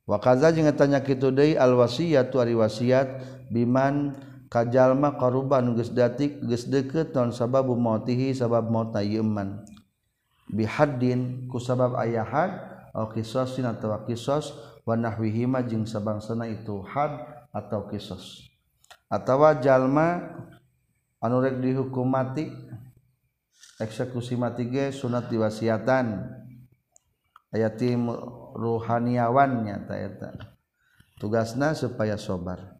Wa 0.08 0.16
kaza 0.20 0.48
jeung 0.52 0.68
tanya 0.72 1.04
kitu 1.04 1.28
deui 1.28 1.56
al 1.56 1.76
wasiyatu 1.76 2.40
ari 2.40 2.56
wasiat 2.56 3.20
biman 3.52 4.16
kajallma 4.48 5.20
korban 5.20 5.76
geus 5.76 5.92
datik 5.92 6.40
geus 6.44 6.66
deukeut 6.66 7.12
naon 7.12 7.32
sababu 7.32 7.76
mautihi 7.76 8.32
sabab 8.32 8.68
maut 8.72 8.96
ayeman 8.96 9.64
bihaddin 10.48 11.46
ku 11.52 11.60
sabab 11.60 11.96
aya 12.00 12.24
had 12.24 12.52
au 12.96 13.12
qisasin 13.12 13.68
atawa 13.68 14.08
qisas 14.08 14.56
wa 14.88 14.96
nahwihi 14.96 15.44
ma 15.44 15.60
jeung 15.60 15.84
sabangsana 15.84 16.48
itu 16.48 16.80
had 16.88 17.12
atau 17.52 17.88
kisos. 17.88 18.48
Atawa 19.08 19.60
jalma 19.60 20.20
anu 21.20 21.40
rek 21.44 21.60
dihukum 21.60 22.08
mati 22.08 22.48
eksekusi 23.80 24.36
mati 24.36 24.68
ge 24.68 24.88
sunat 24.92 25.28
diwasiatan. 25.28 26.36
Ayatim 27.48 28.12
ruhaniawannya 28.56 29.88
eta. 29.88 30.36
Tugasna 31.16 31.72
supaya 31.72 32.20
sobar. 32.20 32.77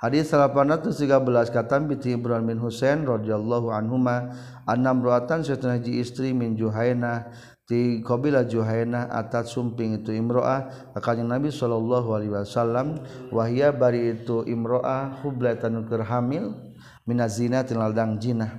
Hadis 0.00 0.32
813 0.32 1.52
kata 1.52 1.76
binti 1.84 2.16
Ibrahim 2.16 2.56
bin 2.56 2.58
Husain 2.64 3.04
radhiyallahu 3.04 3.68
anhuma 3.68 4.32
annam 4.64 5.04
ra'atan 5.04 5.44
satuna 5.44 5.76
istri 5.76 6.32
min 6.32 6.56
Juhaina 6.56 7.28
di 7.68 8.00
qabila 8.00 8.48
Juhaina 8.48 9.12
atat 9.12 9.52
sumping 9.52 10.00
itu 10.00 10.16
imro'ah. 10.16 10.96
Akan 10.96 11.20
Nabi 11.28 11.52
sallallahu 11.52 12.16
alaihi 12.16 12.32
wasallam 12.32 13.04
wahya 13.28 13.76
bari 13.76 14.16
itu 14.16 14.40
imro'ah 14.48 15.20
hublatan 15.20 15.84
keur 15.84 16.08
hamil 16.08 16.56
minazina 17.04 17.60
tinaldang 17.60 18.16
jinah. 18.16 18.56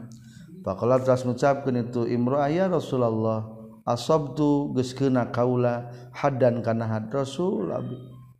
Faqala 0.61 1.01
teras 1.01 1.25
mengucapkan 1.25 1.73
itu 1.73 2.05
imro'ah 2.05 2.53
ya 2.53 2.69
Rasulullah 2.69 3.49
asabtu 3.89 4.77
geus 4.77 4.93
kaula 5.33 5.89
haddan 6.13 6.61
kana 6.61 6.85
had 6.85 7.09
Rasul. 7.09 7.73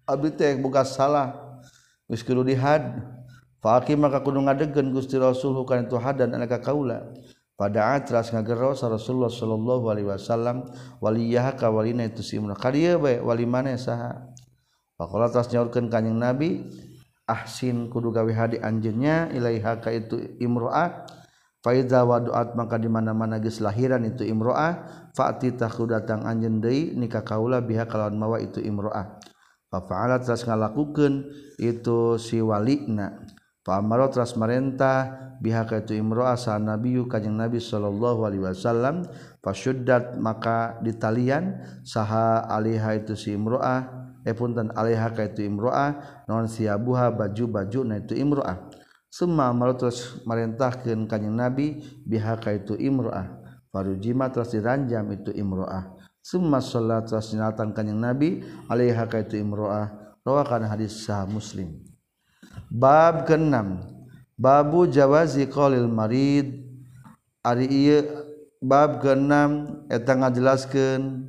Abi, 0.06 0.30
teh 0.38 0.54
buka 0.62 0.86
salah. 0.86 1.51
misskilu 2.12 2.44
dihad 2.44 3.00
faqi 3.64 3.96
maka 3.96 4.20
kudu 4.20 4.44
ngadegen 4.44 4.92
Gusti 4.92 5.16
Rasul 5.16 5.56
kana 5.64 5.88
itu 5.88 5.96
hadan 5.96 6.36
anak 6.36 6.60
kaula. 6.60 7.08
Pada 7.56 7.94
atras 7.94 8.34
ngagero 8.34 8.74
Rasulullah 8.74 9.30
sallallahu 9.30 9.86
alaihi 9.86 10.10
wasallam 10.10 10.66
waliyah 10.98 11.54
ka 11.54 11.70
walina 11.70 12.10
itu 12.10 12.26
si 12.26 12.42
Imran. 12.42 12.58
Kadieu 12.58 12.98
bae 12.98 13.22
wali 13.22 13.46
maneh 13.46 13.78
saha? 13.78 14.34
Faqala 14.98 15.30
tas 15.30 15.46
nyaurkeun 15.54 15.86
kanjing 15.86 16.18
Nabi 16.18 16.66
ahsin 17.30 17.86
kudu 17.94 18.10
gawe 18.10 18.34
hadi 18.34 18.58
anjeunnya 18.58 19.30
ilaiha 19.30 19.78
ka 19.78 19.94
itu 19.94 20.42
imro'ah. 20.42 21.06
Faiza 21.62 22.02
waduat 22.02 22.58
maka 22.58 22.82
di 22.82 22.90
mana-mana 22.90 23.38
geus 23.38 23.62
lahiran 23.62 24.02
itu 24.10 24.26
imro'ah. 24.26 25.06
Fa'ti 25.14 25.54
tahu 25.54 25.86
datang 25.86 26.26
anjeun 26.26 26.66
deui 26.66 26.98
nikah 26.98 27.22
kaula 27.22 27.62
biha 27.62 27.86
kalawan 27.86 28.18
mawa 28.18 28.42
itu 28.42 28.58
imro'ah. 28.58 29.21
Fafa'ala 29.72 30.20
teras 30.20 30.44
ngalakukeun 30.44 31.32
itu 31.56 32.20
si 32.20 32.44
walina. 32.44 33.24
Fa'amaro 33.64 34.12
teras 34.12 34.36
marentah 34.36 35.32
biha 35.40 35.64
itu 35.64 35.96
imro'ah 35.96 36.36
sa 36.36 36.60
nabiyyu 36.60 37.08
kanjing 37.08 37.40
Nabi 37.40 37.64
sallallahu 37.64 38.28
alaihi 38.28 38.44
wasallam 38.44 39.08
fasyuddat 39.40 40.20
maka 40.20 40.76
ditalian 40.84 41.64
saha 41.88 42.46
alaiha 42.52 43.00
itu 43.00 43.16
si 43.16 43.34
imro'ah 43.34 44.12
eh 44.28 44.36
punten 44.36 44.76
alaiha 44.76 45.16
ka 45.16 45.32
itu 45.32 45.48
imro'ah 45.48 46.26
non 46.28 46.52
siabuha 46.52 47.16
baju-baju 47.16 47.80
na 47.88 48.04
itu 48.04 48.20
imro'ah. 48.20 48.68
Summa 49.08 49.56
amal 49.56 49.80
terus 49.80 50.20
marentahkeun 50.28 51.08
kanjing 51.08 51.40
Nabi 51.40 51.80
bihaka 52.04 52.60
itu 52.60 52.76
imro'ah. 52.76 53.40
Farujima 53.72 54.28
terus 54.36 54.52
diranjam 54.52 55.08
itu 55.16 55.32
imro'ah 55.32 56.01
Summa 56.22 56.62
sholat 56.62 57.10
terus 57.10 57.34
nyalatan 57.34 57.74
Nabi 57.98 58.46
alaiha 58.70 59.10
kaitu 59.10 59.42
imro'ah. 59.42 59.90
Rawakan 60.22 60.70
hadis 60.70 61.02
sah 61.02 61.26
Muslim. 61.26 61.82
Bab 62.70 63.26
keenam. 63.26 63.82
Babu 64.38 64.86
jawazi 64.86 65.50
qalil 65.50 65.90
marid. 65.90 66.62
Ari 67.42 67.66
ieu 67.66 68.06
bab 68.62 69.02
keenam 69.02 69.82
eta 69.90 70.14
ngajelaskeun 70.14 71.26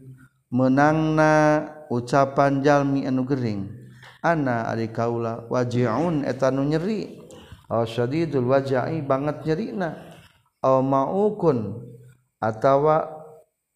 menangna 0.53 1.65
ucapan 1.89 2.61
jalmi 2.61 3.09
anu 3.09 3.25
gering. 3.25 3.73
Ana 4.21 4.69
ari 4.69 4.93
kaula 4.93 5.49
waji'un 5.49 6.29
eta 6.29 6.53
nu 6.53 6.69
nyeri. 6.69 7.17
Aw 7.73 7.89
syadidul 7.89 8.45
waja'i 8.45 9.01
banget 9.01 9.41
nyerina. 9.49 9.97
Aw 10.61 10.85
ma'ukun 10.85 11.81
atawa 12.45 13.22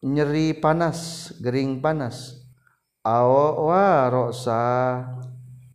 nyeri 0.03 0.57
panas 0.57 1.31
Gering 1.41 1.79
panas. 1.81 2.43
Awaroksa 3.07 4.59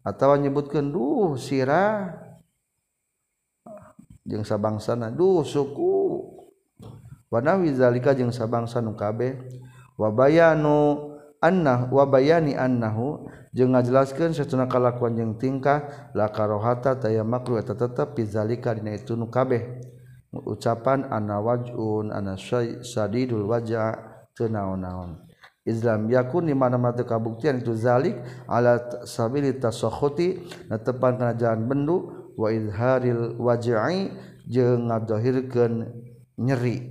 atau 0.04 0.36
nyebutkeun 0.36 0.92
duh 0.92 1.34
sirah. 1.40 2.12
Jeung 4.22 4.44
sabangsana 4.44 5.10
duh 5.10 5.42
suku. 5.42 6.22
Wana 7.32 7.56
wizalika 7.56 8.12
jeung 8.12 8.28
sabangsa 8.28 8.84
nu 8.84 8.92
kabeh 8.92 9.40
wabayanu 9.96 11.16
annah 11.40 11.88
wabayani 11.88 12.52
annahu 12.52 13.24
jeung 13.56 13.72
ngajelaskeun 13.72 14.36
satuna 14.36 14.68
kalakuan 14.68 15.16
jeung 15.16 15.40
tingkah 15.40 16.12
la 16.12 16.28
karohata 16.28 17.00
taya 17.00 17.24
makruh 17.24 17.56
eta 17.56 17.72
tetep 17.72 18.12
bizalika 18.12 18.76
dina 18.76 18.92
itu 18.92 19.16
nu 19.16 19.32
kabeh 19.32 19.80
ucapan 20.44 21.08
ana 21.08 21.40
wajun 21.40 22.12
ana 22.12 22.36
syadidul 22.84 23.48
wajah 23.48 24.11
naon-naon 24.40 25.20
Islam 25.62 26.10
yakun 26.10 26.50
di 26.50 26.54
mana 26.58 26.74
mata 26.74 27.06
kabuktian 27.06 27.62
itu 27.62 27.70
zalik 27.78 28.18
ala 28.50 28.82
sabili 29.06 29.54
tasakhuti 29.54 30.42
na 30.66 30.74
tepan 30.74 31.14
kana 31.14 31.38
jalan 31.38 31.70
bendu 31.70 32.10
wa 32.34 32.50
izharil 32.50 33.38
waj'i 33.38 34.10
jeung 34.42 34.90
ngadohirkeun 34.90 35.86
nyeri. 36.42 36.90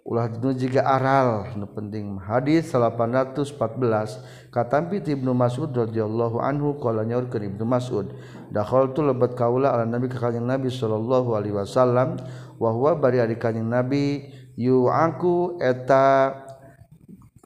Ulah 0.00 0.32
nu 0.32 0.56
jiga 0.56 0.80
aral 0.80 1.52
nu 1.60 1.68
penting. 1.68 2.16
Hadis 2.24 2.72
814 2.72 4.48
katampi 4.48 5.04
Ibnu 5.04 5.36
Mas'ud 5.36 5.68
radhiyallahu 5.76 6.40
anhu 6.40 6.80
qala 6.80 7.04
nyaurkeun 7.04 7.52
Ibnu 7.52 7.68
Mas'ud 7.68 8.16
dakhaltu 8.48 9.04
lebat 9.04 9.36
kaula 9.36 9.76
ala 9.76 9.84
nabi 9.84 10.08
ka 10.08 10.16
kanjeng 10.16 10.48
nabi 10.48 10.72
sallallahu 10.72 11.36
alaihi 11.36 11.52
wasallam 11.52 12.16
wa 12.56 12.96
bari 12.96 13.20
ari 13.20 13.36
nabi 13.60 14.24
yu 14.60 14.92
aku 14.92 15.56
eta 15.56 16.36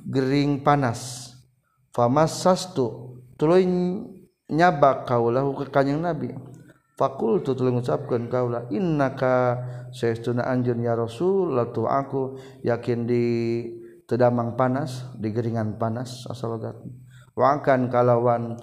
Gering 0.05 0.61
panas. 0.61 1.33
Famas 1.89 2.45
sastu 2.45 3.17
tuluy 3.41 3.65
nyabak 4.53 5.09
kaulahu 5.09 5.57
ke 5.65 5.73
kanjeng 5.73 6.05
Nabi. 6.05 6.29
Fakul 6.95 7.41
tu 7.41 7.57
tuluy 7.57 7.73
ngucapkeun 7.73 8.29
kaula 8.29 8.69
innaka 8.69 9.65
saestuna 9.97 10.45
anjeun 10.45 10.85
ya 10.85 10.93
Rasul. 10.93 11.57
Latu 11.57 11.89
aku 11.89 12.37
yakin 12.61 13.09
di 13.09 13.25
tedamang 14.05 14.61
panas 14.61 15.09
di 15.17 15.33
geringan 15.33 15.81
panas 15.81 16.29
asalogat 16.29 16.77
wangkan 17.33 17.89
kalawan 17.89 18.61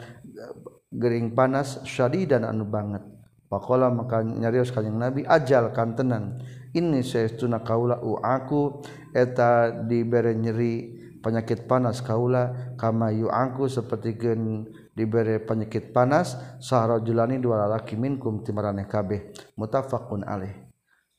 gering 0.93 1.33
panas 1.33 1.81
syadidan 1.89 2.45
anu 2.45 2.69
banget. 2.69 3.01
Pakola 3.49 3.89
maka 3.89 4.21
nyarios 4.21 4.69
kanjeng 4.69 5.01
Nabi 5.01 5.25
ajal 5.25 5.73
kantenan. 5.73 6.37
Ini 6.71 7.03
saestuna 7.03 7.63
kaula 7.63 7.99
aku 8.23 8.83
eta 9.11 9.71
dibere 9.85 10.35
nyeri 10.35 11.01
penyakit 11.21 11.69
panas 11.69 12.01
kaula 12.01 12.75
kama 12.75 13.13
yu 13.13 13.29
aku 13.29 13.69
seperti 13.69 14.17
gen 14.17 14.65
diberi 14.97 15.37
penyakit 15.39 15.93
panas 15.93 16.35
sahrajulani 16.59 17.37
dua 17.37 17.67
lalaki 17.67 17.95
minkum 17.95 18.41
timaraneh 18.41 18.89
kabeh. 18.89 19.31
Mutafaqun 19.55 20.25
alaih. 20.25 20.67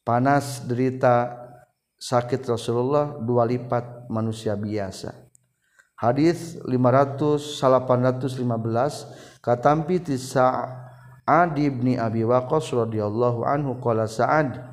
Panas 0.03 0.67
derita 0.67 1.39
sakit 1.95 2.43
Rasulullah 2.51 3.23
dua 3.23 3.47
lipat 3.47 4.11
manusia 4.11 4.59
biasa. 4.59 5.15
Hadis 5.95 6.59
500 6.67 7.63
815 7.63 9.39
katampi 9.39 10.03
ti 10.03 10.19
Sa'ad 10.19 11.55
ibni 11.55 11.95
Abi 11.95 12.27
Waqqas 12.27 12.75
radhiyallahu 12.75 13.47
anhu 13.47 13.79
qala 13.79 14.11
Sa'ad 14.11 14.72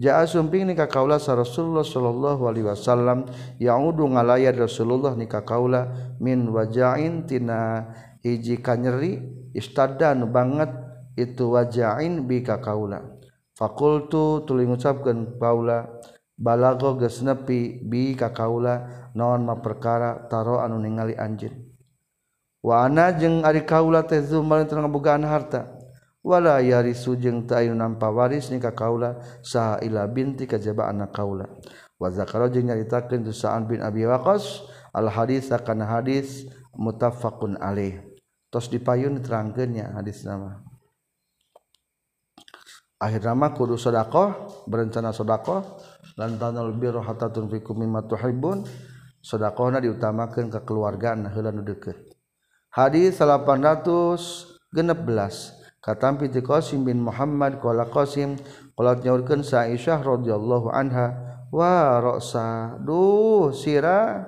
Ja'a 0.00 0.24
sumping 0.24 0.64
ni 0.64 0.72
kaula 0.72 1.20
sa 1.20 1.36
Rasulullah 1.36 1.84
sallallahu 1.84 2.48
alaihi 2.48 2.64
wasallam 2.64 3.28
yaudu 3.60 4.08
ngalayar 4.08 4.56
Rasulullah 4.56 5.12
ni 5.12 5.28
kaula 5.28 6.16
min 6.16 6.48
wajain 6.48 7.28
tina 7.28 7.84
hiji 8.24 8.64
kanyeri 8.64 9.20
istadan 9.52 10.24
banget 10.32 10.72
itu 11.20 11.52
wajain 11.52 12.24
bi 12.24 12.40
kaula. 12.40 13.20
Fakultu 13.52 14.40
tuli 14.48 14.64
ngucapkeun 14.64 15.36
kaula 15.36 15.84
balago 16.32 16.96
geus 16.96 17.20
nepi 17.20 17.84
bi 17.84 18.16
kaula 18.16 19.12
naon 19.12 19.44
ma 19.44 19.60
perkara 19.60 20.24
taro 20.32 20.64
anu 20.64 20.80
ningali 20.80 21.12
anjeun. 21.12 21.52
Wa 22.64 22.88
ana 22.88 23.12
jeung 23.12 23.44
ari 23.44 23.68
kaula 23.68 24.00
teh 24.08 24.24
zumal 24.24 24.64
teu 24.64 24.80
ngabogaan 24.80 25.28
harta. 25.28 25.76
wala 26.20 26.60
yari 26.60 26.96
sujeng 26.96 27.48
tayu 27.48 27.72
nampa 27.72 28.12
waris 28.12 28.52
nikah 28.52 28.76
kaula 28.76 29.20
saha 29.40 29.80
ila 29.84 30.08
binti 30.08 30.48
kajaba 30.48 30.88
anak 30.88 31.12
kaula. 31.12 31.48
Wa 32.00 32.08
zakara 32.08 32.48
jeung 32.48 32.72
nyaritakeun 32.72 33.28
tu 33.28 33.32
Sa'ad 33.32 33.68
bin 33.68 33.84
Abi 33.84 34.08
Waqqas 34.08 34.64
al 34.96 35.12
hadis 35.12 35.52
akan 35.52 35.84
hadis 35.84 36.48
muttafaqun 36.72 37.60
alaih. 37.60 38.00
Tos 38.48 38.72
dipayun 38.72 39.20
terangkeunnya 39.20 39.92
hadis 39.94 40.24
nama. 40.24 40.64
Akhir 43.00 43.24
nama 43.24 43.56
kudu 43.56 43.80
sedekah 43.80 44.36
berencana 44.68 45.12
sedekah 45.12 45.64
lan 46.20 46.36
tanul 46.36 46.76
birra 46.76 47.00
hatta 47.00 47.32
tunfikum 47.32 47.80
mimma 47.80 48.04
tuhibbun 48.04 48.68
sedekahna 49.24 49.80
diutamakeun 49.80 50.52
ka 50.52 50.60
keluarga 50.68 51.16
heula 51.16 51.48
nu 51.48 51.64
deukeut 51.64 51.96
hadis 52.72 53.20
816 53.20 54.72
katampi 55.80 56.28
ti 56.28 56.44
Qasim 56.44 56.84
bin 56.84 57.00
Muhammad 57.00 57.56
qala 57.58 57.88
Qasim 57.88 58.36
qalat 58.76 59.00
nyaurkeun 59.00 59.40
sa 59.40 59.64
Aisyah 59.64 60.04
radhiyallahu 60.04 60.68
anha 60.72 61.16
wa 61.50 61.98
ra'sa? 61.98 62.78
Duh 62.84 63.50
sira. 63.50 64.24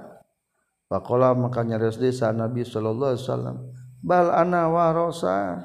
Faqala 0.88 1.32
maka 1.32 1.64
nyares 1.64 1.96
sa 2.12 2.32
Nabi 2.36 2.68
sallallahu 2.68 3.16
alaihi 3.16 3.24
wasallam 3.24 3.57
bal 4.00 4.28
ana 4.32 4.68
wa 4.68 4.92
ra'sa? 4.92 5.61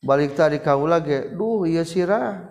Balik 0.00 0.32
tadi 0.34 0.58
kaula 0.64 0.98
ge 1.04 1.34
duh 1.36 1.68
ieu 1.68 1.84
sira. 1.84 2.48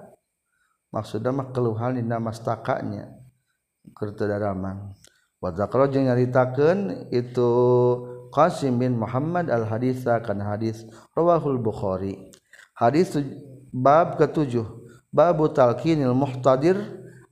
Maksudna 0.93 1.30
mah 1.30 1.53
keluhan 1.53 2.01
dina 2.01 2.18
mastakanya 2.18 3.14
keur 3.93 4.14
teu 4.18 4.26
daraman 4.26 4.93
wa 5.38 5.49
zakara 5.53 5.89
jeung 5.89 6.10
nyaritakeun 6.10 7.10
itu 7.14 7.49
Qasim 8.30 8.78
bin 8.78 8.97
Muhammad 8.97 9.49
al-Haditha 9.49 10.22
kan 10.22 10.38
hadis 10.41 10.86
rawahul 11.18 11.57
Bukhari. 11.57 12.28
hadis 12.80 13.11
bab 13.75 14.15
ketujuh. 14.15 14.80
Babu 15.09 15.49
talqinil 15.51 16.15
muhtadir 16.15 16.77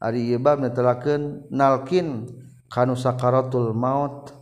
ari 0.04 0.36
bab 0.36 0.60
netelakeun 0.60 1.48
nalkin 1.54 2.28
kanu 2.68 3.00
sakaratul 3.00 3.72
maut. 3.72 4.34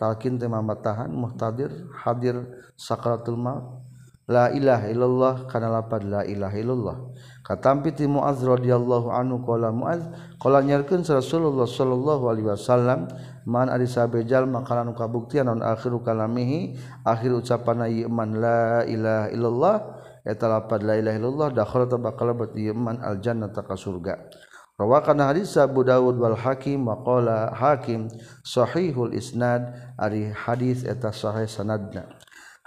Talqin 0.00 0.40
teh 0.40 0.48
mamatahan 0.48 1.12
muhtadir 1.12 1.68
hadir 2.00 2.48
sakaratul 2.78 3.36
maut. 3.36 3.84
La 4.26 4.50
ilaha 4.50 4.90
illallah 4.90 5.34
kana 5.46 5.70
lapad 5.70 6.02
la 6.02 6.26
ilaha 6.26 6.56
illallah. 6.58 6.96
Katampi 7.46 7.94
ti 7.94 8.10
muaz 8.10 8.42
radhiyallahu 8.42 9.06
anhu 9.06 9.38
qala 9.46 9.70
muaz 9.70 10.02
qala 10.42 10.66
nyarkeun 10.66 11.06
rasulullah 11.06 11.62
sallallahu 11.62 12.26
alaihi 12.26 12.50
wasallam 12.50 13.06
man 13.46 13.70
ari 13.70 13.86
makana 14.50 14.82
nu 14.82 14.98
kabuktian 14.98 15.46
non 15.46 15.62
akhiru 15.62 16.02
kalamihi? 16.02 16.74
Akhir 17.06 17.38
ucapan 17.38 17.86
man 18.10 18.42
la 18.42 18.82
ilaha 18.82 19.26
illallah. 19.30 19.76
eta 20.26 20.50
lapad 20.50 20.82
la 20.82 20.98
ilaha 20.98 21.16
illallah 21.16 21.48
dakhala 21.54 21.86
bakal 21.94 22.34
bet 22.34 22.58
iman 22.58 22.98
al 22.98 23.22
jannata 23.22 23.62
ka 23.62 23.78
surga. 23.78 24.18
Rawakan 24.76 25.24
hadis 25.24 25.56
Abu 25.56 25.88
Dawud 25.88 26.20
wal 26.20 26.36
Hakim 26.36 26.84
wa 26.84 27.00
qala 27.00 27.48
Hakim 27.54 28.12
sahihul 28.44 29.16
isnad 29.16 29.72
ari 29.96 30.28
hadis 30.28 30.84
eta 30.84 31.08
sahih 31.14 31.48
sanadna. 31.48 32.04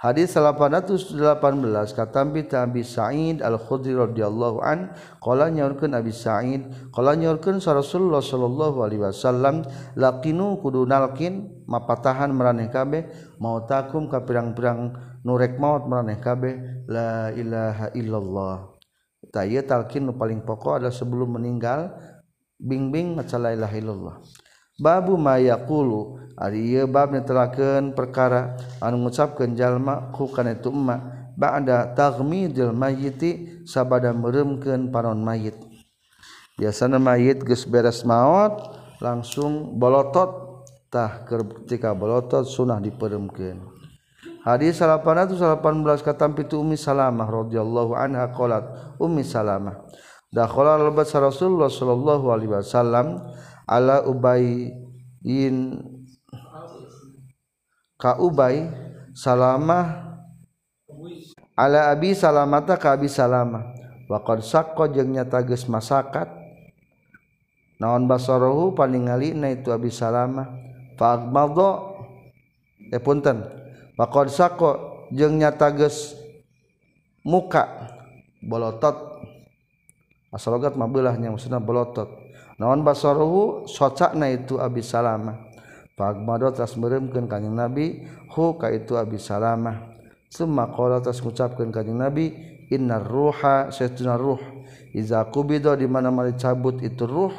Hadis 0.00 0.32
818 0.32 1.20
katambi 1.92 2.48
Abi 2.56 2.80
Sa'id 2.80 3.44
Al-Khudri 3.44 3.92
radhiyallahu 3.92 4.64
an 4.64 4.96
qala 5.20 5.52
nyaurkeun 5.52 5.92
Abi 5.92 6.08
Sa'id 6.08 6.72
qala 6.88 7.12
nyaurkeun 7.20 7.60
Rasulullah 7.60 8.24
sallallahu 8.24 8.80
alaihi 8.80 9.04
wasallam 9.04 9.60
laqinu 10.00 10.56
kudu 10.64 10.88
nalqin 10.88 11.52
mapatahan 11.68 12.32
maraneh 12.32 12.72
kabeh 12.72 13.12
mau 13.44 13.60
takum 13.68 14.08
ka 14.08 14.24
pirang-pirang 14.24 15.09
nurek 15.24 15.56
maut 15.60 15.86
meraneh 15.86 16.18
kabeh. 16.20 16.84
La 16.90 17.30
ilaha 17.34 17.92
illallah. 17.94 18.56
Ta 19.30 19.46
ieu 19.46 19.62
talqin 19.62 20.08
nu 20.08 20.16
paling 20.16 20.42
pokok 20.42 20.80
adalah 20.80 20.94
sebelum 20.94 21.38
meninggal 21.38 21.92
bingbing 22.58 23.14
maca 23.14 23.36
la 23.38 23.54
ilaha 23.54 23.76
illallah. 23.76 24.16
Babu 24.80 25.14
ma 25.20 25.36
yaqulu. 25.36 26.18
Ari 26.40 26.72
ieu 26.72 26.88
bab 26.88 27.12
netelakeun 27.12 27.92
perkara 27.92 28.56
anu 28.80 29.04
ngucapkeun 29.04 29.52
jalma 29.52 30.08
ku 30.10 30.26
kana 30.32 30.56
itu 30.56 30.72
emma. 30.72 31.28
Ba'da 31.36 31.92
taghmidil 31.96 32.72
mayyiti 32.72 33.64
sabada 33.64 34.12
meuremkeun 34.12 34.88
panon 34.92 35.20
mayit. 35.20 35.56
Biasana 36.56 37.00
mayit 37.00 37.40
geus 37.44 37.64
beres 37.68 38.04
maot 38.04 38.76
langsung 39.00 39.76
bolotot. 39.76 40.64
Tah 40.90 41.22
ketika 41.22 41.94
bolotot 41.94 42.42
sunah 42.50 42.82
diperemkeun. 42.82 43.79
Hadis 44.40 44.80
818 44.80 45.36
katam 46.00 46.32
pitu 46.32 46.64
Ummi 46.64 46.80
Salamah 46.80 47.28
radhiyallahu 47.28 47.92
anha 47.92 48.32
qalat 48.32 48.96
Ummi 48.96 49.20
Salamah 49.20 49.84
dakhala 50.32 50.80
lebat 50.80 51.10
Rasulullah 51.10 51.68
sallallahu 51.68 52.30
alaihi 52.30 52.54
wasallam 52.54 53.20
ala 53.66 54.06
ubayin 54.06 55.76
ka 58.00 58.16
ubay 58.16 58.70
salamah 59.12 60.16
ala 61.58 61.92
abi 61.92 62.16
salamata 62.16 62.80
ka 62.80 62.96
abi 62.96 63.10
salamah. 63.10 63.76
Wa 64.08 64.24
qad 64.26 64.42
saqqa 64.42 64.90
jeung 64.90 65.12
nyata 65.14 65.44
geus 65.44 65.68
masakat. 65.68 66.26
Naon 67.78 68.08
basarahu 68.08 68.72
paningalina 68.72 69.52
itu 69.52 69.70
abi 69.70 69.92
salamah. 69.92 70.48
Fa 70.96 71.20
agmadha 71.20 71.94
eh 72.90 72.98
punten 72.98 73.59
pakon 74.00 74.32
sako 74.32 74.70
jeung 75.12 75.36
nyata 75.36 75.68
geus 75.76 76.16
muka 77.20 77.92
bolotot. 78.40 78.96
Asalogat 80.32 80.72
mah 80.72 80.88
beulahnya 80.88 81.28
maksudna 81.28 81.60
bolotot. 81.60 82.08
Naon 82.56 82.80
basaruhu? 82.80 83.68
Socakna 83.68 84.32
itu 84.32 84.56
abi 84.56 84.80
salamah. 84.80 85.52
Fagmado 86.00 86.48
tas 86.48 86.80
meremkan 86.80 87.28
kanjeng 87.28 87.52
Nabi 87.52 88.08
hu 88.32 88.56
ka 88.56 88.72
itu 88.72 88.96
abi 88.96 89.20
salamah. 89.20 89.92
Summa 90.32 90.72
qala 90.72 91.04
tas 91.04 91.20
ngucapkeun 91.20 91.68
kanjeng 91.68 92.00
Nabi 92.00 92.32
innar 92.72 93.04
ruha 93.04 93.68
saytuna 93.68 94.16
ruh. 94.16 94.40
Iza 94.96 95.28
kubido 95.28 95.76
di 95.76 95.84
mana 95.84 96.08
mali 96.08 96.40
cabut 96.40 96.80
itu 96.80 97.04
ruh 97.04 97.34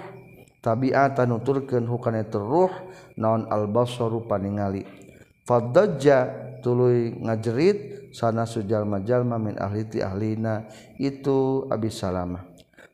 tabiatan 0.61 1.25
nuturkeun 1.31 1.89
hukana 1.89 2.21
itu 2.21 2.37
ruh. 2.37 2.69
Naon 3.17 3.49
al 3.49 3.65
basaru 3.65 4.27
paningali 4.29 5.01
fadajja 5.45 6.50
tuluy 6.61 7.17
ngajerit 7.17 8.13
sana 8.15 8.45
sujalma-jalma 8.45 9.41
min 9.41 9.57
ahli 9.57 9.89
ti 9.89 9.99
ahlina 9.99 10.69
itu 11.01 11.65
Abi 11.67 11.89
Salamah. 11.89 12.45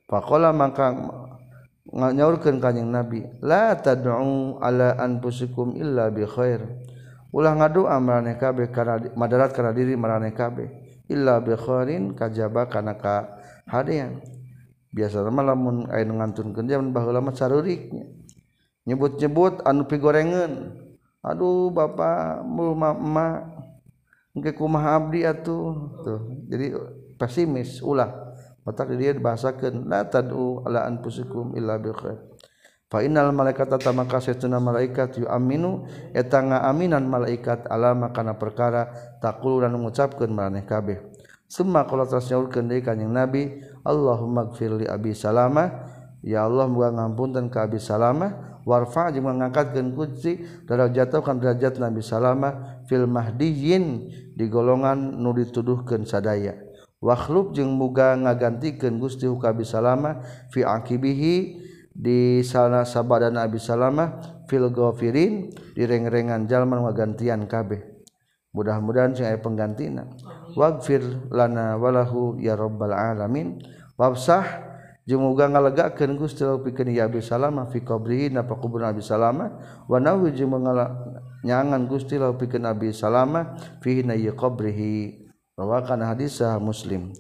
Faqala 0.08 0.56
maka 0.56 0.96
nyaurkeun 1.92 2.64
kanjing 2.64 2.88
Nabi 2.88 3.28
la 3.44 3.76
tad'u 3.76 4.58
ala 4.64 4.96
anfusikum 4.98 5.76
illa 5.76 6.08
bi 6.08 6.24
khair. 6.24 6.64
Ulah 7.36 7.54
ngadoa 7.60 8.00
maraneh 8.00 8.40
kabeh 8.40 8.72
kana 8.72 9.12
madarat 9.20 9.52
kana 9.52 9.76
diri 9.76 10.00
maraneh 10.00 10.32
kabeh. 10.32 10.68
Illa 11.12 11.44
bi 11.44 11.56
khairin 11.56 12.16
kajaba 12.16 12.72
kana 12.72 12.96
ka 12.96 13.40
hadean 13.68 14.24
biasa 14.92 15.28
mah 15.28 15.44
lamun 15.44 15.92
aya 15.92 16.08
ngantunkeun 16.08 16.68
jaman 16.68 16.96
baheula 16.96 17.20
saruriknya. 17.36 18.08
Nyebut-nyebut 18.88 19.68
anu 19.68 19.84
pigorengeun 19.84 20.84
aduh 21.20 21.68
bapak 21.76 22.40
mul 22.48 22.72
emak 22.72 23.57
engke 24.38 24.54
kumaha 24.54 25.02
abdi 25.02 25.26
atuh. 25.26 25.98
Tuh. 26.06 26.22
Jadi 26.48 26.78
pesimis 27.18 27.82
ulah. 27.82 28.28
Matak 28.68 29.00
dia 29.00 29.16
dibahasakan 29.16 29.88
la 29.88 30.04
tad'u 30.04 30.62
ala 30.68 30.86
anfusikum 30.86 31.56
illa 31.56 31.80
bil 31.80 31.96
khair. 31.96 32.20
Fa 32.88 33.04
innal 33.04 33.36
malaikata 33.36 33.76
tamaka 33.76 34.24
satuna 34.24 34.64
malaikat 34.64 35.20
yu 35.20 35.28
aminu 35.28 35.84
eta 36.16 36.40
ngaaminan 36.40 37.04
malaikat 37.04 37.68
alama 37.68 38.16
kana 38.16 38.40
perkara 38.40 38.88
taqulu 39.20 39.60
dan 39.64 39.76
mengucapkeun 39.76 40.32
maraneh 40.32 40.64
kabeh. 40.64 41.00
Summa 41.48 41.88
qala 41.88 42.08
tasyaurkeun 42.08 42.68
deui 42.68 42.84
kanjing 42.84 43.12
nabi 43.12 43.64
Allahumma 43.88 44.52
gfir 44.52 44.76
li 44.76 44.88
abi 44.88 45.16
salama 45.16 45.88
ya 46.20 46.44
Allah 46.44 46.68
muga 46.68 46.92
ngampunten 46.92 47.48
ka 47.48 47.72
abi 47.72 47.80
salama 47.80 48.60
warfa 48.68 49.16
jeung 49.16 49.32
ngangkatkeun 49.32 49.96
kunci 49.96 50.44
derajat 50.68 51.24
kan 51.24 51.40
derajat 51.40 51.80
nabi 51.80 52.04
salama 52.04 52.77
fil 52.88 53.06
Mahdiyin 53.06 54.10
di 54.34 54.48
golongan 54.48 55.20
nu 55.20 55.36
dituduhkeun 55.36 56.08
sadaya. 56.08 56.56
Wakhlub 56.98 57.54
jeung 57.54 57.78
muga 57.78 58.18
ngagantikeun 58.18 58.98
Gusti 58.98 59.30
huka 59.30 59.54
bisalama 59.54 60.26
fi 60.50 60.66
akibihi 60.66 61.36
di 61.94 62.42
sana 62.42 62.90
sabadana 62.90 63.46
abi 63.46 63.62
salama 63.62 64.18
fil 64.50 64.74
ghafirin 64.74 65.54
direng-rengan 65.78 66.50
jalma 66.50 66.82
ngagantian 66.82 67.46
kabeh. 67.46 67.86
Mudah-mudahan 68.56 69.14
sing 69.14 69.30
aya 69.30 69.38
penggantina. 69.38 70.10
Waghfir 70.58 71.30
lana 71.30 71.78
walahu 71.78 72.42
ya 72.42 72.58
rabbal 72.58 72.96
alamin. 72.96 73.62
Wabsah 73.94 74.66
jeung 75.06 75.22
muga 75.22 75.46
ngalegakeun 75.54 76.18
Gusti 76.18 76.42
pikeun 76.44 76.90
ya 76.90 77.06
abi 77.06 77.22
salama 77.22 77.70
fi 77.70 77.86
qabrihi 77.86 78.34
na 78.34 78.44
pakuburan 78.50 78.90
abi 78.90 79.06
salama 79.06 79.54
wa 79.86 79.98
nahu 80.02 80.34
jeung 80.34 80.50
nyangan 81.48 81.88
Gusti 81.88 82.20
la 82.20 82.36
pikeun 82.36 82.68
Abi 82.68 82.92
Salamah 82.92 83.56
eh, 83.56 83.80
fihi 83.80 84.04
na 84.04 84.20
qabrihi. 84.20 85.24
Rawakan 85.58 86.04
hadis 86.06 86.44
sah 86.44 86.60
Muslim. 86.60 87.16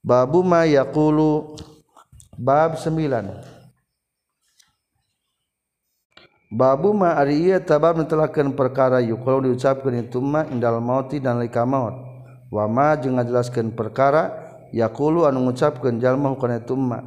Babu 0.00 0.46
ma 0.46 0.64
yaqulu. 0.64 1.58
Bab 2.38 2.78
9 2.78 2.94
Babu 6.48 6.96
ma 6.96 7.18
ari 7.18 7.44
ieu 7.44 7.60
tabab 7.60 7.98
netelakeun 7.98 8.56
perkara 8.56 9.02
yuqulu 9.04 9.52
diucapkeun 9.52 10.06
itu 10.06 10.22
ma 10.22 10.46
indal 10.48 10.80
mauti 10.80 11.20
dan 11.20 11.42
lika 11.42 11.66
maut. 11.66 11.92
Wa 12.48 12.64
ma 12.64 12.96
jeung 12.96 13.20
ngajelaskeun 13.20 13.76
perkara 13.76 14.48
yaqulu 14.72 15.28
anu 15.28 15.44
ngucapkeun 15.44 16.00
jalma 16.00 16.32
hukana 16.32 16.62
itu 16.62 16.72
ma. 16.72 17.04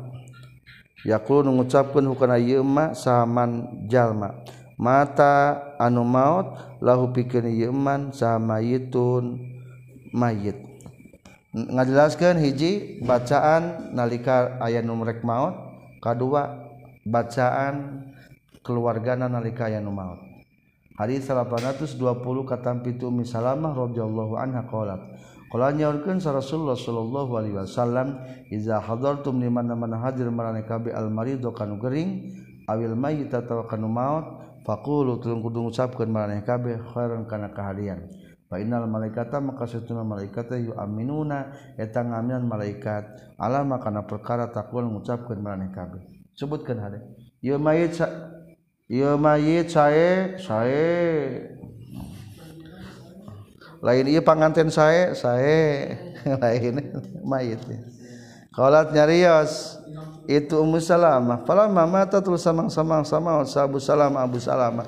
Yaqulu 1.07 1.49
ngucapkeun 1.57 2.05
hukana 2.05 2.37
ieu 2.37 2.61
ma 2.61 2.93
saman 2.93 3.87
jalma 3.89 4.45
mata 4.81 5.61
anu 5.77 6.01
maut 6.01 6.57
lahu 6.81 7.13
pikir 7.13 7.45
yeman 7.45 8.09
sama 8.09 8.57
yitun 8.65 9.37
mayit. 10.09 10.57
Ngajelaskan 11.53 12.41
hiji 12.41 13.03
bacaan 13.05 13.93
nalika 13.93 14.57
ayah 14.65 14.81
numrek 14.81 15.21
maut 15.21 15.53
kedua 16.01 16.71
bacaan 17.05 18.07
keluargana 18.61 19.25
nalika 19.25 19.65
aya 19.65 19.81
nu 19.81 19.89
maut 19.89 20.21
hadis 20.97 21.25
820 21.25 21.97
katam 22.45 22.85
pitu 22.85 23.09
misalamah 23.09 23.73
radhiyallahu 23.73 24.37
anha 24.37 24.61
qalat 24.69 25.01
qala 25.49 25.73
nyaurkeun 25.73 26.21
rasulullah 26.21 26.77
sallallahu 26.77 27.31
alaihi 27.41 27.57
wasallam 27.57 28.21
iza 28.53 28.77
hadartum 28.77 29.41
liman 29.41 29.73
mana 29.73 29.97
hadir 29.97 30.29
marane 30.29 30.61
kabe 30.61 30.93
al 30.93 31.09
maridu 31.09 31.49
kanu 31.53 31.81
gering 31.81 32.37
awil 32.69 32.93
mayyit 32.93 33.33
atawa 33.33 33.65
kanu 33.65 33.89
maut 33.89 34.40
Fakulu 34.61 35.17
tulung 35.17 35.41
kudu 35.41 35.65
ngucapkeun 35.65 36.13
maraneh 36.13 36.45
kabeh 36.45 36.77
khairan 36.93 37.25
kana 37.25 37.49
kahadian. 37.49 38.05
Fa 38.45 38.61
innal 38.61 38.85
malaikata 38.85 39.41
maka 39.41 39.65
satuna 39.65 40.05
malaikata 40.05 40.53
yu 40.59 40.77
aminuna 40.77 41.49
eta 41.81 42.05
ngaminan 42.05 42.45
malaikat 42.45 43.33
alama 43.41 43.81
kana 43.81 44.05
perkara 44.05 44.53
takul 44.53 44.85
ngucapkeun 44.85 45.41
maraneh 45.41 45.73
kabeh. 45.73 46.05
Sebutkeun 46.37 46.77
hade. 46.77 47.01
Ieu 47.41 47.57
mayit 47.57 47.97
ieu 48.85 49.17
mayit 49.17 49.73
sae 49.73 50.37
sae 50.37 50.85
lain 53.81 54.05
ieu 54.05 54.21
panganten 54.21 54.69
sae 54.69 55.17
sae 55.17 55.97
lain 56.43 56.75
mayit. 57.25 57.65
Qalat 58.51 58.91
nyarios 58.91 59.79
itu 60.27 60.59
Ummu 60.59 60.83
Salamah. 60.83 61.47
Falamma 61.47 61.87
mata 61.87 62.19
tul 62.19 62.35
samang-samang 62.35 63.07
sama 63.07 63.39
Abu 63.47 63.79
Salamah 63.79 64.27
Abu 64.27 64.43
Salamah. 64.43 64.87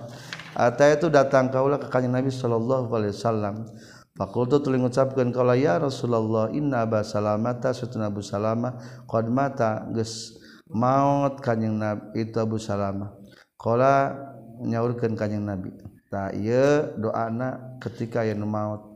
Ata 0.51 0.91
itu 0.91 1.07
datang 1.07 1.47
kaulah 1.47 1.79
ke 1.79 1.87
kanjeng 1.87 2.11
Nabi 2.11 2.27
sallallahu 2.27 2.91
alaihi 2.91 3.15
wasallam. 3.15 3.65
Fakultu 4.13 4.61
tuli 4.61 4.77
ngucapkeun 4.77 5.33
kaulah 5.33 5.57
ya 5.57 5.79
Rasulullah 5.79 6.51
inna 6.51 6.83
Abu 6.83 6.99
Salamah 7.07 7.57
ta 7.57 7.71
satuna 7.71 8.11
Abu 8.11 8.19
Salamah 8.19 8.77
qad 9.07 9.31
mata 9.31 9.87
geus 9.95 10.37
maut 10.69 11.39
kanjeng 11.39 11.79
Nabi 11.79 12.19
itu 12.19 12.37
Abu 12.43 12.59
Salamah. 12.59 13.15
Qala 13.55 14.11
nyaurkeun 14.59 15.15
kanjeng 15.15 15.47
Nabi. 15.47 15.71
Ta 16.11 16.35
ieu 16.35 16.93
doana 16.99 17.79
ketika 17.79 18.27
yang 18.27 18.43
maut 18.43 18.92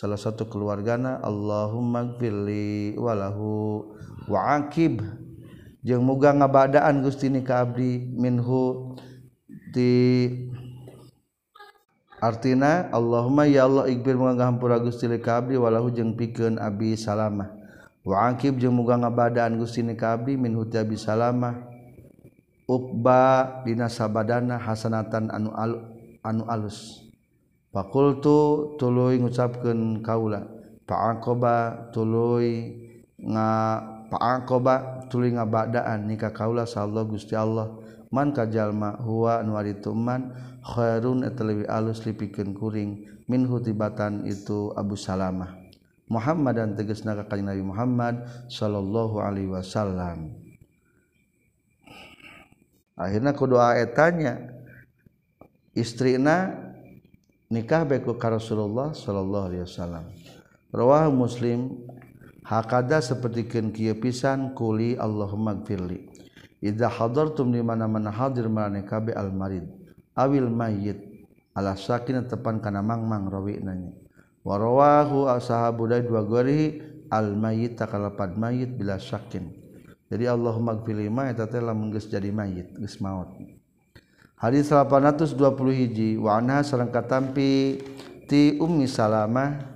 salah 0.00 0.16
satu 0.16 0.48
keluargana 0.48 1.20
Allahummaghfirli 1.20 2.96
walahu 2.96 3.84
wa'aqib 4.32 5.04
jeung 5.84 6.08
muga 6.08 6.32
ngabadaan 6.32 7.04
Gusti 7.04 7.28
ni 7.28 7.44
ka 7.44 7.68
abdi 7.68 8.08
minhu. 8.16 8.96
Di 9.70 10.26
artina 12.16 12.88
Allahumma 12.90 13.44
ya 13.44 13.68
Allah 13.68 13.92
igbir 13.92 14.16
muga 14.16 14.40
ngahampura 14.40 14.80
Gusti 14.80 15.04
li 15.04 15.20
ka 15.20 15.44
abdi 15.44 15.60
walahu 15.60 15.92
jeung 15.92 16.16
pikeun 16.16 16.56
abdi 16.56 16.96
salamah. 16.96 17.52
Wa'aqib 18.00 18.56
jeung 18.56 18.80
muga 18.80 18.96
ngabadaan 18.96 19.60
Gusti 19.60 19.84
ni 19.84 20.00
ka 20.00 20.16
abdi 20.16 20.40
minhu 20.40 20.64
ti 20.64 20.80
abdi 20.80 20.96
salamah. 20.96 21.60
Ukba 22.64 23.60
dina 23.68 23.92
sabadana 23.92 24.56
hasanatan 24.56 25.28
anu 25.28 25.52
al, 25.52 25.92
anu 26.24 26.48
alus. 26.48 27.09
fakultu 27.70 28.74
tuluy 28.76 29.18
ngucapkeun 29.22 30.02
kaula. 30.02 30.46
Faqoba 30.90 31.86
tuluy 31.94 32.74
nga 33.14 33.48
faqoba 34.10 35.06
tuluy 35.06 35.30
ngabadaan 35.38 36.10
nika 36.10 36.34
kaula 36.34 36.66
sallallahu 36.66 37.14
Gusti 37.14 37.38
Allah. 37.38 37.70
Man 38.10 38.34
kajalma 38.34 38.98
huwa 39.06 39.38
nu 39.46 39.54
ari 39.54 39.78
tuman 39.78 40.34
khairun 40.66 41.22
eta 41.22 41.46
alus 41.70 42.02
lipikeun 42.02 42.58
kuring. 42.58 43.06
Min 43.30 43.46
hutibatan 43.46 44.26
itu 44.26 44.74
Abu 44.74 44.98
Salamah. 44.98 45.54
Muhammad 46.10 46.58
dan 46.58 46.74
tegas 46.74 47.06
naga 47.06 47.22
kanjeng 47.30 47.46
Nabi 47.46 47.62
Muhammad 47.62 48.26
sallallahu 48.50 49.22
alaihi 49.22 49.46
wasallam. 49.46 50.34
Akhirnya 52.98 53.30
kudu 53.30 53.54
doa 53.54 53.78
etanya 53.78 54.50
istrina 55.72 56.68
nikah 57.50 57.82
beku 57.82 58.14
ka 58.14 58.30
Rasulullah 58.30 58.94
sallallahu 58.94 59.46
alaihi 59.50 59.64
wasallam. 59.66 60.06
Rawah 60.70 61.10
muslim 61.10 61.82
hakada 62.46 63.02
sapertikeun 63.02 63.74
kieu 63.74 63.98
pisan 63.98 64.54
kuli 64.54 64.94
Allahumma 64.94 65.58
gfirli 65.58 66.06
idza 66.62 66.86
hadartum 66.86 67.50
di 67.50 67.58
mana-mana 67.58 68.14
hadir 68.14 68.46
marane 68.46 68.86
kabe 68.86 69.10
al 69.18 69.34
marid 69.34 69.66
awil 70.14 70.46
mayyit 70.46 71.26
ala 71.58 71.74
sakin 71.74 72.22
tepan 72.30 72.62
kana 72.62 72.86
mangmang 72.86 73.26
rawi 73.26 73.58
nanya 73.58 73.98
wa 74.46 74.54
rawahu 74.54 75.26
ashabu 75.26 75.90
dai 75.90 76.06
dua 76.06 76.22
gori 76.22 76.78
al 77.10 77.34
mayyit 77.34 77.74
takalapad 77.74 78.38
mayyit 78.38 78.78
bila 78.78 78.96
sakin. 79.02 79.58
Jadi 80.10 80.26
Allahumma 80.26 80.74
gfirli 80.78 81.06
ma 81.06 81.30
eta 81.30 81.46
teh 81.50 81.62
lamun 81.62 81.90
geus 81.90 82.06
jadi 82.06 82.30
mayyit 82.30 82.78
geus 82.78 82.98
maot 83.02 83.30
hadis 84.40 84.72
820 84.72 85.36
hiji. 85.76 86.10
Wa 86.16 86.40
anha 86.40 86.64
sareng 86.64 86.88
katampi 86.88 87.76
ti 88.24 88.56
ummi 88.56 88.88
salamah. 88.88 89.68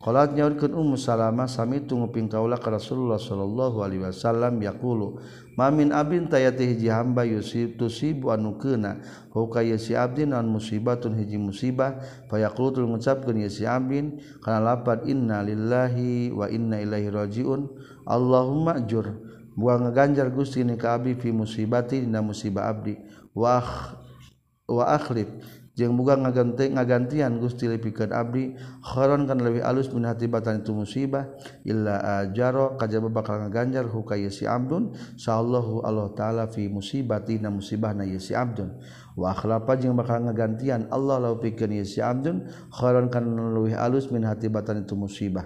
Qalat 0.00 0.38
nyaurkeun 0.38 0.70
ummu 0.70 0.94
salamah 0.94 1.50
sami 1.50 1.82
tunguping 1.82 2.30
kaula 2.30 2.56
ka 2.62 2.70
Rasulullah 2.70 3.18
sallallahu 3.18 3.82
alaihi 3.82 4.06
wasallam 4.06 4.62
yaqulu 4.62 5.18
mamin 5.58 5.90
abin 5.90 6.30
tayati 6.30 6.62
hiji 6.62 6.86
hamba 6.94 7.26
yusib 7.26 7.74
tusibu 7.74 8.30
anu 8.30 8.54
keuna 8.54 9.02
huka 9.34 9.66
yasi 9.66 9.98
abdin 9.98 10.30
an 10.30 10.46
musibatun 10.46 11.18
hiji 11.18 11.42
musibah. 11.42 11.98
Fayaqulu 12.30 12.68
tul 12.70 12.86
ngucapkeun 12.86 13.44
yasi 13.44 13.66
abdin 13.66 14.22
kana 14.46 14.62
lapat 14.62 15.10
inna 15.10 15.42
lillahi 15.42 16.30
wa 16.30 16.46
inna 16.46 16.80
ilaihi 16.80 17.10
rajiun 17.10 17.66
Allahumma 18.06 18.78
ajur. 18.78 19.10
Buang 19.58 19.88
ngeganjar 19.88 20.30
Gusti 20.30 20.62
ni 20.62 20.78
ka 20.78 21.00
abdi 21.00 21.18
fi 21.18 21.34
musibati 21.34 21.98
dina 22.04 22.22
musibah 22.22 22.70
abdi. 22.70 22.94
Wah 23.34 23.96
wa 24.66 24.84
akhlif. 24.92 25.30
Jeung 25.76 25.92
muga 25.92 26.16
ngaganti 26.16 26.72
ngagantian 26.72 27.36
Gusti 27.36 27.68
pikeun 27.68 28.08
abdi. 28.08 28.56
Kharon 28.80 29.28
kan 29.28 29.36
leuwih 29.36 29.60
alus 29.60 29.92
min 29.92 30.08
hatibatan 30.08 30.64
itu 30.64 30.72
musibah. 30.72 31.28
Illa 31.68 32.24
ajaro 32.24 32.80
kajaba 32.80 33.12
bakal 33.12 33.44
ngaganjar 33.44 33.84
hukaya 33.84 34.32
si 34.32 34.48
abdun. 34.48 34.96
Sallallahu 35.20 35.84
Allah 35.84 36.08
taala 36.16 36.48
fi 36.48 36.72
musibatina 36.72 37.52
musibahna 37.52 38.08
ya 38.08 38.16
si 38.16 38.32
abdun. 38.32 38.72
Wa 39.20 39.36
akhlafa 39.36 39.76
jeung 39.76 40.00
bakal 40.00 40.24
ngagantian 40.24 40.88
Allah 40.88 41.20
lau 41.20 41.36
pikeun 41.36 41.76
ya 41.76 41.84
si 41.84 42.00
abdun. 42.00 42.48
Kharon 42.72 43.12
kan 43.12 43.28
leuwih 43.28 43.76
alus 43.76 44.08
min 44.08 44.24
hatibatan 44.24 44.80
itu 44.88 44.96
musibah. 44.96 45.44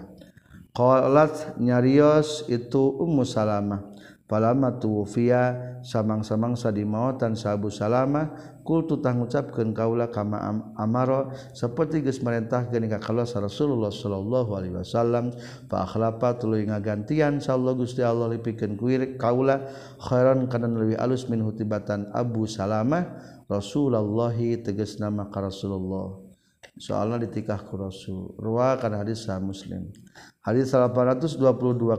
Qalat 0.71 1.59
nyarios 1.59 2.47
itu 2.47 2.79
ummu 3.03 3.27
salamah. 3.27 3.83
Palama 4.31 4.79
tuwfiya 4.79 5.75
samang-samang 5.83 6.55
sadimawatan 6.55 7.35
sabu 7.35 7.67
salamah. 7.67 8.31
kultu 8.61 9.01
tang 9.01 9.25
ucapkeun 9.25 9.73
kaula 9.73 10.07
kama 10.13 10.37
amaro 10.77 11.33
saperti 11.51 12.05
geus 12.05 12.21
marentahkeun 12.21 12.85
ka 12.91 13.01
kaula 13.01 13.25
Rasulullah 13.25 13.89
sallallahu 13.89 14.51
alaihi 14.53 14.77
wasallam 14.77 15.33
fa 15.65 15.89
akhlafa 15.89 16.37
tuluy 16.37 16.69
ngagantian 16.69 17.41
sallallahu 17.41 17.83
Gusti 17.83 18.05
Allah 18.05 18.37
lipikeun 18.37 18.77
kuir 18.77 19.17
kaula 19.17 19.65
khairan 19.97 20.45
kana 20.45 20.69
leuwih 20.69 21.01
alus 21.01 21.25
min 21.25 21.41
hutibatan 21.41 22.13
Abu 22.13 22.45
Salamah 22.45 23.09
Rasulullah 23.49 24.31
tegas 24.61 25.01
nama 25.01 25.27
ka 25.27 25.43
Rasulullah. 25.43 26.20
soalnya 26.81 27.29
ditikah 27.29 27.61
ku 27.69 27.77
Rasul. 27.77 28.33
Ruwa 28.41 28.73
kan 28.81 28.97
hadis 28.97 29.29
sah 29.29 29.37
Muslim. 29.37 29.93
Hadis 30.41 30.73
822 30.73 31.37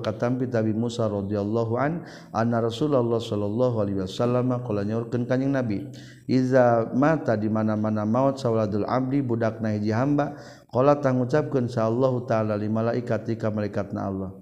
katampi 0.03 0.51
Tabi 0.51 0.75
Musa 0.75 1.07
radhiyallahu 1.07 1.79
an 1.79 2.03
anna 2.35 2.59
Rasulullah 2.59 3.23
sallallahu 3.23 3.79
alaihi 3.79 4.03
wasallam 4.03 4.51
qala 4.67 4.83
nyaurkeun 4.83 5.31
ka 5.31 5.39
Nabi. 5.39 5.87
Iza 6.27 6.91
mata 6.99 7.39
di 7.39 7.47
mana-mana 7.47 8.03
maut 8.03 8.43
sauladul 8.43 8.83
abdi 8.91 9.23
budak 9.23 9.63
na 9.63 9.79
hiji 9.79 9.95
hamba 9.95 10.35
qala 10.75 10.99
tang 10.99 11.23
ngucapkeun 11.23 11.71
sa 11.71 11.87
Allah 11.87 12.13
taala 12.27 12.59
li 12.59 12.67
malaikat 12.67 13.31
ka 13.39 13.55
malaikatna 13.55 14.11
Allah. 14.11 14.35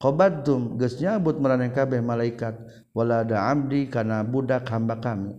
Qabadtum 0.00 0.80
geus 0.80 0.96
nyabut 0.96 1.36
maraneh 1.36 1.68
kabeh 1.68 2.00
malaikat 2.00 2.56
walada 2.96 3.52
abdi 3.52 3.92
kana 3.92 4.24
budak 4.24 4.64
hamba 4.72 4.96
kami. 4.96 5.36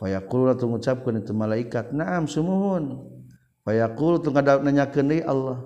Payaqulu 0.00 0.56
ngucapkeun 0.56 1.20
itu 1.20 1.36
malaikat, 1.36 1.92
"Na'am 1.92 2.24
sumuhun." 2.24 3.09
Fayaqul 3.64 4.24
teu 4.24 4.32
nanyakeun 4.32 5.06
deui 5.10 5.22
Allah. 5.24 5.60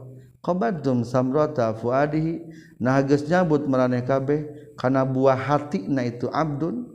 Qabadtum 0.45 1.09
samrata 1.09 1.73
fuadihi? 1.73 2.45
Nah 2.83 3.01
geus 3.01 3.25
nyabut 3.25 3.65
maraneh 3.65 4.05
kabeh 4.05 4.75
kana 4.77 5.07
buah 5.09 5.39
hatina 5.39 6.05
itu 6.05 6.29
abdun. 6.29 6.91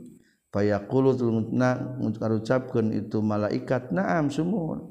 Fayaqulu 0.50 1.14
tulna 1.14 1.98
ngucapkeun 2.02 2.90
itu 2.90 3.22
malaikat 3.22 3.94
na'am 3.94 4.34
sumuhun 4.34 4.90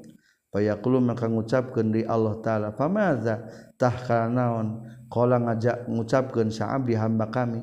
fayaqulu 0.50 0.98
maka 0.98 1.30
ngucapkeun 1.30 1.94
deui 1.94 2.04
Allah 2.08 2.40
taala 2.42 2.68
famaza 2.74 3.44
tah 3.78 3.92
kanaon 3.92 4.82
qala 5.10 5.36
ngajak 5.36 5.86
ngucapkeun 5.90 6.50
sa'abdi 6.50 6.94
hamba 6.94 7.30
kami. 7.30 7.62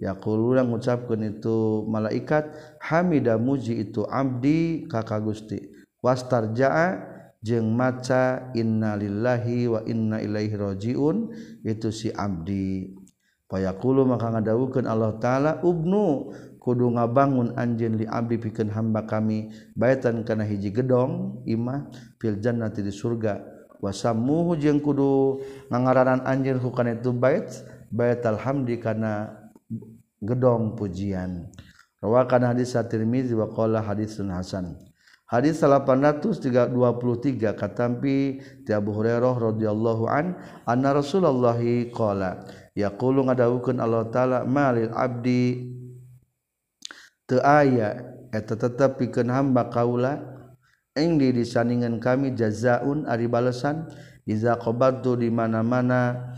Yaquluna 0.00 0.64
ngucapkeun 0.64 1.28
itu 1.28 1.84
malaikat 1.84 2.48
hamida 2.80 3.36
muji 3.36 3.84
itu 3.84 4.08
abdi 4.08 4.88
ka 4.88 5.04
Gusti. 5.20 5.60
Wastarja'a 6.00 7.09
jeung 7.40 7.72
maca 7.72 8.52
innalillahi 8.52 9.68
wa 9.68 9.80
inna 9.88 10.20
ilaihi 10.20 10.56
rajiun 10.56 11.16
itu 11.64 11.88
si 11.88 12.12
abdi. 12.12 12.92
Payakulu 13.50 14.06
maka 14.06 14.30
ngadawukeun 14.30 14.86
Allah 14.86 15.18
taala 15.18 15.58
ubnu 15.66 16.30
kudu 16.62 16.94
ngabangun 16.94 17.58
anjeun 17.58 17.98
li 17.98 18.06
abdi 18.06 18.38
pikeun 18.38 18.70
hamba 18.70 19.08
kami 19.08 19.50
baitan 19.74 20.22
kana 20.22 20.46
hiji 20.46 20.70
gedong 20.70 21.42
imah 21.48 21.90
fil 22.22 22.38
jannati 22.38 22.84
di 22.84 22.94
surga. 22.94 23.42
Wasammuhu 23.80 24.60
jeung 24.60 24.78
kudu 24.78 25.40
ngangaranan 25.72 26.22
anjeun 26.28 26.60
hukana 26.60 27.00
itu 27.00 27.10
bait 27.16 27.48
baital 27.90 28.36
hamdi 28.38 28.78
kana 28.78 29.34
gedong 30.20 30.76
pujian. 30.76 31.48
Rawakan 32.00 32.54
hadis 32.54 32.76
at-Tirmizi 32.76 33.32
wa 33.36 33.48
qala 33.50 33.80
hadisun 33.80 34.30
hasan. 34.32 34.89
Hadis 35.30 35.62
823 35.62 36.74
katampi 37.54 38.42
ti 38.66 38.70
Abu 38.74 38.90
Hurairah 38.90 39.38
radhiyallahu 39.38 40.10
an 40.10 40.34
anna 40.66 40.90
Rasulullah 40.90 41.54
qala 41.94 42.42
yaqulu 42.74 43.30
ngadawukeun 43.30 43.78
Allah 43.78 44.10
taala 44.10 44.42
malil 44.42 44.90
abdi 44.90 45.70
teu 47.30 47.38
aya 47.46 48.02
eta 48.34 48.58
tetep 48.58 48.98
pikeun 48.98 49.30
hamba 49.30 49.70
kaula 49.70 50.18
ing 50.98 51.22
di 51.22 51.30
disandingan 51.30 52.02
kami 52.02 52.34
jazaun 52.34 53.06
ari 53.06 53.30
balesan 53.30 53.86
iza 54.26 54.58
qabattu 54.58 55.14
di 55.14 55.30
mana-mana 55.30 56.34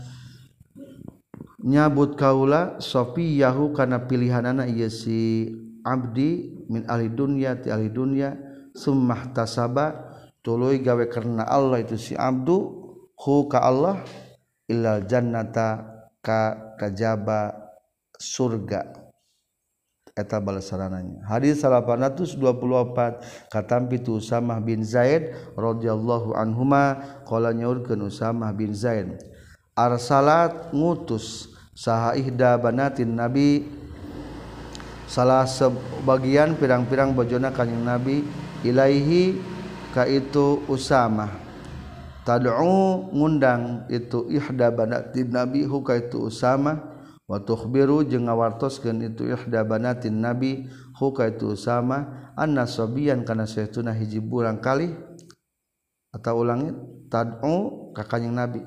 nyabut 1.65 2.13
kaula 2.13 2.77
Sofi 2.77 3.41
Yahu 3.41 3.73
karena 3.73 4.05
pilihan 4.05 4.45
anak 4.45 4.69
ia 4.69 4.85
si 4.93 5.49
Abdi 5.81 6.61
min 6.69 6.85
ahli 6.85 7.09
dunia 7.09 7.57
ti 7.57 7.73
ahli 7.73 7.89
dunia 7.89 8.52
summah 8.73 9.31
tasaba 9.31 10.13
tuluy 10.41 10.81
gawe 10.81 11.05
karena 11.07 11.45
Allah 11.45 11.81
itu 11.81 11.95
si 11.95 12.13
Abdu 12.17 12.83
hu 13.15 13.47
ka 13.47 13.63
Allah 13.63 14.01
ilal 14.67 15.05
jannata 15.07 15.85
ka 16.19 16.73
kajaba 16.81 17.53
surga. 18.17 19.05
Eta 20.13 20.37
balasarananya. 20.37 21.25
Hadis 21.25 21.65
824 21.65 22.37
katampi 23.49 23.97
tu 23.97 24.21
Usamah 24.21 24.61
bin 24.61 24.85
Zaid 24.85 25.33
radhiyallahu 25.57 26.37
anhuma 26.37 27.01
qala 27.25 27.49
nyaurkeun 27.49 27.97
Usamah 28.05 28.53
bin 28.53 28.77
Zaid 28.77 29.17
arsalat 29.73 30.69
ngutus 30.69 31.49
saha 31.73 32.13
ihda 32.17 32.57
banatin 32.61 33.17
nabi. 33.17 33.65
Salah 35.09 35.45
sebagian 35.45 36.57
pirang-pirang 36.57 37.13
bojona 37.13 37.53
kanjing 37.53 37.85
nabi 37.85 38.25
Ilaihi 38.63 39.37
ka 39.91 40.07
itu 40.07 40.63
Usamah 40.71 41.43
tad'u 42.23 43.11
ngundang 43.11 43.85
itu 43.91 44.25
ihda 44.31 44.71
banatin 44.71 45.29
nabi 45.29 45.67
huka 45.67 45.99
itu 45.99 46.31
usama. 46.31 46.89
Wa 47.23 47.39
tukhbiru 47.39 48.03
jeung 48.03 48.27
ngawartoskeun 48.27 48.99
itu 49.07 49.31
ihda 49.31 49.63
banatin 49.63 50.19
nabi 50.23 50.67
huka 50.95 51.29
itu 51.31 51.55
usama. 51.55 52.31
Anna 52.33 52.65
sabiyan 52.65 53.27
kana 53.27 53.45
saytuna 53.45 53.93
hiji 53.93 54.23
burang 54.23 54.59
kali. 54.63 54.91
Atau 56.09 56.41
ulangi 56.41 56.73
tad'u 57.11 57.91
ka 57.93 58.07
kanjing 58.07 58.33
nabi. 58.33 58.61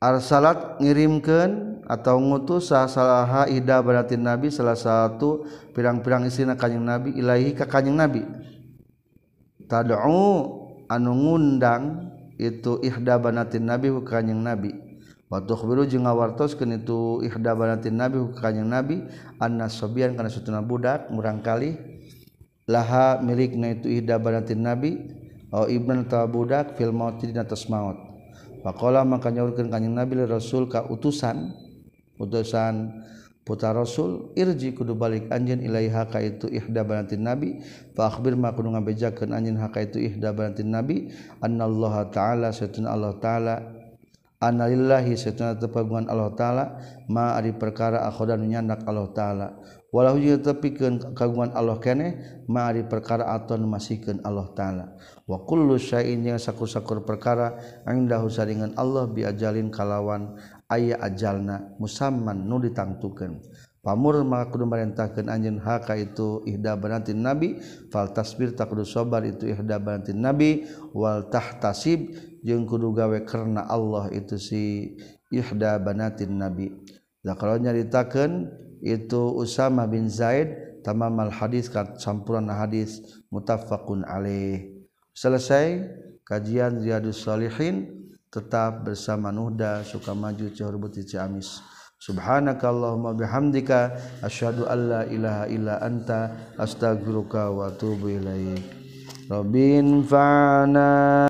Arsalat 0.00 0.80
ngirimkeun 0.80 1.69
atau 1.90 2.22
ngutus 2.22 2.70
salah 2.70 3.50
ida 3.50 3.82
berarti 3.82 4.14
nabi 4.14 4.46
salah 4.46 4.78
satu 4.78 5.42
pirang-pirang 5.74 6.22
istina 6.30 6.54
kanyeng 6.54 6.86
nabi 6.86 7.10
ilahi 7.18 7.50
ka 7.58 7.66
kanyeng 7.66 7.98
nabi. 7.98 8.22
Tad'u 9.66 9.98
anu 10.86 11.12
ngundang 11.14 12.14
itu 12.38 12.78
ihda 12.86 13.18
banatin 13.18 13.66
nabi 13.66 13.90
ka 14.06 14.22
kanjeng 14.22 14.38
nabi. 14.38 14.70
Wa 15.26 15.42
tukhbiru 15.42 15.86
jeung 15.86 16.06
ngawartoskeun 16.06 16.78
itu 16.78 17.26
ihda 17.26 17.58
banatin 17.58 17.98
nabi 17.98 18.22
ka 18.38 18.50
kanjeng 18.50 18.70
nabi 18.70 19.02
anna 19.42 19.66
sobian 19.66 20.14
kana 20.14 20.30
satuna 20.30 20.62
budak 20.62 21.10
murangkali 21.10 21.74
laha 22.70 23.18
milikna 23.18 23.74
itu 23.74 23.90
ihda 23.98 24.22
banatin 24.22 24.62
nabi 24.62 25.10
au 25.50 25.66
ibn 25.66 26.06
ta 26.06 26.22
budak 26.30 26.78
fil 26.78 26.94
maut 26.94 27.18
di 27.18 27.34
atas 27.34 27.66
maut. 27.66 27.98
Pakola 28.60 29.02
maka 29.08 29.32
nyaurkeun 29.32 29.72
kanjing 29.72 29.96
Nabi 29.96 30.20
Rasul 30.28 30.68
ka 30.68 30.84
utusan 30.84 31.48
utusan 32.20 33.02
putar 33.40 33.74
Rasul 33.74 34.30
Irji 34.38 34.76
kudu 34.76 34.94
balik 34.94 35.32
anjin 35.32 35.64
ilaiha 35.64 36.06
ka 36.06 36.20
itu 36.20 36.46
ihda 36.46 36.84
banatin 36.84 37.24
nabi. 37.24 37.64
Fa 37.96 38.12
akhbir 38.12 38.36
ma 38.36 38.52
kudu 38.52 38.70
ngabejakeun 38.76 39.32
anjin 39.32 39.58
haka 39.58 39.88
itu 39.88 39.98
ihda 39.98 40.30
banatin 40.36 40.70
nabi. 40.70 41.10
Annallaha 41.40 42.12
ta'ala 42.12 42.52
satuna 42.52 42.92
Allah 42.94 43.16
ta'ala. 43.18 43.56
Analillahi 44.40 45.18
satuna 45.18 45.58
tepagungan 45.58 46.06
Allah 46.06 46.30
ta'ala. 46.36 46.64
Ma 47.10 47.34
ari 47.34 47.56
perkara 47.56 48.06
akhodan 48.06 48.46
nyandak 48.46 48.86
Allah 48.86 49.08
ta'ala. 49.10 49.48
Walau 49.90 50.22
jeung 50.22 50.38
tepikeun 50.38 51.18
kagungan 51.18 51.50
Allah 51.50 51.82
keneh 51.82 52.44
ma 52.46 52.70
ari 52.70 52.86
perkara 52.86 53.26
aton 53.34 53.66
masikeun 53.66 54.22
Allah 54.22 54.46
ta'ala. 54.54 54.94
Wa 55.26 55.42
kullu 55.42 55.74
syai'in 55.74 56.22
yang 56.22 56.38
sakur-sakur 56.38 57.02
perkara 57.02 57.58
indahu 57.90 58.30
saringan 58.30 58.78
Allah 58.78 59.10
biajalin 59.10 59.66
kalawan. 59.74 60.38
aya 60.70 60.96
ajalna 61.02 61.74
musamman 61.82 62.46
nu 62.46 62.62
ditangtukeun. 62.62 63.42
Pamur 63.80 64.20
maka 64.28 64.52
kudu 64.52 64.68
merintahkan 64.68 65.32
anjeun 65.32 65.56
haka 65.56 65.96
itu 65.96 66.44
ihda 66.44 66.76
banantin 66.76 67.24
nabi 67.24 67.56
fal 67.88 68.12
tasbir 68.12 68.52
tak 68.52 68.68
kudu 68.68 68.84
itu 69.24 69.48
ihda 69.48 69.80
banantin 69.80 70.20
nabi 70.20 70.68
wal 70.92 71.32
tahtasib 71.32 72.12
jeung 72.44 72.68
kudu 72.68 72.92
gawe 72.92 73.24
karena 73.24 73.64
Allah 73.64 74.12
itu 74.12 74.36
si 74.36 74.94
ihda 75.32 75.80
banatin 75.80 76.36
nabi. 76.36 76.76
Da 77.24 77.32
kalau 77.36 77.56
nyaritakeun 77.56 78.52
itu 78.84 79.32
Usama 79.36 79.88
bin 79.88 80.12
Zaid 80.12 80.80
tamamal 80.84 81.32
hadis 81.32 81.72
campuran 82.00 82.52
hadis 82.52 83.00
mutafaqun 83.32 84.04
alaih. 84.04 84.76
Selesai 85.16 85.88
kajian 86.24 86.80
Riyadus 86.84 87.24
Shalihin 87.24 88.09
tetap 88.30 88.86
bersama 88.86 89.34
Nuhda 89.34 89.82
Sukamaju 89.82 90.54
Ciherbuti 90.54 91.02
Ciamis. 91.02 91.58
Subhanakallahumma 92.00 93.12
bihamdika 93.12 93.92
asyhadu 94.24 94.64
alla 94.64 95.04
ilaha 95.10 95.44
illa 95.50 95.74
anta 95.82 96.32
astaghfiruka 96.56 97.50
wa 97.52 97.68
atubu 97.68 98.08
ilaik. 98.08 98.64
Rabbin 99.28 100.06
fa'na 100.06 101.29